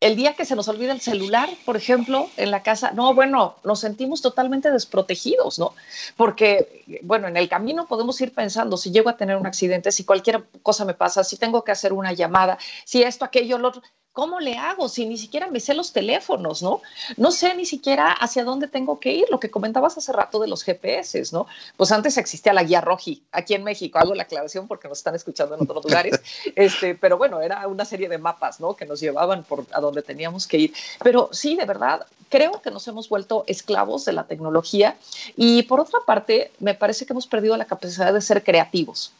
el 0.00 0.16
día 0.16 0.34
que 0.34 0.44
se 0.44 0.54
nos 0.54 0.68
olvida 0.68 0.92
el 0.92 1.00
celular, 1.00 1.48
por 1.64 1.76
ejemplo, 1.76 2.28
en 2.36 2.50
la 2.50 2.62
casa, 2.62 2.92
no, 2.92 3.14
bueno, 3.14 3.56
nos 3.64 3.80
sentimos 3.80 4.22
totalmente 4.22 4.70
desprotegidos, 4.70 5.58
¿no? 5.58 5.74
Porque, 6.16 6.84
bueno, 7.02 7.28
en 7.28 7.36
el 7.36 7.48
camino 7.48 7.86
podemos 7.86 8.20
ir 8.20 8.32
pensando, 8.32 8.76
si 8.76 8.90
llego 8.90 9.10
a 9.10 9.16
tener 9.16 9.36
un 9.36 9.46
accidente, 9.46 9.92
si 9.92 10.04
cualquier 10.04 10.44
cosa 10.62 10.84
me 10.84 10.94
pasa, 10.94 11.24
si 11.24 11.36
tengo 11.36 11.64
que 11.64 11.72
hacer 11.72 11.92
una 11.92 12.12
llamada, 12.12 12.58
si 12.84 13.02
esto, 13.02 13.24
aquello, 13.24 13.58
lo 13.58 13.68
otro, 13.68 13.82
¿cómo 14.18 14.40
le 14.40 14.56
hago 14.56 14.88
si 14.88 15.06
ni 15.06 15.16
siquiera 15.16 15.46
me 15.46 15.60
sé 15.60 15.74
los 15.74 15.92
teléfonos, 15.92 16.60
¿no? 16.60 16.82
No 17.16 17.30
sé 17.30 17.54
ni 17.54 17.64
siquiera 17.64 18.10
hacia 18.10 18.42
dónde 18.42 18.66
tengo 18.66 18.98
que 18.98 19.12
ir, 19.12 19.26
lo 19.30 19.38
que 19.38 19.48
comentabas 19.48 19.96
hace 19.96 20.12
rato 20.12 20.40
de 20.40 20.48
los 20.48 20.64
GPS, 20.64 21.22
¿no? 21.30 21.46
Pues 21.76 21.92
antes 21.92 22.18
existía 22.18 22.52
la 22.52 22.64
guía 22.64 22.80
Roji, 22.80 23.22
aquí 23.30 23.54
en 23.54 23.62
México, 23.62 23.96
hago 24.00 24.16
la 24.16 24.24
aclaración 24.24 24.66
porque 24.66 24.88
nos 24.88 24.98
están 24.98 25.14
escuchando 25.14 25.54
en 25.54 25.62
otros 25.62 25.84
lugares, 25.84 26.20
este, 26.56 26.96
pero 26.96 27.16
bueno, 27.16 27.40
era 27.40 27.64
una 27.68 27.84
serie 27.84 28.08
de 28.08 28.18
mapas, 28.18 28.58
¿no? 28.58 28.74
Que 28.74 28.86
nos 28.86 28.98
llevaban 28.98 29.44
por 29.44 29.64
a 29.70 29.80
donde 29.80 30.02
teníamos 30.02 30.48
que 30.48 30.58
ir. 30.58 30.74
Pero 31.00 31.28
sí, 31.30 31.54
de 31.54 31.64
verdad, 31.64 32.04
creo 32.28 32.60
que 32.60 32.72
nos 32.72 32.88
hemos 32.88 33.08
vuelto 33.08 33.44
esclavos 33.46 34.04
de 34.04 34.14
la 34.14 34.24
tecnología 34.24 34.96
y 35.36 35.62
por 35.62 35.78
otra 35.78 36.00
parte, 36.04 36.50
me 36.58 36.74
parece 36.74 37.06
que 37.06 37.12
hemos 37.12 37.28
perdido 37.28 37.56
la 37.56 37.66
capacidad 37.66 38.12
de 38.12 38.20
ser 38.20 38.42
creativos. 38.42 39.12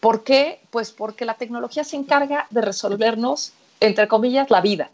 ¿Por 0.00 0.22
qué? 0.22 0.60
Pues 0.70 0.92
porque 0.92 1.24
la 1.24 1.38
tecnología 1.38 1.82
se 1.82 1.96
encarga 1.96 2.46
de 2.50 2.60
resolvernos 2.60 3.54
entre 3.80 4.08
comillas, 4.08 4.50
la 4.50 4.60
vida. 4.60 4.90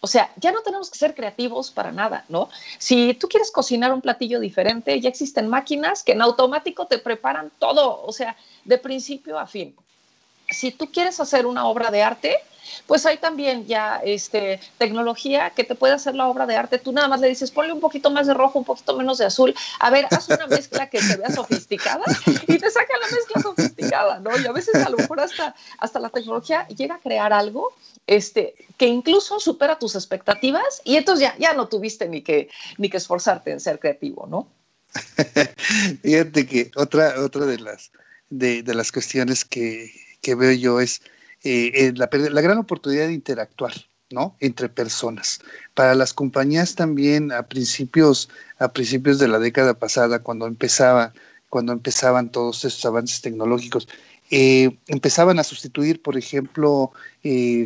O 0.00 0.06
sea, 0.06 0.30
ya 0.36 0.52
no 0.52 0.60
tenemos 0.60 0.90
que 0.90 0.98
ser 0.98 1.14
creativos 1.14 1.70
para 1.70 1.90
nada, 1.90 2.26
¿no? 2.28 2.50
Si 2.78 3.14
tú 3.14 3.26
quieres 3.26 3.50
cocinar 3.50 3.90
un 3.90 4.02
platillo 4.02 4.38
diferente, 4.38 5.00
ya 5.00 5.08
existen 5.08 5.48
máquinas 5.48 6.02
que 6.02 6.12
en 6.12 6.20
automático 6.20 6.86
te 6.86 6.98
preparan 6.98 7.50
todo, 7.58 8.04
o 8.04 8.12
sea, 8.12 8.36
de 8.64 8.76
principio 8.76 9.38
a 9.38 9.46
fin. 9.46 9.74
Si 10.54 10.70
tú 10.70 10.90
quieres 10.90 11.20
hacer 11.20 11.46
una 11.46 11.66
obra 11.66 11.90
de 11.90 12.02
arte, 12.02 12.38
pues 12.86 13.06
hay 13.06 13.18
también 13.18 13.66
ya 13.66 14.00
este, 14.04 14.60
tecnología 14.78 15.50
que 15.50 15.64
te 15.64 15.74
puede 15.74 15.94
hacer 15.94 16.14
la 16.14 16.26
obra 16.26 16.46
de 16.46 16.56
arte. 16.56 16.78
Tú 16.78 16.92
nada 16.92 17.08
más 17.08 17.20
le 17.20 17.28
dices, 17.28 17.50
ponle 17.50 17.72
un 17.72 17.80
poquito 17.80 18.10
más 18.10 18.26
de 18.26 18.34
rojo, 18.34 18.58
un 18.58 18.64
poquito 18.64 18.96
menos 18.96 19.18
de 19.18 19.26
azul. 19.26 19.54
A 19.80 19.90
ver, 19.90 20.06
haz 20.10 20.28
una 20.28 20.46
mezcla 20.46 20.88
que 20.88 21.00
se 21.00 21.16
vea 21.16 21.30
sofisticada 21.30 22.04
y 22.26 22.58
te 22.58 22.70
saca 22.70 22.92
la 23.00 23.16
mezcla 23.16 23.42
sofisticada, 23.42 24.20
¿no? 24.20 24.30
Y 24.38 24.46
a 24.46 24.52
veces 24.52 24.74
a 24.74 24.90
lo 24.90 24.96
mejor 24.96 25.20
hasta, 25.20 25.54
hasta 25.78 25.98
la 25.98 26.10
tecnología 26.10 26.66
llega 26.68 26.96
a 26.96 27.00
crear 27.00 27.32
algo 27.32 27.72
este, 28.06 28.54
que 28.76 28.86
incluso 28.86 29.40
supera 29.40 29.78
tus 29.78 29.94
expectativas 29.94 30.82
y 30.84 30.96
entonces 30.96 31.28
ya, 31.28 31.36
ya 31.38 31.54
no 31.54 31.68
tuviste 31.68 32.08
ni 32.08 32.22
que, 32.22 32.50
ni 32.78 32.90
que 32.90 32.98
esforzarte 32.98 33.50
en 33.50 33.60
ser 33.60 33.78
creativo, 33.78 34.26
¿no? 34.26 34.48
Fíjate 36.02 36.46
que 36.46 36.70
otra, 36.76 37.20
otra 37.20 37.46
de, 37.46 37.58
las, 37.58 37.90
de, 38.28 38.62
de 38.62 38.74
las 38.74 38.92
cuestiones 38.92 39.44
que, 39.44 39.90
que 40.24 40.34
veo 40.34 40.52
yo 40.52 40.80
es 40.80 41.02
eh, 41.44 41.70
eh, 41.74 41.92
la, 41.94 42.06
gran 42.06 42.58
oportunidad 42.58 43.06
de 43.06 43.12
interactuar, 43.12 43.74
¿no? 44.10 44.34
Entre 44.40 44.70
personas. 44.70 45.40
Para 45.74 45.94
las 45.94 46.14
compañías 46.14 46.74
también 46.74 47.30
a 47.30 47.46
principios, 47.46 48.30
a 48.58 48.72
principios 48.72 49.18
de 49.18 49.28
la 49.28 49.38
década 49.38 49.74
pasada, 49.74 50.20
cuando 50.20 50.46
empezaba, 50.46 51.12
cuando 51.50 51.72
empezaban 51.72 52.32
todos 52.32 52.64
estos 52.64 52.86
avances 52.86 53.20
tecnológicos, 53.20 53.86
eh, 54.30 54.78
empezaban 54.86 55.38
a 55.38 55.44
sustituir, 55.44 56.00
por 56.00 56.16
ejemplo, 56.16 56.92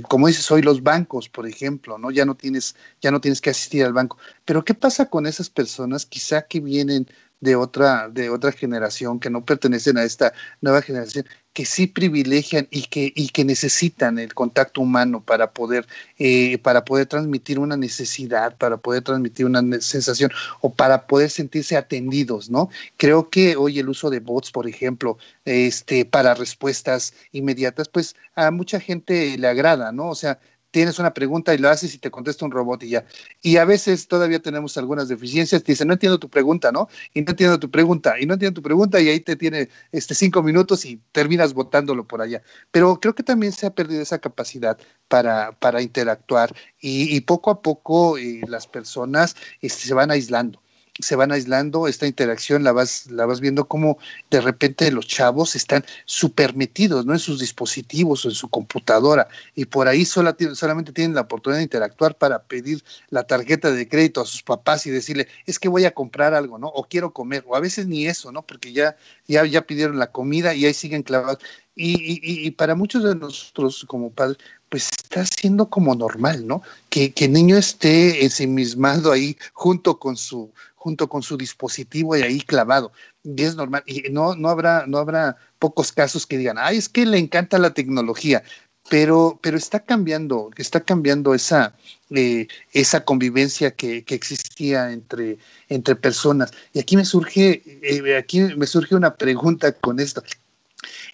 como 0.08 0.26
dices 0.26 0.50
hoy, 0.50 0.62
los 0.62 0.82
bancos, 0.82 1.28
por 1.28 1.46
ejemplo, 1.46 1.98
¿no? 1.98 2.10
Ya 2.10 2.24
no 2.24 2.34
tienes, 2.34 2.74
ya 3.00 3.12
no 3.12 3.20
tienes 3.20 3.40
que 3.40 3.50
asistir 3.50 3.84
al 3.84 3.92
banco. 3.92 4.18
Pero 4.44 4.64
¿qué 4.64 4.74
pasa 4.74 5.06
con 5.06 5.26
esas 5.26 5.50
personas 5.50 6.04
quizá 6.04 6.42
que 6.42 6.58
vienen 6.58 7.06
de 7.40 7.56
otra, 7.56 8.08
de 8.08 8.30
otra 8.30 8.52
generación, 8.52 9.20
que 9.20 9.30
no 9.30 9.44
pertenecen 9.44 9.98
a 9.98 10.04
esta 10.04 10.32
nueva 10.60 10.82
generación, 10.82 11.24
que 11.52 11.64
sí 11.64 11.86
privilegian 11.86 12.68
y 12.70 12.82
que, 12.82 13.12
y 13.16 13.28
que 13.30 13.44
necesitan 13.44 14.18
el 14.18 14.34
contacto 14.34 14.80
humano 14.80 15.24
para 15.24 15.52
poder, 15.52 15.86
eh, 16.18 16.58
para 16.58 16.84
poder 16.84 17.06
transmitir 17.06 17.58
una 17.58 17.76
necesidad, 17.76 18.56
para 18.56 18.76
poder 18.76 19.02
transmitir 19.02 19.46
una 19.46 19.62
sensación 19.80 20.30
o 20.60 20.72
para 20.72 21.06
poder 21.06 21.30
sentirse 21.30 21.76
atendidos, 21.76 22.50
¿no? 22.50 22.70
Creo 22.96 23.28
que 23.28 23.56
hoy 23.56 23.78
el 23.78 23.88
uso 23.88 24.10
de 24.10 24.20
bots, 24.20 24.52
por 24.52 24.68
ejemplo, 24.68 25.18
este, 25.44 26.04
para 26.04 26.34
respuestas 26.34 27.14
inmediatas, 27.32 27.88
pues 27.88 28.14
a 28.34 28.50
mucha 28.50 28.78
gente 28.80 29.36
le 29.36 29.48
agrada, 29.48 29.90
¿no? 29.92 30.10
O 30.10 30.14
sea, 30.14 30.38
tienes 30.78 31.00
una 31.00 31.12
pregunta 31.12 31.52
y 31.52 31.58
lo 31.58 31.68
haces 31.68 31.92
y 31.92 31.98
te 31.98 32.08
contesta 32.08 32.44
un 32.44 32.52
robot 32.52 32.84
y 32.84 32.90
ya. 32.90 33.04
Y 33.42 33.56
a 33.56 33.64
veces 33.64 34.06
todavía 34.06 34.40
tenemos 34.40 34.78
algunas 34.78 35.08
deficiencias, 35.08 35.64
te 35.64 35.72
dice, 35.72 35.84
no 35.84 35.94
entiendo 35.94 36.20
tu 36.20 36.28
pregunta, 36.28 36.70
¿no? 36.70 36.86
Y 37.14 37.22
no 37.22 37.30
entiendo 37.30 37.58
tu 37.58 37.68
pregunta, 37.68 38.14
y 38.20 38.26
no 38.26 38.34
entiendo 38.34 38.60
tu 38.60 38.62
pregunta, 38.62 39.00
y 39.00 39.08
ahí 39.08 39.18
te 39.18 39.34
tiene 39.34 39.70
este, 39.90 40.14
cinco 40.14 40.40
minutos 40.40 40.84
y 40.84 41.00
terminas 41.10 41.52
botándolo 41.52 42.06
por 42.06 42.22
allá. 42.22 42.42
Pero 42.70 43.00
creo 43.00 43.12
que 43.12 43.24
también 43.24 43.50
se 43.50 43.66
ha 43.66 43.74
perdido 43.74 44.00
esa 44.00 44.20
capacidad 44.20 44.78
para, 45.08 45.50
para 45.58 45.82
interactuar 45.82 46.54
y, 46.80 47.20
poco 47.22 47.50
a 47.50 47.60
poco 47.60 48.16
eh, 48.16 48.42
las 48.46 48.68
personas 48.68 49.34
este, 49.60 49.88
se 49.88 49.94
van 49.94 50.12
aislando 50.12 50.62
se 51.00 51.16
van 51.16 51.32
aislando, 51.32 51.88
esta 51.88 52.06
interacción 52.06 52.64
la 52.64 52.72
vas, 52.72 53.06
la 53.10 53.26
vas 53.26 53.40
viendo 53.40 53.66
como 53.66 53.98
de 54.30 54.40
repente 54.40 54.90
los 54.90 55.06
chavos 55.06 55.56
están 55.56 55.84
súper 56.04 56.54
metidos 56.54 57.06
¿no? 57.06 57.12
en 57.12 57.18
sus 57.18 57.40
dispositivos 57.40 58.24
o 58.24 58.28
en 58.28 58.34
su 58.34 58.48
computadora 58.48 59.28
y 59.54 59.66
por 59.66 59.88
ahí 59.88 60.04
solamente 60.04 60.92
tienen 60.92 61.14
la 61.14 61.22
oportunidad 61.22 61.58
de 61.58 61.64
interactuar 61.64 62.16
para 62.16 62.42
pedir 62.42 62.82
la 63.10 63.24
tarjeta 63.24 63.70
de 63.70 63.88
crédito 63.88 64.20
a 64.20 64.26
sus 64.26 64.42
papás 64.42 64.86
y 64.86 64.90
decirle, 64.90 65.28
es 65.46 65.58
que 65.58 65.68
voy 65.68 65.84
a 65.84 65.94
comprar 65.94 66.34
algo, 66.34 66.58
¿no? 66.58 66.68
O 66.68 66.84
quiero 66.84 67.12
comer, 67.12 67.44
o 67.46 67.56
a 67.56 67.60
veces 67.60 67.86
ni 67.86 68.06
eso, 68.06 68.32
¿no? 68.32 68.42
Porque 68.42 68.72
ya, 68.72 68.96
ya, 69.26 69.44
ya 69.46 69.62
pidieron 69.62 69.98
la 69.98 70.10
comida 70.12 70.54
y 70.54 70.66
ahí 70.66 70.74
siguen 70.74 71.02
clavados. 71.02 71.38
Y, 71.74 71.92
y, 71.92 72.46
y 72.46 72.50
para 72.50 72.74
muchos 72.74 73.04
de 73.04 73.14
nosotros 73.14 73.84
como 73.86 74.10
padres, 74.10 74.38
pues 74.68 74.90
está 74.92 75.24
siendo 75.24 75.70
como 75.70 75.94
normal, 75.94 76.46
¿no? 76.46 76.62
Que, 76.90 77.12
que 77.12 77.26
el 77.26 77.32
niño 77.32 77.56
esté 77.56 78.24
ensimismado 78.24 79.12
ahí 79.12 79.36
junto 79.52 79.98
con 79.98 80.16
su, 80.16 80.52
junto 80.78 81.08
con 81.08 81.22
su 81.22 81.36
dispositivo 81.36 82.16
y 82.16 82.22
ahí 82.22 82.40
clavado. 82.40 82.92
Y 83.24 83.42
es 83.42 83.56
normal. 83.56 83.82
Y 83.86 84.04
no, 84.10 84.34
no 84.34 84.48
habrá, 84.48 84.86
no 84.86 84.98
habrá 84.98 85.36
pocos 85.58 85.92
casos 85.92 86.26
que 86.26 86.38
digan, 86.38 86.56
ay, 86.58 86.78
es 86.78 86.88
que 86.88 87.04
le 87.04 87.18
encanta 87.18 87.58
la 87.58 87.74
tecnología. 87.74 88.42
Pero, 88.88 89.38
pero 89.42 89.58
está 89.58 89.80
cambiando, 89.80 90.50
está 90.56 90.80
cambiando 90.80 91.34
esa, 91.34 91.74
eh, 92.08 92.48
esa 92.72 93.04
convivencia 93.04 93.72
que, 93.72 94.02
existía 94.08 94.92
entre, 94.92 95.36
entre 95.68 95.94
personas. 95.94 96.52
Y 96.72 96.78
aquí 96.78 96.96
me 96.96 97.04
surge, 97.04 97.62
eh, 97.82 98.16
aquí 98.16 98.40
me 98.40 98.66
surge 98.66 98.94
una 98.94 99.14
pregunta 99.14 99.72
con 99.72 100.00
esto. 100.00 100.22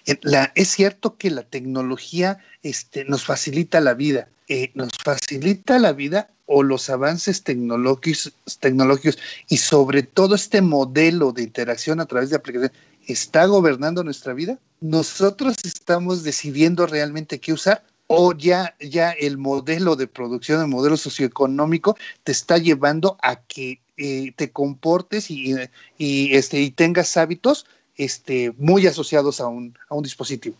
Eh, 0.05 0.17
es 0.55 0.69
cierto 0.69 1.17
que 1.17 1.31
la 1.31 1.43
tecnología 1.43 2.37
este, 2.63 3.03
nos 3.03 3.25
facilita 3.25 3.81
la 3.81 3.93
vida, 3.93 4.29
eh, 4.47 4.71
nos 4.73 4.91
facilita 5.03 5.79
la 5.79 5.93
vida 5.93 6.29
o 6.45 6.63
los 6.63 6.89
avances 6.89 7.43
tecnológicos, 7.43 8.33
tecnológicos 8.59 9.17
y 9.47 9.57
sobre 9.57 10.03
todo 10.03 10.35
este 10.35 10.61
modelo 10.61 11.31
de 11.31 11.43
interacción 11.43 11.99
a 11.99 12.05
través 12.05 12.29
de 12.29 12.35
aplicaciones 12.35 12.77
está 13.07 13.45
gobernando 13.45 14.03
nuestra 14.03 14.33
vida? 14.33 14.59
¿Nosotros 14.81 15.57
estamos 15.63 16.23
decidiendo 16.23 16.85
realmente 16.85 17.39
qué 17.39 17.53
usar? 17.53 17.83
¿O 18.07 18.33
ya, 18.33 18.75
ya 18.79 19.11
el 19.11 19.37
modelo 19.37 19.95
de 19.95 20.07
producción, 20.07 20.61
el 20.61 20.67
modelo 20.67 20.97
socioeconómico 20.97 21.97
te 22.23 22.31
está 22.31 22.57
llevando 22.57 23.17
a 23.21 23.37
que 23.37 23.79
eh, 23.97 24.31
te 24.35 24.51
comportes 24.51 25.31
y, 25.31 25.55
y, 25.97 26.35
este, 26.35 26.61
y 26.61 26.69
tengas 26.69 27.17
hábitos 27.17 27.65
este, 27.97 28.53
muy 28.57 28.85
asociados 28.85 29.41
a 29.41 29.47
un, 29.47 29.75
a 29.89 29.95
un 29.95 30.03
dispositivo? 30.03 30.55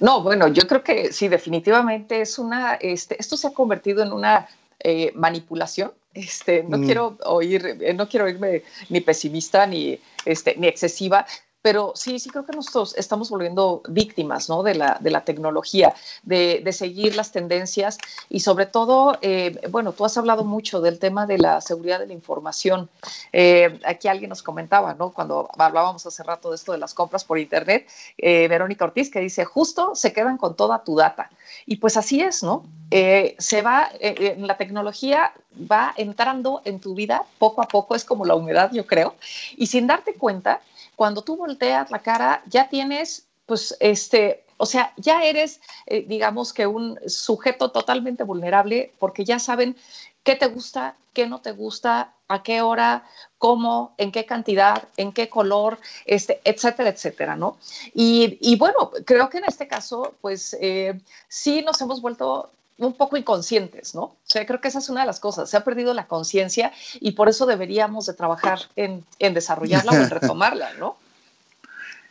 No, 0.00 0.22
bueno, 0.22 0.48
yo 0.48 0.66
creo 0.66 0.82
que 0.82 1.12
sí, 1.12 1.28
definitivamente 1.28 2.20
es 2.20 2.38
una, 2.38 2.74
este, 2.74 3.16
esto 3.18 3.36
se 3.36 3.48
ha 3.48 3.52
convertido 3.52 4.02
en 4.02 4.12
una 4.12 4.48
eh, 4.80 5.12
manipulación. 5.14 5.92
Este, 6.14 6.64
no 6.64 6.78
mm. 6.78 6.84
quiero 6.84 7.18
oír, 7.24 7.78
eh, 7.80 7.94
no 7.94 8.08
quiero 8.08 8.26
oírme 8.26 8.62
ni 8.88 9.00
pesimista 9.00 9.66
ni, 9.66 9.98
este, 10.24 10.54
ni 10.56 10.66
excesiva, 10.66 11.26
pero 11.62 11.92
sí, 11.94 12.18
sí 12.18 12.30
creo 12.30 12.44
que 12.44 12.56
nosotros 12.56 12.94
estamos 12.96 13.30
volviendo 13.30 13.82
víctimas 13.88 14.48
¿no? 14.48 14.62
de, 14.62 14.74
la, 14.74 14.98
de 15.00 15.10
la 15.10 15.24
tecnología, 15.24 15.94
de, 16.22 16.60
de 16.64 16.72
seguir 16.72 17.16
las 17.16 17.32
tendencias 17.32 17.98
y 18.28 18.40
sobre 18.40 18.66
todo, 18.66 19.18
eh, 19.22 19.60
bueno, 19.70 19.92
tú 19.92 20.04
has 20.04 20.16
hablado 20.16 20.44
mucho 20.44 20.80
del 20.80 20.98
tema 20.98 21.26
de 21.26 21.38
la 21.38 21.60
seguridad 21.60 21.98
de 21.98 22.06
la 22.06 22.12
información. 22.12 22.88
Eh, 23.32 23.80
aquí 23.84 24.08
alguien 24.08 24.28
nos 24.28 24.42
comentaba, 24.42 24.94
¿no? 24.94 25.10
Cuando 25.10 25.48
hablábamos 25.58 26.06
hace 26.06 26.22
rato 26.22 26.50
de 26.50 26.56
esto 26.56 26.72
de 26.72 26.78
las 26.78 26.94
compras 26.94 27.24
por 27.24 27.38
Internet, 27.38 27.88
eh, 28.18 28.46
Verónica 28.48 28.84
Ortiz, 28.84 29.10
que 29.10 29.20
dice, 29.20 29.44
justo 29.44 29.94
se 29.94 30.12
quedan 30.12 30.38
con 30.38 30.56
toda 30.56 30.84
tu 30.84 30.96
data. 30.96 31.30
Y 31.66 31.76
pues 31.76 31.96
así 31.96 32.20
es, 32.20 32.42
¿no? 32.42 32.64
se 32.90 33.60
va, 33.60 33.90
la 34.38 34.56
tecnología 34.56 35.34
va 35.70 35.92
entrando 35.98 36.62
en 36.64 36.80
tu 36.80 36.94
vida 36.94 37.24
poco 37.38 37.60
a 37.60 37.68
poco, 37.68 37.94
es 37.94 38.04
como 38.04 38.24
la 38.24 38.34
humedad, 38.34 38.70
yo 38.72 38.86
creo, 38.86 39.14
y 39.58 39.66
sin 39.66 39.86
darte 39.86 40.14
cuenta, 40.14 40.62
cuando 40.98 41.22
tú 41.22 41.36
volteas 41.36 41.92
la 41.92 42.00
cara, 42.00 42.42
ya 42.46 42.68
tienes, 42.68 43.28
pues, 43.46 43.76
este, 43.78 44.44
o 44.56 44.66
sea, 44.66 44.92
ya 44.96 45.22
eres, 45.22 45.60
eh, 45.86 46.04
digamos 46.08 46.52
que 46.52 46.66
un 46.66 46.98
sujeto 47.06 47.70
totalmente 47.70 48.24
vulnerable 48.24 48.92
porque 48.98 49.24
ya 49.24 49.38
saben 49.38 49.76
qué 50.24 50.34
te 50.34 50.48
gusta, 50.48 50.96
qué 51.12 51.28
no 51.28 51.40
te 51.40 51.52
gusta, 51.52 52.14
a 52.26 52.42
qué 52.42 52.62
hora, 52.62 53.04
cómo, 53.38 53.94
en 53.96 54.10
qué 54.10 54.26
cantidad, 54.26 54.88
en 54.96 55.12
qué 55.12 55.28
color, 55.28 55.78
este, 56.04 56.40
etcétera, 56.42 56.90
etcétera, 56.90 57.36
¿no? 57.36 57.58
Y, 57.94 58.56
bueno, 58.56 58.90
creo 59.06 59.30
que 59.30 59.38
en 59.38 59.44
este 59.44 59.68
caso, 59.68 60.16
pues 60.20 60.56
eh, 60.60 61.00
sí 61.28 61.62
nos 61.62 61.80
hemos 61.80 62.02
vuelto 62.02 62.50
un 62.78 62.94
poco 62.94 63.16
inconscientes, 63.16 63.94
¿no? 63.94 64.02
O 64.02 64.18
sea, 64.24 64.46
creo 64.46 64.60
que 64.60 64.68
esa 64.68 64.78
es 64.78 64.88
una 64.88 65.00
de 65.00 65.06
las 65.06 65.20
cosas. 65.20 65.50
Se 65.50 65.56
ha 65.56 65.64
perdido 65.64 65.94
la 65.94 66.06
conciencia 66.06 66.72
y 67.00 67.12
por 67.12 67.28
eso 67.28 67.44
deberíamos 67.44 68.06
de 68.06 68.14
trabajar 68.14 68.60
en, 68.76 69.04
en 69.18 69.34
desarrollarla 69.34 69.92
o 69.92 69.94
en 69.96 70.10
retomarla, 70.10 70.72
¿no? 70.74 70.96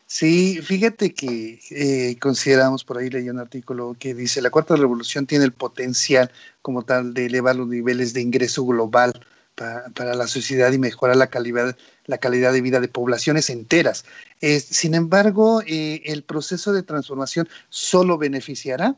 Sí, 0.09 0.61
fíjate 0.61 1.13
que 1.13 1.59
eh, 1.69 2.17
consideramos, 2.19 2.85
por 2.85 2.97
ahí 2.97 3.09
leí 3.09 3.29
un 3.29 3.39
artículo 3.39 3.95
que 3.99 4.13
dice, 4.13 4.41
la 4.41 4.49
cuarta 4.49 4.77
revolución 4.77 5.25
tiene 5.27 5.43
el 5.43 5.51
potencial 5.51 6.31
como 6.61 6.83
tal 6.83 7.13
de 7.13 7.25
elevar 7.25 7.57
los 7.57 7.67
niveles 7.67 8.13
de 8.13 8.21
ingreso 8.21 8.65
global 8.65 9.25
para, 9.55 10.15
la 10.15 10.27
sociedad 10.27 10.71
y 10.71 10.77
mejorar 10.77 11.17
la 11.17 11.27
calidad, 11.27 11.75
la 12.05 12.19
calidad 12.19 12.53
de 12.53 12.61
vida 12.61 12.79
de 12.79 12.87
poblaciones 12.87 13.49
enteras. 13.49 14.05
sin 14.39 14.95
embargo, 14.95 15.61
eh, 15.65 16.01
el 16.05 16.23
proceso 16.23 16.71
de 16.71 16.83
transformación 16.83 17.49
solo 17.69 18.17
beneficiará 18.17 18.95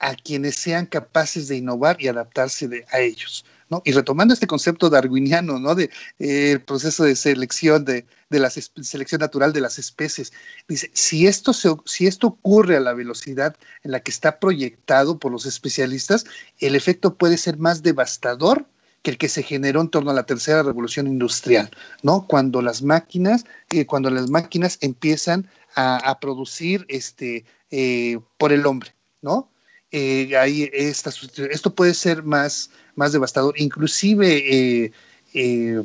a 0.00 0.14
quienes 0.14 0.56
sean 0.56 0.86
capaces 0.86 1.46
de 1.48 1.58
innovar 1.58 1.96
y 2.00 2.08
adaptarse 2.08 2.84
a 2.90 3.00
ellos. 3.00 3.44
¿no? 3.68 3.82
Y 3.84 3.92
retomando 3.92 4.34
este 4.34 4.48
concepto 4.48 4.90
darwiniano, 4.90 5.60
¿no? 5.60 5.76
De 5.76 5.84
eh, 6.18 6.52
el 6.52 6.60
proceso 6.60 7.04
de 7.04 7.14
selección 7.14 7.84
de, 7.84 8.04
la 8.28 8.50
selección 8.50 9.20
natural 9.20 9.52
de 9.52 9.60
las 9.60 9.78
especies. 9.78 10.32
Dice, 10.66 10.90
si 10.92 11.28
esto, 11.28 11.52
si 11.52 12.06
esto 12.06 12.26
ocurre 12.26 12.76
a 12.76 12.80
la 12.80 12.94
velocidad 12.94 13.56
en 13.84 13.92
la 13.92 14.00
que 14.00 14.10
está 14.10 14.40
proyectado 14.40 15.18
por 15.18 15.30
los 15.30 15.46
especialistas, 15.46 16.24
el 16.58 16.74
efecto 16.74 17.14
puede 17.14 17.36
ser 17.36 17.58
más 17.58 17.82
devastador 17.82 18.66
que 19.02 19.12
el 19.12 19.18
que 19.18 19.28
se 19.28 19.42
generó 19.42 19.80
en 19.80 19.88
torno 19.88 20.10
a 20.10 20.14
la 20.14 20.26
tercera 20.26 20.62
revolución 20.62 21.06
industrial, 21.06 21.70
¿no? 22.02 22.26
Cuando 22.26 22.60
las 22.60 22.82
máquinas, 22.82 23.44
eh, 23.70 23.86
cuando 23.86 24.10
las 24.10 24.28
máquinas 24.30 24.78
empiezan 24.80 25.48
a, 25.76 26.18
producir 26.20 26.84
este, 26.88 27.44
eh, 27.70 28.18
por 28.36 28.52
el 28.52 28.66
hombre, 28.66 28.94
¿no? 29.22 29.48
Ahí 29.92 30.70
esto 30.72 31.74
puede 31.74 31.94
ser 31.94 32.22
más, 32.22 32.70
más 32.94 33.12
devastador. 33.12 33.54
Inclusive, 33.58 34.84
eh, 34.84 34.92
eh, 35.34 35.82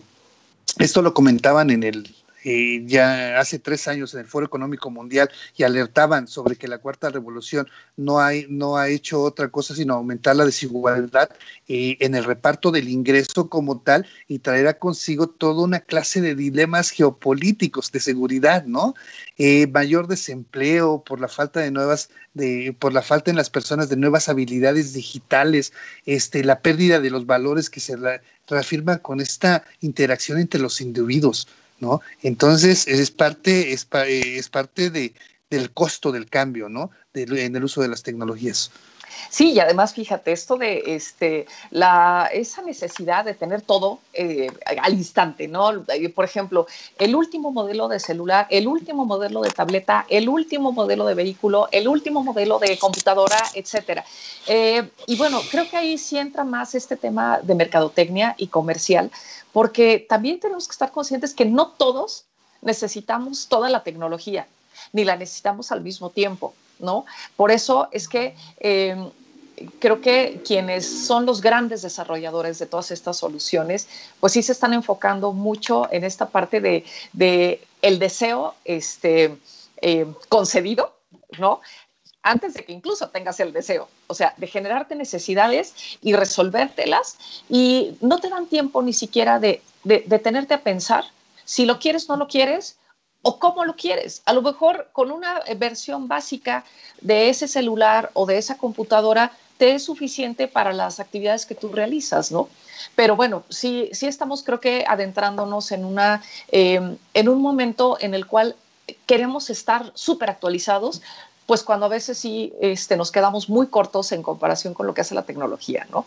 esto 0.79 1.01
lo 1.01 1.13
comentaban 1.13 1.69
en 1.69 1.83
el, 1.83 2.15
eh, 2.47 2.83
ya 2.85 3.39
hace 3.39 3.57
tres 3.57 3.87
años 3.87 4.13
en 4.13 4.19
el 4.19 4.27
Foro 4.27 4.45
Económico 4.45 4.91
Mundial 4.91 5.31
y 5.57 5.63
alertaban 5.63 6.27
sobre 6.27 6.55
que 6.55 6.67
la 6.67 6.77
cuarta 6.77 7.09
revolución 7.09 7.67
no, 7.97 8.19
hay, 8.19 8.45
no 8.49 8.77
ha 8.77 8.87
hecho 8.87 9.23
otra 9.23 9.49
cosa 9.49 9.73
sino 9.73 9.95
aumentar 9.95 10.35
la 10.35 10.45
desigualdad 10.45 11.31
eh, 11.67 11.97
en 12.01 12.13
el 12.13 12.23
reparto 12.23 12.69
del 12.69 12.87
ingreso 12.87 13.49
como 13.49 13.81
tal 13.81 14.05
y 14.27 14.37
traerá 14.37 14.77
consigo 14.77 15.25
toda 15.27 15.63
una 15.63 15.79
clase 15.79 16.21
de 16.21 16.35
dilemas 16.35 16.91
geopolíticos 16.91 17.91
de 17.91 17.99
seguridad, 17.99 18.65
¿no? 18.65 18.93
Eh, 19.39 19.65
mayor 19.65 20.07
desempleo 20.07 21.03
por 21.03 21.19
la 21.19 21.27
falta 21.27 21.61
de 21.61 21.71
nuevas, 21.71 22.11
de, 22.35 22.75
por 22.77 22.93
la 22.93 23.01
falta 23.01 23.31
en 23.31 23.37
las 23.37 23.49
personas 23.49 23.89
de 23.89 23.97
nuevas 23.97 24.29
habilidades 24.29 24.93
digitales, 24.93 25.73
este, 26.05 26.43
la 26.43 26.61
pérdida 26.61 26.99
de 26.99 27.09
los 27.09 27.25
valores 27.25 27.71
que 27.71 27.79
se 27.79 27.97
reafirman 28.47 28.99
con 28.99 29.19
esta 29.19 29.63
interacción 29.81 30.37
entre 30.37 30.61
los 30.61 30.79
individuos. 30.79 31.47
¿No? 31.79 32.01
Entonces, 32.21 32.87
es 32.87 33.11
parte, 33.11 33.73
es, 33.73 33.87
es 33.91 34.49
parte 34.49 34.89
de, 34.89 35.13
del 35.49 35.71
costo 35.71 36.11
del 36.11 36.29
cambio, 36.29 36.69
¿no? 36.69 36.91
en 37.13 37.55
el 37.55 37.63
uso 37.63 37.81
de 37.81 37.87
las 37.87 38.03
tecnologías. 38.03 38.71
Sí, 39.29 39.53
y 39.53 39.59
además 39.59 39.93
fíjate, 39.93 40.31
esto 40.31 40.57
de 40.57 40.83
este, 40.87 41.45
la, 41.71 42.29
esa 42.31 42.61
necesidad 42.61 43.25
de 43.25 43.33
tener 43.33 43.61
todo 43.61 43.99
eh, 44.13 44.47
al 44.81 44.93
instante, 44.93 45.47
¿no? 45.47 45.83
Eh, 45.87 46.09
por 46.09 46.25
ejemplo, 46.25 46.67
el 46.97 47.15
último 47.15 47.51
modelo 47.51 47.87
de 47.87 47.99
celular, 47.99 48.47
el 48.49 48.67
último 48.67 49.05
modelo 49.05 49.41
de 49.41 49.51
tableta, 49.51 50.05
el 50.09 50.29
último 50.29 50.71
modelo 50.71 51.05
de 51.05 51.13
vehículo, 51.13 51.67
el 51.71 51.87
último 51.87 52.23
modelo 52.23 52.59
de 52.59 52.77
computadora, 52.77 53.37
etcétera. 53.53 54.05
Eh, 54.47 54.89
y 55.07 55.15
bueno, 55.17 55.41
creo 55.51 55.69
que 55.69 55.77
ahí 55.77 55.97
sí 55.97 56.17
entra 56.17 56.43
más 56.43 56.75
este 56.75 56.95
tema 56.95 57.39
de 57.41 57.55
mercadotecnia 57.55 58.35
y 58.37 58.47
comercial, 58.47 59.11
porque 59.51 60.05
también 60.07 60.39
tenemos 60.39 60.67
que 60.67 60.73
estar 60.73 60.91
conscientes 60.91 61.33
que 61.33 61.45
no 61.45 61.67
todos 61.67 62.25
necesitamos 62.61 63.47
toda 63.47 63.69
la 63.69 63.83
tecnología, 63.83 64.47
ni 64.91 65.05
la 65.05 65.15
necesitamos 65.15 65.71
al 65.71 65.81
mismo 65.81 66.09
tiempo, 66.09 66.53
¿no? 66.79 67.05
Por 67.35 67.51
eso 67.51 67.87
es 67.91 68.07
que 68.07 68.35
em, 68.59 69.09
creo 69.79 70.01
que 70.01 70.41
quienes 70.45 70.85
son 71.07 71.25
los 71.25 71.41
grandes 71.41 71.81
desarrolladores 71.81 72.59
de 72.59 72.65
todas 72.65 72.91
estas 72.91 73.17
soluciones, 73.17 73.87
pues 74.19 74.33
sí 74.33 74.43
se 74.43 74.51
están 74.51 74.73
enfocando 74.73 75.31
mucho 75.31 75.87
en 75.91 76.03
esta 76.03 76.27
parte 76.29 76.61
de, 76.61 77.65
el 77.81 77.99
deseo 77.99 78.55
este, 78.65 79.37
em, 79.81 80.13
concedido, 80.29 80.93
¿no? 81.39 81.61
antes 82.25 82.55
de 82.55 82.65
que 82.65 82.73
incluso 82.73 83.09
tengas 83.09 83.39
el 83.39 83.53
deseo, 83.53 83.87
o 84.07 84.15
sea, 84.15 84.33
de 84.37 84.47
generarte 84.47 84.95
necesidades 84.95 85.75
y 86.01 86.13
resolvértelas 86.13 87.17
y 87.49 87.95
no 88.01 88.19
te 88.19 88.29
dan 88.29 88.47
tiempo 88.47 88.81
ni 88.81 88.93
siquiera 88.93 89.39
de, 89.39 89.61
de, 89.83 90.19
tenerte 90.19 90.55
a 90.55 90.63
pensar 90.63 91.05
si 91.45 91.65
lo 91.65 91.77
quieres, 91.77 92.09
no 92.09 92.17
lo 92.17 92.27
quieres 92.27 92.77
o 93.27 93.39
cómo 93.39 93.65
lo 93.65 93.75
quieres. 93.75 94.21
A 94.25 94.33
lo 94.33 94.43
mejor 94.43 94.89
con 94.93 95.09
una 95.11 95.41
versión 95.57 96.07
básica 96.07 96.63
de 97.01 97.29
ese 97.29 97.47
celular 97.47 98.11
o 98.13 98.27
de 98.27 98.37
esa 98.37 98.55
computadora 98.57 99.31
te 99.57 99.73
es 99.73 99.83
suficiente 99.85 100.47
para 100.47 100.73
las 100.73 100.99
actividades 100.99 101.47
que 101.47 101.55
tú 101.55 101.69
realizas, 101.69 102.31
¿no? 102.31 102.49
Pero 102.95 103.15
bueno, 103.15 103.43
sí, 103.49 103.89
sí 103.93 104.05
estamos 104.05 104.43
creo 104.43 104.59
que 104.59 104.85
adentrándonos 104.87 105.71
en, 105.71 105.85
una, 105.85 106.21
eh, 106.51 106.97
en 107.15 107.29
un 107.29 107.41
momento 107.41 107.97
en 107.99 108.13
el 108.13 108.27
cual 108.27 108.55
queremos 109.07 109.49
estar 109.49 109.91
súper 109.95 110.29
actualizados, 110.29 111.01
pues 111.47 111.63
cuando 111.63 111.87
a 111.87 111.89
veces 111.89 112.19
sí 112.19 112.53
este, 112.61 112.95
nos 112.95 113.11
quedamos 113.11 113.49
muy 113.49 113.67
cortos 113.67 114.11
en 114.11 114.21
comparación 114.21 114.75
con 114.75 114.85
lo 114.85 114.93
que 114.93 115.01
hace 115.01 115.15
la 115.15 115.23
tecnología, 115.23 115.87
¿no? 115.89 116.05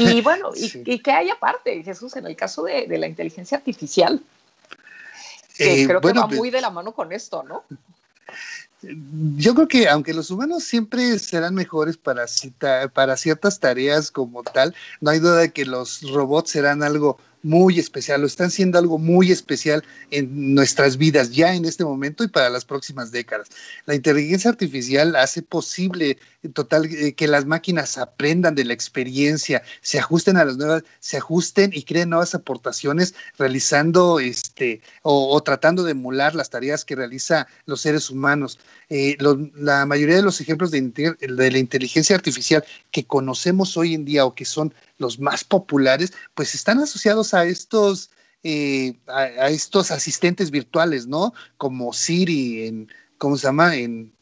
Y 0.00 0.20
bueno, 0.22 0.50
y, 0.56 0.98
que 0.98 1.12
hay 1.12 1.30
aparte, 1.30 1.84
Jesús, 1.84 2.16
en 2.16 2.26
el 2.26 2.34
caso 2.34 2.64
de, 2.64 2.86
la 2.98 3.06
inteligencia 3.06 3.58
artificial, 3.58 4.20
que 5.56 5.82
eh, 5.82 5.86
creo 5.86 6.00
que 6.00 6.12
va 6.12 6.26
pues 6.26 6.38
muy 6.38 6.50
de 6.50 6.60
la 6.60 6.70
mano 6.70 6.94
con 6.94 7.12
esto, 7.12 7.42
¿no? 7.42 7.64
Yo 9.36 9.54
creo 9.54 9.68
que 9.68 9.88
aunque 9.88 10.14
los 10.14 10.30
humanos 10.30 10.64
siempre 10.64 11.18
serán 11.18 11.54
mejores 11.54 11.96
para, 11.96 12.26
para 12.92 13.16
ciertas 13.16 13.58
tareas 13.58 14.10
como 14.10 14.42
tal, 14.42 14.74
no 15.00 15.10
hay 15.10 15.18
duda 15.18 15.38
de 15.38 15.52
que 15.52 15.64
los 15.64 16.02
robots 16.10 16.50
serán 16.50 16.82
algo 16.82 17.18
muy 17.46 17.78
especial, 17.78 18.22
lo 18.22 18.26
están 18.26 18.50
siendo 18.50 18.76
algo 18.76 18.98
muy 18.98 19.30
especial 19.30 19.84
en 20.10 20.54
nuestras 20.56 20.96
vidas 20.96 21.30
ya 21.30 21.54
en 21.54 21.64
este 21.64 21.84
momento 21.84 22.24
y 22.24 22.28
para 22.28 22.50
las 22.50 22.64
próximas 22.64 23.12
décadas. 23.12 23.48
La 23.86 23.94
inteligencia 23.94 24.50
artificial 24.50 25.14
hace 25.14 25.42
posible 25.42 26.18
total 26.54 26.86
eh, 26.86 27.14
que 27.14 27.28
las 27.28 27.46
máquinas 27.46 27.98
aprendan 27.98 28.56
de 28.56 28.64
la 28.64 28.72
experiencia, 28.72 29.62
se 29.80 30.00
ajusten 30.00 30.36
a 30.36 30.44
las 30.44 30.56
nuevas, 30.56 30.82
se 30.98 31.18
ajusten 31.18 31.70
y 31.72 31.84
creen 31.84 32.10
nuevas 32.10 32.34
aportaciones 32.34 33.14
realizando 33.38 34.18
este 34.18 34.80
o, 35.02 35.40
tratando 35.40 35.84
de 35.84 35.92
emular 35.92 36.34
las 36.34 36.50
tareas 36.50 36.84
que 36.84 36.96
realiza 36.96 37.46
los 37.64 37.80
seres 37.80 38.10
humanos. 38.10 38.58
Eh, 38.88 39.16
la 39.54 39.86
mayoría 39.86 40.16
de 40.16 40.22
los 40.22 40.40
ejemplos 40.40 40.72
de, 40.72 40.80
de 40.80 41.50
la 41.50 41.58
inteligencia 41.58 42.16
artificial 42.16 42.64
que 42.90 43.04
conocemos 43.04 43.76
hoy 43.76 43.94
en 43.94 44.04
día 44.04 44.24
o 44.24 44.34
que 44.34 44.44
son 44.44 44.74
los 44.98 45.18
más 45.18 45.44
populares, 45.44 46.12
pues 46.34 46.54
están 46.54 46.78
asociados 46.78 47.34
a 47.34 47.35
estos, 47.44 48.10
eh, 48.42 48.94
a, 49.06 49.48
estos 49.48 49.90
asistentes 49.90 50.50
virtuales, 50.50 51.06
¿no? 51.06 51.32
Como 51.56 51.92
Siri, 51.92 52.66
en, 52.66 52.88
¿cómo 53.18 53.36
se 53.36 53.46
llama? 53.46 53.76
En, 53.76 54.12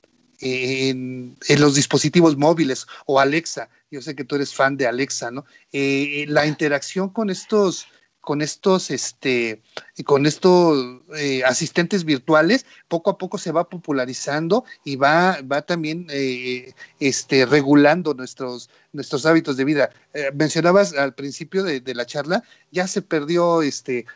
en, 0.40 1.36
los 1.58 1.74
dispositivos 1.74 2.36
móviles 2.36 2.86
o 3.06 3.20
Alexa. 3.20 3.68
Yo 3.90 4.02
sé 4.02 4.14
que 4.14 4.24
tú 4.24 4.34
eres 4.34 4.52
fan 4.52 4.76
de 4.76 4.86
Alexa, 4.86 5.30
¿no? 5.30 5.44
Eh, 5.72 6.26
la 6.28 6.46
interacción 6.46 7.08
con 7.08 7.30
estos 7.30 7.86
con 8.24 8.42
estos, 8.42 8.90
este, 8.90 9.62
con 10.04 10.26
estos 10.26 11.02
eh, 11.16 11.44
asistentes 11.44 12.04
virtuales, 12.04 12.66
poco 12.88 13.10
a 13.10 13.18
poco 13.18 13.38
se 13.38 13.52
va 13.52 13.68
popularizando 13.68 14.64
y 14.84 14.96
va, 14.96 15.38
va 15.42 15.62
también 15.62 16.06
eh, 16.10 16.72
este, 17.00 17.46
regulando 17.46 18.14
nuestros, 18.14 18.70
nuestros 18.92 19.26
hábitos 19.26 19.56
de 19.56 19.64
vida. 19.64 19.90
Eh, 20.14 20.30
mencionabas 20.34 20.94
al 20.94 21.14
principio 21.14 21.62
de, 21.62 21.82
la 21.94 22.06
charla, 22.06 22.42
ya 22.72 22.88
se 22.88 23.02
perdió 23.02 23.62
este, 23.62 24.06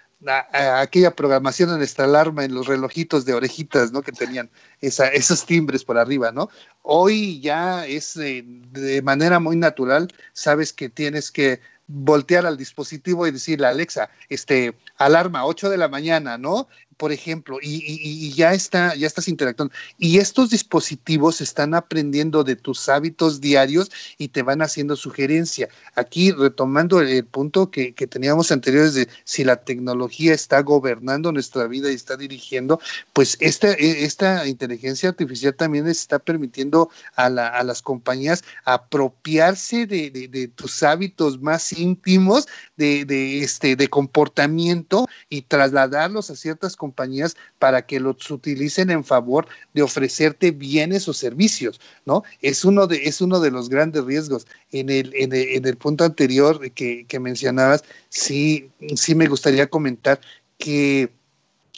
aquella 0.53 1.15
programación 1.15 1.71
en 1.71 1.79
nuestra 1.79 2.07
alarma 2.07 2.45
en 2.45 2.55
los 2.55 2.67
relojitos 2.67 3.25
de 3.25 3.35
orejitas, 3.35 3.93
¿no? 3.93 4.03
Que 4.03 4.11
tenían 4.11 4.51
esos 4.81 5.47
timbres 5.47 5.85
por 5.85 5.97
arriba, 5.97 6.33
¿no? 6.33 6.49
Hoy 6.83 7.41
ya 7.41 7.87
es 7.87 8.15
de 8.15 9.01
manera 9.05 9.39
muy 9.39 9.55
natural, 9.55 10.09
sabes 10.33 10.73
que 10.73 10.89
tienes 10.89 11.31
que 11.31 11.61
voltear 11.89 12.47
al 12.47 12.57
dispositivo 12.57 13.27
y 13.27 13.31
decirle, 13.31 13.67
Alexa, 13.67 14.11
este, 14.29 14.79
alarma, 14.97 15.47
8 15.47 15.71
de 15.71 15.79
la 15.79 15.89
mañana, 15.89 16.39
¿no? 16.39 16.69
Por 16.99 17.13
ejemplo, 17.13 17.59
y, 17.63 18.33
ya 18.35 18.53
está, 18.53 18.95
ya 18.97 19.07
estás 19.07 19.29
interactuando. 19.29 19.73
Y 19.99 20.19
estos 20.19 20.51
dispositivos 20.51 21.41
están 21.41 21.75
aprendiendo 21.75 22.45
de 22.45 22.57
tus 22.57 22.89
hábitos 22.89 23.41
diarios 23.41 23.91
y 24.19 24.29
te 24.29 24.43
van 24.43 24.61
haciendo 24.63 24.97
sugerencia. 24.97 25.69
Aquí, 25.95 26.33
retomando 26.33 27.01
el, 27.01 27.25
punto 27.25 27.71
que, 27.71 27.93
teníamos 27.93 28.51
anteriores 28.51 28.95
de 28.95 29.09
si 29.25 29.45
la 29.45 29.57
tecnología 29.57 30.35
está 30.35 30.61
gobernando 30.63 31.31
nuestra 31.31 31.67
vida 31.69 31.91
y 31.91 31.95
está 31.95 32.17
dirigiendo, 32.17 32.81
pues 33.13 33.37
esta, 33.41 33.73
e, 33.73 34.05
esta 34.05 34.47
inteligencia 34.47 35.11
artificial 35.11 35.55
también 35.55 35.87
está 35.87 36.19
permitiendo 36.19 36.91
a, 37.15 37.31
las 37.31 37.81
compañías 37.81 38.43
apropiarse 38.65 39.87
de, 39.87 40.51
tus 40.57 40.83
hábitos 40.83 41.41
más 41.41 41.73
íntimos 41.73 42.49
de, 42.79 43.43
este, 43.43 43.77
de 43.77 43.89
comportamiento 43.89 45.07
y 45.29 45.43
trasladarlos 45.43 46.31
a 46.31 46.37
ciertas 46.37 46.77
compañías 46.77 47.37
para 47.59 47.85
que 47.85 48.01
los 48.01 48.31
utilicen 48.31 48.91
en 48.91 49.05
favor 49.05 49.47
de 49.75 49.83
ofrecerte 49.83 50.53
bienes 50.53 51.09
o 51.09 51.13
servicios, 51.13 51.81
¿no? 52.07 52.23
Es 52.41 52.65
uno 52.65 52.87
de, 52.87 52.97
es 53.05 53.21
uno 53.21 53.41
de 53.41 53.51
los 53.51 53.69
grandes 53.69 54.05
riesgos. 54.05 54.47
En 54.71 54.91
el, 54.91 55.13
en 55.15 55.33
el, 55.33 55.77
punto 55.77 56.05
anterior 56.05 56.71
que, 56.73 57.05
que 57.07 57.21
mencionabas, 57.21 57.85
sí, 58.09 58.71
sí 58.97 59.15
me 59.15 59.27
gustaría 59.27 59.67
comentar 59.67 60.21
que 60.59 61.11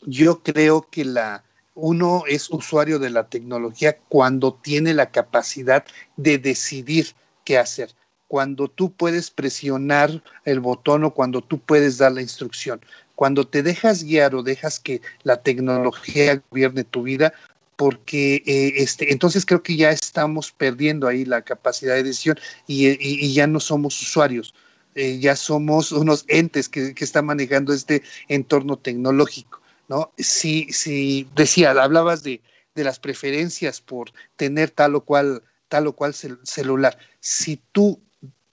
yo 0.02 0.42
creo 0.42 0.88
que 0.90 1.04
la, 1.04 1.44
uno 1.74 2.24
es 2.26 2.50
usuario 2.50 2.98
de 2.98 3.10
la 3.10 3.28
tecnología 3.28 3.96
cuando 4.08 4.54
tiene 4.54 4.94
la 4.94 5.10
capacidad 5.10 5.84
de 6.16 6.38
decidir 6.38 7.08
qué 7.44 7.58
hacer, 7.58 7.90
cuando 8.30 8.68
tú 8.68 8.92
puedes 8.92 9.28
presionar 9.28 10.22
el 10.44 10.60
botón 10.60 11.02
o 11.02 11.12
cuando 11.12 11.40
tú 11.40 11.58
puedes 11.58 11.98
dar 11.98 12.12
la 12.12 12.22
instrucción. 12.22 12.80
Cuando 13.16 13.44
te 13.44 13.64
dejas 13.64 14.04
guiar 14.04 14.36
o 14.36 14.44
dejas 14.44 14.78
que 14.78 15.02
la 15.24 15.42
tecnología 15.42 16.40
gobierne 16.48 16.84
tu 16.84 17.02
vida, 17.02 17.34
porque 17.74 18.36
eh, 18.46 18.74
este, 18.76 19.12
entonces 19.12 19.44
creo 19.44 19.64
que 19.64 19.74
ya 19.74 19.90
estamos 19.90 20.52
perdiendo 20.52 21.08
ahí 21.08 21.24
la 21.24 21.42
capacidad 21.42 21.96
de 21.96 22.04
decisión 22.04 22.38
y, 22.68 23.32
ya 23.32 23.48
no 23.48 23.58
somos 23.58 24.00
usuarios, 24.00 24.54
eh, 24.94 25.18
ya 25.18 25.34
somos 25.34 25.90
unos 25.90 26.24
entes 26.28 26.68
que, 26.68 26.94
que 26.94 27.02
están 27.02 27.26
manejando 27.26 27.72
este 27.72 28.04
entorno 28.28 28.76
tecnológico. 28.76 29.60
¿no? 29.88 30.12
Si, 30.18 30.72
si 30.72 31.28
decía, 31.34 31.72
hablabas 31.72 32.22
de, 32.22 32.40
las 32.76 33.00
preferencias 33.00 33.80
por 33.80 34.12
tener 34.36 34.70
tal 34.70 34.94
o 34.94 35.00
cual, 35.00 35.42
tal 35.66 35.88
o 35.88 35.96
cual 35.96 36.14
celular. 36.14 36.96
Si 37.18 37.60
tú 37.72 38.00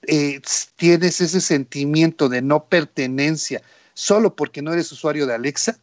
eh, 0.03 0.41
tienes 0.75 1.21
ese 1.21 1.41
sentimiento 1.41 2.29
de 2.29 2.41
no 2.41 2.65
pertenencia 2.65 3.61
solo 3.93 4.35
porque 4.35 4.61
no 4.61 4.73
eres 4.73 4.91
usuario 4.91 5.25
de 5.25 5.33
Alexa, 5.33 5.79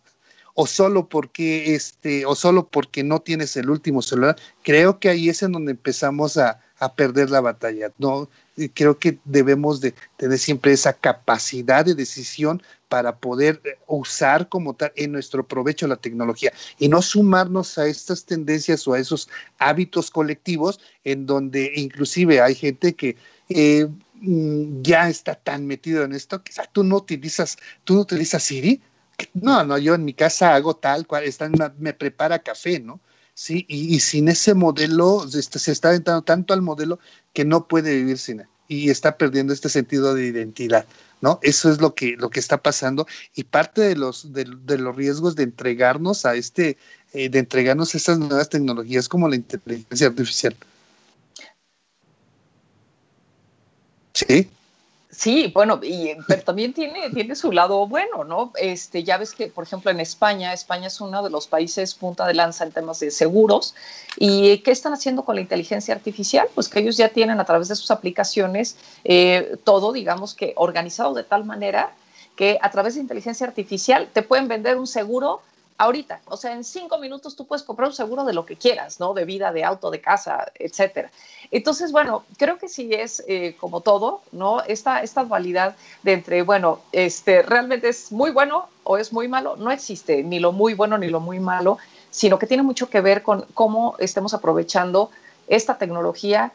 o 0.54 0.66
solo 0.66 1.08
porque 1.08 1.74
este, 1.74 2.24
o 2.26 2.34
solo 2.36 2.68
porque 2.68 3.02
no 3.02 3.20
tienes 3.20 3.56
el 3.56 3.70
último 3.70 4.02
celular, 4.02 4.36
creo 4.62 5.00
que 5.00 5.08
ahí 5.08 5.28
es 5.28 5.42
en 5.42 5.50
donde 5.50 5.72
empezamos 5.72 6.36
a, 6.36 6.60
a 6.78 6.94
perder 6.94 7.30
la 7.30 7.40
batalla. 7.40 7.90
No, 7.98 8.28
creo 8.72 8.98
que 8.98 9.18
debemos 9.24 9.80
de 9.80 9.94
tener 10.16 10.38
siempre 10.38 10.72
esa 10.72 10.92
capacidad 10.92 11.84
de 11.84 11.94
decisión 11.94 12.62
para 12.88 13.16
poder 13.16 13.60
eh, 13.64 13.76
usar 13.88 14.48
como 14.48 14.74
tal 14.74 14.92
en 14.94 15.10
nuestro 15.10 15.46
provecho 15.46 15.88
la 15.88 15.96
tecnología 15.96 16.52
y 16.78 16.88
no 16.88 17.02
sumarnos 17.02 17.76
a 17.78 17.86
estas 17.86 18.24
tendencias 18.24 18.86
o 18.86 18.94
a 18.94 19.00
esos 19.00 19.28
hábitos 19.58 20.10
colectivos 20.10 20.78
en 21.02 21.26
donde 21.26 21.72
inclusive 21.74 22.40
hay 22.40 22.54
gente 22.54 22.94
que 22.94 23.16
eh, 23.48 23.88
mm, 24.14 24.82
ya 24.82 25.08
está 25.08 25.34
tan 25.34 25.66
metido 25.66 26.04
en 26.04 26.12
esto 26.12 26.42
que 26.42 26.52
tú 26.72 26.84
no 26.84 26.96
utilizas, 26.96 27.56
tú 27.84 27.94
no 27.94 28.00
utilizas 28.00 28.42
Siri. 28.42 28.80
No, 29.34 29.64
no, 29.64 29.78
yo 29.78 29.94
en 29.94 30.04
mi 30.04 30.14
casa 30.14 30.54
hago 30.54 30.74
tal 30.74 31.06
cual, 31.06 31.24
está 31.24 31.48
me 31.78 31.92
prepara 31.94 32.40
café, 32.40 32.80
¿no? 32.80 33.00
Sí, 33.34 33.64
y, 33.68 33.98
sin 34.00 34.28
ese 34.28 34.54
modelo 34.54 35.26
se 35.28 35.72
está 35.72 35.88
aventando 35.88 36.22
tanto 36.22 36.54
al 36.54 36.62
modelo 36.62 37.00
que 37.32 37.44
no 37.44 37.66
puede 37.66 37.96
vivir 37.96 38.18
sin 38.18 38.40
él 38.40 38.46
y 38.68 38.90
está 38.90 39.18
perdiendo 39.18 39.52
este 39.52 39.68
sentido 39.68 40.14
de 40.14 40.26
identidad, 40.26 40.86
¿no? 41.20 41.38
Eso 41.42 41.70
es 41.70 41.80
lo 41.80 41.94
que, 41.94 42.16
lo 42.16 42.30
que 42.30 42.40
está 42.40 42.62
pasando 42.62 43.06
y 43.34 43.44
parte 43.44 43.82
de 43.82 43.96
los, 43.96 44.32
de, 44.32 44.46
los 44.78 44.96
riesgos 44.96 45.36
de 45.36 45.44
entregarnos 45.44 46.24
a 46.24 46.34
este, 46.34 46.78
eh, 47.12 47.28
de 47.28 47.38
entregarnos 47.38 47.94
a 47.94 47.98
estas 47.98 48.18
nuevas 48.18 48.48
tecnologías 48.48 49.08
como 49.08 49.28
la 49.28 49.36
inteligencia 49.36 50.06
artificial. 50.06 50.56
Sí. 54.14 54.50
Sí, 55.16 55.52
bueno, 55.54 55.78
y, 55.80 56.10
pero 56.26 56.42
también 56.42 56.72
tiene, 56.72 57.08
tiene 57.10 57.36
su 57.36 57.52
lado 57.52 57.86
bueno, 57.86 58.24
¿no? 58.24 58.52
Este, 58.56 59.04
ya 59.04 59.16
ves 59.16 59.32
que, 59.32 59.46
por 59.46 59.62
ejemplo, 59.62 59.92
en 59.92 60.00
España, 60.00 60.52
España 60.52 60.88
es 60.88 61.00
uno 61.00 61.22
de 61.22 61.30
los 61.30 61.46
países 61.46 61.94
punta 61.94 62.26
de 62.26 62.34
lanza 62.34 62.64
en 62.64 62.72
temas 62.72 62.98
de 62.98 63.12
seguros. 63.12 63.76
¿Y 64.16 64.58
qué 64.58 64.72
están 64.72 64.92
haciendo 64.92 65.24
con 65.24 65.36
la 65.36 65.40
inteligencia 65.40 65.94
artificial? 65.94 66.48
Pues 66.52 66.68
que 66.68 66.80
ellos 66.80 66.96
ya 66.96 67.10
tienen 67.10 67.38
a 67.38 67.44
través 67.44 67.68
de 67.68 67.76
sus 67.76 67.92
aplicaciones 67.92 68.76
eh, 69.04 69.56
todo, 69.62 69.92
digamos 69.92 70.34
que 70.34 70.52
organizado 70.56 71.14
de 71.14 71.22
tal 71.22 71.44
manera 71.44 71.92
que 72.34 72.58
a 72.60 72.70
través 72.72 72.94
de 72.94 73.00
inteligencia 73.00 73.46
artificial 73.46 74.08
te 74.12 74.22
pueden 74.22 74.48
vender 74.48 74.76
un 74.76 74.88
seguro 74.88 75.42
ahorita. 75.78 76.20
O 76.26 76.36
sea, 76.36 76.52
en 76.52 76.64
cinco 76.64 76.98
minutos 76.98 77.36
tú 77.36 77.46
puedes 77.46 77.62
comprar 77.62 77.88
un 77.88 77.94
seguro 77.94 78.24
de 78.24 78.32
lo 78.32 78.46
que 78.46 78.56
quieras, 78.56 79.00
¿no? 79.00 79.14
De 79.14 79.24
vida, 79.24 79.52
de 79.52 79.64
auto, 79.64 79.90
de 79.90 80.00
casa, 80.00 80.52
etcétera. 80.54 81.10
Entonces, 81.50 81.92
bueno, 81.92 82.24
creo 82.38 82.58
que 82.58 82.68
sí 82.68 82.90
es 82.92 83.24
eh, 83.26 83.56
como 83.58 83.80
todo, 83.80 84.22
¿no? 84.32 84.62
Esta, 84.62 85.02
esta 85.02 85.24
dualidad 85.24 85.76
de 86.02 86.12
entre, 86.12 86.42
bueno, 86.42 86.80
este, 86.92 87.42
realmente 87.42 87.88
es 87.88 88.12
muy 88.12 88.30
bueno 88.30 88.68
o 88.84 88.96
es 88.96 89.12
muy 89.12 89.28
malo, 89.28 89.56
no 89.56 89.70
existe 89.70 90.22
ni 90.22 90.38
lo 90.38 90.52
muy 90.52 90.74
bueno 90.74 90.98
ni 90.98 91.08
lo 91.08 91.20
muy 91.20 91.40
malo, 91.40 91.78
sino 92.10 92.38
que 92.38 92.46
tiene 92.46 92.62
mucho 92.62 92.88
que 92.88 93.00
ver 93.00 93.22
con 93.22 93.46
cómo 93.54 93.96
estemos 93.98 94.34
aprovechando 94.34 95.10
esta 95.48 95.78
tecnología 95.78 96.52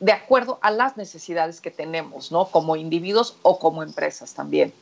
de 0.00 0.12
acuerdo 0.12 0.58
a 0.62 0.70
las 0.70 0.96
necesidades 0.96 1.60
que 1.60 1.70
tenemos, 1.70 2.32
¿no? 2.32 2.46
Como 2.46 2.76
individuos 2.76 3.36
o 3.42 3.58
como 3.58 3.82
empresas 3.82 4.34
también. 4.34 4.72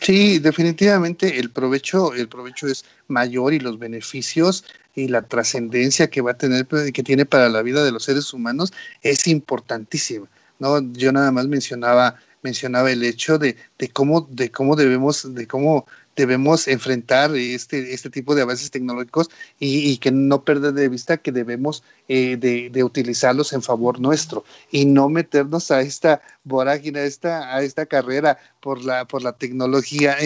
Sí, 0.00 0.38
definitivamente 0.38 1.38
el 1.38 1.50
provecho, 1.50 2.14
el 2.14 2.28
provecho 2.28 2.66
es 2.66 2.84
mayor 3.08 3.54
y 3.54 3.60
los 3.60 3.78
beneficios 3.78 4.64
y 4.94 5.08
la 5.08 5.22
trascendencia 5.22 6.08
que 6.08 6.20
va 6.20 6.32
a 6.32 6.38
tener, 6.38 6.66
que 6.66 7.02
tiene 7.02 7.24
para 7.24 7.48
la 7.48 7.62
vida 7.62 7.84
de 7.84 7.92
los 7.92 8.04
seres 8.04 8.32
humanos 8.32 8.72
es 9.02 9.26
importantísima. 9.26 10.28
¿no? 10.58 10.80
Yo 10.92 11.12
nada 11.12 11.32
más 11.32 11.46
mencionaba, 11.48 12.16
mencionaba 12.42 12.90
el 12.90 13.02
hecho 13.04 13.38
de, 13.38 13.56
de 13.78 13.88
cómo, 13.88 14.28
de 14.30 14.50
cómo 14.50 14.76
debemos, 14.76 15.34
de 15.34 15.46
cómo 15.46 15.86
debemos 16.16 16.66
enfrentar 16.66 17.36
este, 17.36 17.92
este 17.92 18.10
tipo 18.10 18.34
de 18.34 18.42
avances 18.42 18.70
tecnológicos 18.70 19.28
y, 19.60 19.96
que 19.98 20.10
no 20.10 20.42
perder 20.42 20.72
de 20.72 20.88
vista 20.88 21.18
que 21.18 21.30
debemos 21.30 21.84
eh, 22.08 22.36
de, 22.36 22.84
utilizarlos 22.84 23.52
en 23.52 23.62
favor 23.62 24.00
nuestro 24.00 24.44
y 24.70 24.86
no 24.86 25.08
meternos 25.08 25.70
a 25.70 25.82
esta 25.82 26.22
vorágine, 26.44 27.00
a 27.00 27.04
esta, 27.04 27.54
a 27.54 27.62
esta 27.62 27.86
carrera 27.86 28.38
por 28.60 28.82
la, 28.84 29.04
por 29.04 29.22
la 29.22 29.32
tecnología 29.32 30.16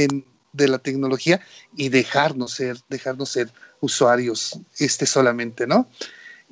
de 0.53 0.69
la 0.69 0.79
tecnología 0.79 1.41
y 1.77 1.89
dejarnos 1.91 2.53
ser, 2.53 2.79
dejarnos 2.89 3.31
ser 3.31 3.53
usuarios 3.81 4.59
este 4.79 5.07
solamente, 5.07 5.67
¿no? 5.67 5.89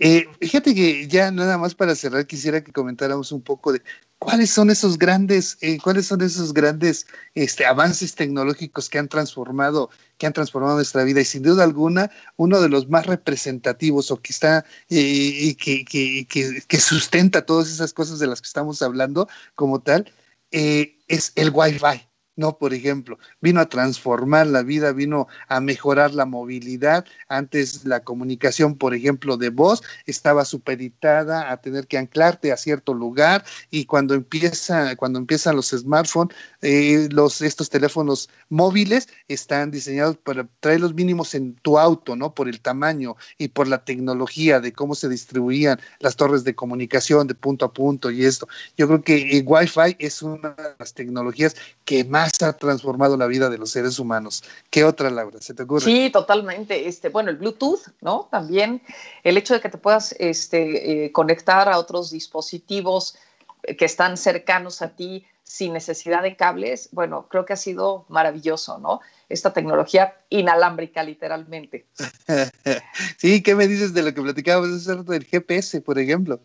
Eh, 0.01 0.29
fíjate 0.41 0.75
que 0.75 1.09
ya 1.09 1.33
nada 1.33 1.59
más 1.59 1.75
para 1.75 1.97
cerrar 1.97 2.25
quisiera 2.27 2.63
que 2.63 2.73
comentáramos 2.73 3.33
un 3.33 3.43
poco 3.43 3.73
de 3.73 3.83
cuáles 4.19 4.51
son 4.51 4.71
esos 4.71 4.99
grandes, 4.99 5.59
eh, 5.61 5.79
cuáles 5.79 6.07
son 6.07 6.21
esos 6.23 6.53
grandes 6.53 7.07
este, 7.35 7.65
avances 7.65 8.15
tecnológicos 8.15 8.89
que 8.89 8.99
han 8.99 9.09
transformado, 9.09 9.91
que 10.19 10.27
han 10.27 10.33
transformado 10.33 10.77
nuestra 10.77 11.05
vida 11.05 11.21
y 11.21 11.25
sin 11.25 11.43
duda 11.43 11.65
alguna 11.65 12.11
uno 12.37 12.61
de 12.61 12.69
los 12.69 12.89
más 12.89 13.07
representativos 13.07 14.11
o 14.11 14.21
que 14.21 14.33
está 14.33 14.65
eh, 14.91 15.57
que, 15.57 16.81
sustenta 16.81 17.47
todas 17.47 17.69
esas 17.71 17.93
cosas 17.93 18.19
de 18.19 18.27
las 18.27 18.41
que 18.41 18.47
estamos 18.47 18.83
hablando 18.83 19.29
como 19.55 19.81
tal 19.81 20.13
es 20.51 21.33
el 21.35 21.51
Wi-Fi. 21.51 22.08
No, 22.39 22.57
por 22.57 22.73
ejemplo, 22.73 23.19
vino 23.41 23.61
a 23.61 23.69
transformar 23.69 24.47
la 24.47 24.63
vida, 24.63 24.93
vino 24.93 25.27
a 25.49 25.61
mejorar 25.61 26.15
la 26.15 26.25
movilidad. 26.25 27.05
Antes 27.29 27.85
la 27.85 28.05
comunicación, 28.05 28.77
por 28.77 28.95
ejemplo, 28.95 29.37
de 29.37 29.51
voz 29.51 29.83
estaba 30.07 30.45
supeditada 30.45 31.51
a 31.51 31.57
tener 31.61 31.89
que 31.89 31.99
anclarte 31.99 32.53
a 32.53 32.57
cierto 32.57 32.95
lugar 32.95 33.45
y 33.71 33.87
cuando 33.87 34.15
empieza, 34.15 34.95
cuando 34.95 35.19
empiezan 35.19 35.57
los 35.57 35.71
smartphones, 35.71 36.37
eh, 36.63 37.09
los 37.11 37.43
estos 37.43 37.71
teléfonos 37.71 38.31
móviles 38.51 39.09
están 39.27 39.73
diseñados 39.73 40.17
para 40.17 40.47
traer 40.61 40.79
los 40.79 40.95
mínimos 40.95 41.35
en 41.35 41.57
tu 41.57 41.77
auto, 41.77 42.15
¿no? 42.15 42.35
Por 42.35 42.49
el 42.49 42.61
tamaño 42.61 43.17
y 43.37 43.49
por 43.49 43.67
la 43.67 43.85
tecnología 43.85 44.61
de 44.61 44.73
cómo 44.73 44.95
se 44.95 45.09
distribuían 45.09 45.81
las 45.99 46.15
torres 46.15 46.45
de 46.45 46.55
comunicación 46.55 47.27
de 47.27 47.35
punto 47.35 47.65
a 47.65 47.73
punto 47.73 48.13
y 48.13 48.25
esto. 48.25 48.47
Yo 48.77 48.87
creo 48.87 49.03
que 49.03 49.39
el 49.39 49.43
Wi-Fi 49.45 49.97
es 49.99 50.23
una 50.23 50.51
de 50.51 50.75
las 50.79 50.95
tecnologías 50.95 51.57
que 51.85 52.05
más 52.05 52.28
ha 52.41 52.53
transformado 52.53 53.17
la 53.17 53.27
vida 53.27 53.51
de 53.51 53.59
los 53.59 53.71
seres 53.71 53.99
humanos. 53.99 54.45
¿Qué 54.71 54.85
otra, 54.85 55.11
Laura? 55.11 55.41
¿Se 55.41 55.55
te 55.55 55.63
ocurre? 55.63 55.85
Sí, 55.85 56.11
totalmente. 56.11 56.89
Este, 56.89 57.09
bueno, 57.09 57.31
el 57.31 57.37
Bluetooth, 57.37 57.89
¿no? 58.01 58.29
También 58.31 58.83
el 59.25 59.37
hecho 59.37 59.55
de 59.55 59.61
que 59.61 59.69
te 59.69 59.79
puedas 59.79 60.15
este, 60.19 61.05
eh, 61.05 61.13
conectar 61.13 61.69
a 61.69 61.79
otros 61.79 62.11
dispositivos 62.11 63.17
que 63.77 63.85
están 63.85 64.17
cercanos 64.17 64.83
a 64.83 64.95
ti 64.95 65.27
sin 65.49 65.73
necesidad 65.73 66.23
de 66.23 66.37
cables, 66.37 66.91
bueno, 66.93 67.27
creo 67.29 67.47
que 67.47 67.55
ha 67.55 67.57
sido 67.57 68.05
maravilloso, 68.09 68.79
¿no? 68.79 69.01
Esta 69.31 69.53
tecnología 69.55 70.15
inalámbrica, 70.29 71.03
literalmente. 71.03 71.87
sí, 73.17 73.43
¿qué 73.43 73.55
me 73.55 73.67
dices 73.67 73.95
de 73.95 74.03
lo 74.03 74.13
que 74.13 74.21
platicábamos 74.21 74.85
del 75.07 75.25
GPS, 75.25 75.81
por 75.81 75.99
ejemplo? 75.99 76.39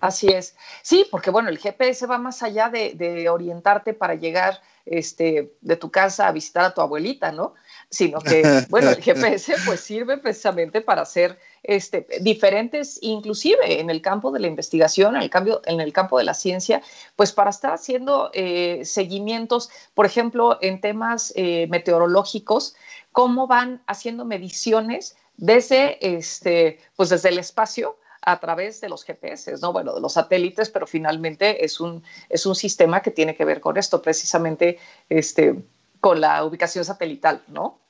Así 0.00 0.28
es. 0.28 0.56
Sí, 0.82 1.06
porque 1.10 1.30
bueno, 1.30 1.48
el 1.48 1.58
GPS 1.58 2.06
va 2.06 2.18
más 2.18 2.42
allá 2.42 2.70
de, 2.70 3.28
orientarte 3.28 3.94
para 3.94 4.14
llegar 4.14 4.60
este, 4.90 5.52
de 5.60 5.76
tu 5.76 5.90
casa 5.90 6.28
a 6.28 6.32
visitar 6.32 6.64
a 6.64 6.74
tu 6.74 6.80
abuelita, 6.80 7.32
¿no? 7.32 7.54
sino 7.90 8.20
que, 8.20 8.42
bueno, 8.68 8.90
el 8.90 9.02
GPS 9.02 9.54
pues 9.64 9.80
sirve 9.80 10.18
precisamente 10.18 10.80
para 10.80 11.02
hacer 11.02 11.38
este, 11.62 12.06
diferentes, 12.20 12.98
inclusive 13.02 13.80
en 13.80 13.90
el 13.90 14.02
campo 14.02 14.30
de 14.30 14.40
la 14.40 14.46
investigación, 14.46 15.16
en 15.16 15.22
el, 15.22 15.30
cambio, 15.30 15.62
en 15.64 15.80
el 15.80 15.92
campo 15.92 16.18
de 16.18 16.24
la 16.24 16.34
ciencia, 16.34 16.82
pues 17.16 17.32
para 17.32 17.50
estar 17.50 17.72
haciendo 17.72 18.30
eh, 18.34 18.82
seguimientos, 18.84 19.70
por 19.94 20.06
ejemplo, 20.06 20.58
en 20.60 20.80
temas 20.80 21.32
eh, 21.36 21.66
meteorológicos, 21.68 22.74
cómo 23.12 23.46
van 23.46 23.82
haciendo 23.86 24.24
mediciones 24.24 25.16
desde, 25.36 26.16
este, 26.16 26.80
pues 26.96 27.08
desde 27.08 27.30
el 27.30 27.38
espacio 27.38 27.96
a 28.30 28.38
través 28.40 28.82
de 28.82 28.90
los 28.90 29.04
GPS, 29.04 29.54
¿no? 29.62 29.72
Bueno, 29.72 29.94
de 29.94 30.02
los 30.02 30.12
satélites, 30.12 30.68
pero 30.68 30.86
finalmente 30.86 31.64
es 31.64 31.80
un, 31.80 32.02
es 32.28 32.44
un 32.44 32.54
sistema 32.54 33.00
que 33.00 33.10
tiene 33.10 33.34
que 33.34 33.46
ver 33.46 33.62
con 33.62 33.78
esto, 33.78 34.02
precisamente 34.02 34.78
este, 35.08 35.64
con 36.00 36.20
la 36.20 36.44
ubicación 36.44 36.84
satelital, 36.84 37.42
¿no? 37.48 37.80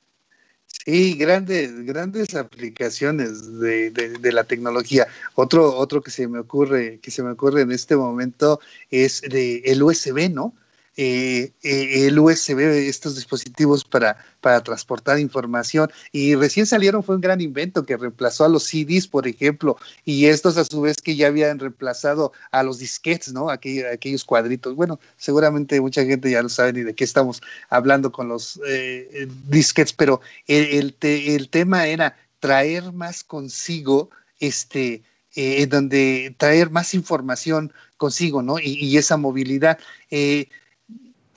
Sí, 0.66 1.14
grandes, 1.14 1.84
grandes 1.84 2.36
aplicaciones 2.36 3.59
de, 3.59 3.91
de, 3.91 4.32
la 4.32 4.45
tecnología. 4.45 5.09
Otro, 5.34 5.74
otro 5.74 6.03
que 6.03 6.12
se 6.12 6.28
me 6.28 6.39
ocurre, 6.39 7.01
que 7.01 7.11
se 7.11 7.24
me 7.24 7.32
ocurre 7.32 7.62
en 7.62 7.72
este 7.72 7.97
momento 7.97 8.61
es 8.91 9.22
el 9.24 9.82
USB, 9.82 10.30
¿no? 10.30 10.55
Eh, 11.01 11.53
eh, 11.62 12.09
el 12.09 12.18
USB, 12.18 12.59
estos 12.88 13.14
dispositivos 13.14 13.84
para, 13.84 14.16
para 14.40 14.64
transportar 14.64 15.20
información. 15.20 15.88
Y 16.11 16.34
recién 16.34 16.66
salieron, 16.66 17.05
fue 17.05 17.14
un 17.14 17.20
gran 17.20 17.40
invento 17.40 17.86
que 17.86 17.96
reemplazó 17.96 18.44
a 18.44 18.49
los 18.49 18.64
CDs, 18.64 19.07
por 19.07 19.28
ejemplo, 19.28 19.76
y 20.05 20.26
estos 20.26 20.57
a 20.57 20.64
su 20.64 20.80
vez 20.80 20.96
que 20.96 21.14
ya 21.14 21.28
habían 21.28 21.61
reemplazado 21.61 22.32
a 22.51 22.64
los 22.64 22.80
disquetes, 22.80 23.32
¿no? 23.32 23.49
aquellos 23.49 24.24
cuadritos. 24.24 24.74
Bueno, 24.74 24.99
seguramente 25.16 25.80
mucha 25.80 26.05
gente 26.05 26.32
ya 26.32 26.42
no 26.42 26.49
sabe 26.49 26.72
ni 26.72 26.82
de 26.82 26.96
qué 26.96 27.05
estamos 27.05 27.42
hablando 27.68 28.11
con 28.11 28.26
los 28.26 28.61
eh, 28.66 29.28
disquetes, 29.46 29.92
pero 29.92 30.20
el, 30.49 30.96
el, 31.01 31.49
tema 31.49 31.86
era 31.86 32.16
traer 32.40 32.92
más 32.92 33.22
consigo 33.22 34.11
este. 34.40 35.05
Eh, 35.36 35.66
donde 35.68 36.34
traer 36.36 36.70
más 36.70 36.94
información 36.94 37.72
consigo, 37.96 38.42
¿no? 38.42 38.59
Y, 38.59 38.96
esa 38.96 39.16
movilidad. 39.16 39.78
Eh, 40.11 40.49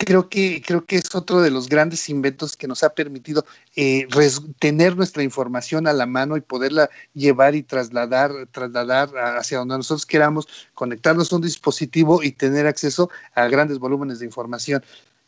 creo 0.05 0.29
que, 0.29 0.61
creo 0.65 0.85
que 0.85 0.97
es 0.97 1.13
otro 1.15 1.41
de 1.41 1.51
los 1.51 1.69
grandes 1.69 2.09
inventos 2.09 2.57
que 2.57 2.67
nos 2.67 2.83
ha 2.83 2.93
permitido 2.93 3.45
eh, 3.75 4.07
tener 4.59 4.95
nuestra 4.95 5.23
información 5.23 5.87
a 5.87 5.93
la 5.93 6.05
mano 6.05 6.37
y 6.37 6.41
poderla 6.41 6.89
llevar 7.13 7.55
y 7.55 7.63
trasladar, 7.63 8.31
trasladar 8.51 9.09
hacia 9.37 9.59
donde 9.59 9.77
nosotros 9.77 10.05
queramos, 10.05 10.47
conectarnos 10.73 11.31
a 11.31 11.35
un 11.35 11.41
dispositivo 11.41 12.23
y 12.23 12.31
tener 12.31 12.67
acceso 12.67 13.09
a 13.35 13.47
grandes 13.47 13.79
volúmenes 13.79 14.19
de 14.19 14.25
información. 14.25 14.83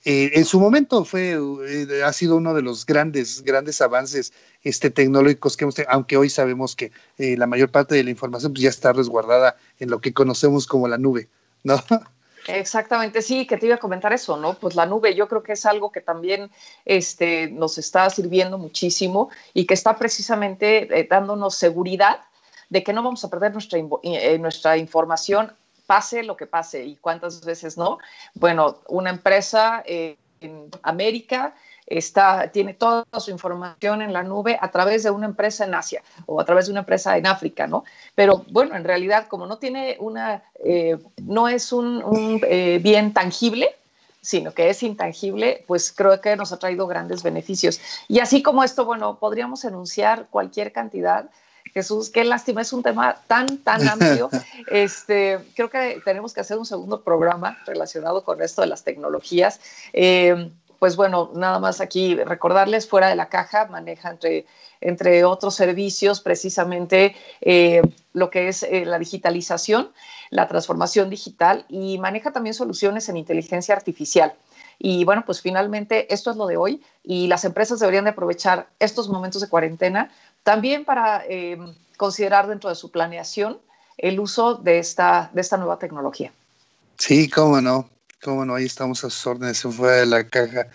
Eh, 0.06 0.32
en 0.34 0.44
su 0.44 0.60
momento 0.60 1.06
fue, 1.06 1.38
eh, 1.68 2.04
ha 2.04 2.12
sido 2.12 2.36
uno 2.36 2.54
de 2.54 2.62
los 2.62 2.86
grandes, 2.86 3.42
grandes 3.44 3.80
avances 3.80 4.34
este, 4.64 4.90
tecnológicos 4.90 5.56
que 5.56 5.64
hemos 5.64 5.76
tenido, 5.76 5.94
aunque 5.94 6.18
hoy 6.18 6.30
sabemos 6.30 6.76
que 6.76 6.92
la 7.18 7.48
mayor 7.48 7.70
parte 7.70 7.96
de 7.96 8.04
la 8.04 8.10
información 8.10 8.54
pues, 8.54 8.64
ya 8.64 8.70
está 8.70 8.92
resguardada 8.92 9.56
en 9.80 9.90
lo 9.90 10.02
que 10.02 10.14
conocemos 10.14 10.68
como 10.68 10.88
la 10.88 10.98
nube, 10.98 11.30
¿no? 11.64 11.82
Exactamente, 12.48 13.22
sí, 13.22 13.48
que 13.48 13.58
te 13.58 13.68
iba 13.68 13.76
a 13.76 13.80
comentar 13.80 14.12
eso, 14.12 14.36
¿no? 14.36 14.56
Pues 14.56 14.76
la 14.76 14.86
nube 14.86 15.16
yo 15.16 15.28
creo 15.28 15.44
que 15.44 15.54
es 15.54 15.66
algo 15.66 15.92
que 15.92 16.02
también 16.02 16.52
este, 16.84 17.50
nos 17.50 17.78
está 17.78 18.10
sirviendo 18.10 18.58
muchísimo 18.58 19.30
y 19.54 19.66
que 19.66 19.74
está 19.74 19.98
precisamente 19.98 21.00
eh, 21.00 21.08
dándonos 21.10 21.56
seguridad 21.56 22.20
de 22.70 22.84
que 22.84 22.92
no 22.92 23.04
vamos 23.04 23.24
a 23.24 23.30
perder 23.30 23.54
nuestra, 23.54 23.80
eh, 24.04 24.38
nuestra 24.40 24.78
información, 24.78 25.54
pase 25.86 26.24
lo 26.24 26.36
que 26.36 26.48
pase 26.48 26.84
y 26.86 26.96
cuántas 26.98 27.46
veces 27.46 27.78
no. 27.78 28.00
Bueno, 28.34 28.80
una 28.88 29.10
empresa 29.10 29.84
eh, 29.86 30.18
en 30.42 30.70
América 30.82 31.56
está, 31.88 32.50
tiene 32.52 32.74
toda 32.74 33.06
su 33.20 33.32
información 33.32 34.02
en 34.02 34.14
la 34.14 34.24
nube 34.24 34.58
a 34.60 34.72
través 34.72 35.04
de 35.04 35.12
una 35.12 35.26
empresa 35.26 35.66
en 35.66 35.76
Asia 35.76 36.02
o 36.26 36.40
a 36.40 36.46
través 36.46 36.66
de 36.66 36.72
una 36.72 36.82
empresa 36.82 37.18
en 37.18 37.28
África, 37.28 37.68
¿no? 37.68 37.84
Pero 38.16 38.46
bueno, 38.50 38.76
en 38.76 38.84
realidad, 38.84 39.28
como 39.28 39.46
no 39.46 39.58
tiene 39.58 39.98
una, 40.00 40.44
eh, 40.64 40.98
no 41.22 41.48
es 41.48 41.72
un, 41.72 42.40
eh, 42.44 42.80
bien 42.82 43.14
tangible, 43.14 43.76
sino 44.22 44.54
que 44.54 44.70
es 44.70 44.82
intangible, 44.84 45.66
pues 45.68 45.92
creo 45.92 46.20
que 46.22 46.36
nos 46.38 46.54
ha 46.54 46.60
traído 46.60 46.88
grandes 46.88 47.24
beneficios. 47.24 47.82
Y 48.08 48.20
así 48.20 48.42
como 48.42 48.64
esto, 48.64 48.86
bueno, 48.86 49.20
podríamos 49.20 49.66
enunciar 49.66 50.28
cualquier 50.30 50.72
cantidad. 50.72 51.30
Jesús, 51.74 52.10
qué 52.10 52.24
lástima, 52.24 52.62
es 52.62 52.72
un 52.72 52.84
tema 52.84 53.18
tan, 53.28 53.58
tan 53.58 53.88
amplio. 53.88 54.30
Este, 54.72 55.40
creo 55.56 55.70
que 55.70 56.02
tenemos 56.06 56.34
que 56.34 56.40
hacer 56.40 56.58
un 56.58 56.66
segundo 56.66 57.02
programa 57.02 57.58
relacionado 57.66 58.24
con 58.24 58.42
esto 58.42 58.62
de 58.62 58.68
las 58.68 58.84
tecnologías. 58.84 59.60
Eh, 59.92 60.52
pues 60.84 60.98
bueno, 60.98 61.32
nada 61.34 61.60
más 61.60 61.80
aquí 61.80 62.18
recordarles, 62.18 62.90
fuera 62.90 63.08
de 63.08 63.16
la 63.16 63.30
caja 63.30 63.68
maneja 63.68 64.10
entre, 64.10 64.46
entre 64.82 65.24
otros 65.24 65.56
servicios 65.56 66.20
precisamente 66.20 67.16
eh, 67.40 67.82
lo 68.12 68.30
que 68.30 68.50
es 68.50 68.64
eh, 68.64 68.84
la 68.86 69.00
digitalización, 69.00 69.94
la 70.30 70.50
transformación 70.50 71.10
digital 71.10 71.64
y 71.70 72.00
maneja 72.00 72.34
también 72.34 72.54
soluciones 72.54 73.08
en 73.08 73.16
inteligencia 73.16 73.74
artificial. 73.74 74.34
Y 74.78 75.06
bueno, 75.06 75.24
pues 75.26 75.40
finalmente 75.40 76.14
esto 76.14 76.32
es 76.32 76.36
lo 76.36 76.48
de 76.48 76.58
hoy 76.58 76.84
y 77.02 77.28
las 77.28 77.46
empresas 77.46 77.80
deberían 77.80 78.04
de 78.04 78.10
aprovechar 78.10 78.68
estos 78.80 79.08
momentos 79.08 79.42
de 79.42 79.48
cuarentena 79.48 80.12
también 80.44 80.84
para 80.84 81.24
eh, 81.30 81.58
considerar 81.96 82.48
dentro 82.48 82.70
de 82.70 82.76
su 82.76 82.92
planeación 82.92 83.58
el 83.98 84.20
uso 84.20 84.56
de 84.56 84.80
esta, 84.80 85.32
de 85.34 85.40
esta 85.40 85.56
nueva 85.56 85.80
tecnología. 85.80 86.34
Sí, 86.98 87.30
cómo 87.30 87.62
no. 87.62 87.88
Cómo 88.24 88.46
no, 88.46 88.56
ahí 88.56 88.66
estamos 88.66 89.04
a 89.04 89.10
sus 89.10 89.28
órdenes 89.28 89.64
en 89.66 89.74
fuera 89.74 89.98
de 89.98 90.06
la 90.06 90.28
caja 90.28 90.68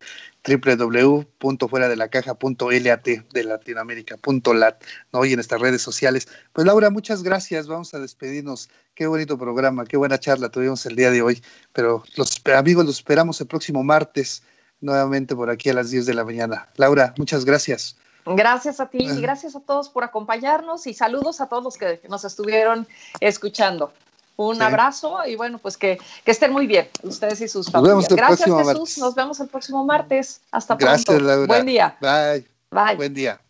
www.fuera-de-la-caja.lat 0.46 3.04
de 3.04 3.44
Latinoamérica.lat, 3.44 4.82
¿no? 5.12 5.24
Y 5.24 5.32
en 5.32 5.40
estas 5.40 5.60
redes 5.60 5.82
sociales. 5.82 6.28
Pues 6.52 6.64
Laura, 6.66 6.90
muchas 6.90 7.22
gracias. 7.22 7.66
Vamos 7.66 7.94
a 7.94 8.00
despedirnos. 8.00 8.68
Qué 8.94 9.06
bonito 9.06 9.38
programa, 9.38 9.84
qué 9.84 9.96
buena 9.96 10.18
charla 10.18 10.50
tuvimos 10.50 10.84
el 10.86 10.96
día 10.96 11.10
de 11.10 11.22
hoy. 11.22 11.42
Pero 11.72 12.02
los 12.16 12.42
amigos 12.54 12.86
los 12.86 12.96
esperamos 12.96 13.40
el 13.40 13.46
próximo 13.46 13.82
martes, 13.82 14.42
nuevamente 14.80 15.34
por 15.34 15.48
aquí 15.50 15.70
a 15.70 15.74
las 15.74 15.90
10 15.90 16.06
de 16.06 16.14
la 16.14 16.24
mañana. 16.24 16.68
Laura, 16.76 17.14
muchas 17.18 17.44
gracias. 17.44 17.96
Gracias 18.26 18.80
a 18.80 18.90
ti 18.90 18.98
y 18.98 19.22
gracias 19.22 19.56
a 19.56 19.60
todos 19.60 19.88
por 19.88 20.04
acompañarnos 20.04 20.86
y 20.86 20.92
saludos 20.92 21.40
a 21.40 21.48
todos 21.48 21.64
los 21.64 21.78
que 21.78 22.02
nos 22.08 22.24
estuvieron 22.24 22.86
escuchando. 23.20 23.90
Un 24.38 24.62
abrazo 24.62 25.18
y 25.26 25.34
bueno, 25.34 25.58
pues 25.58 25.76
que, 25.76 25.98
estén 26.24 26.52
muy 26.52 26.68
bien 26.68 26.88
ustedes 27.02 27.40
y 27.40 27.48
sus 27.48 27.68
familias. 27.72 28.06
Gracias 28.08 28.48
Jesús, 28.48 28.98
nos 28.98 29.16
vemos 29.16 29.40
el 29.40 29.48
próximo 29.48 29.84
martes. 29.84 30.42
Hasta 30.52 30.76
pronto. 30.76 30.92
Gracias, 30.92 31.22
Laura. 31.22 31.46
Buen 31.46 31.66
día. 31.66 31.96
Bye. 32.00 32.46
Bye. 32.70 32.94
Buen 32.94 33.14
día. 33.14 33.40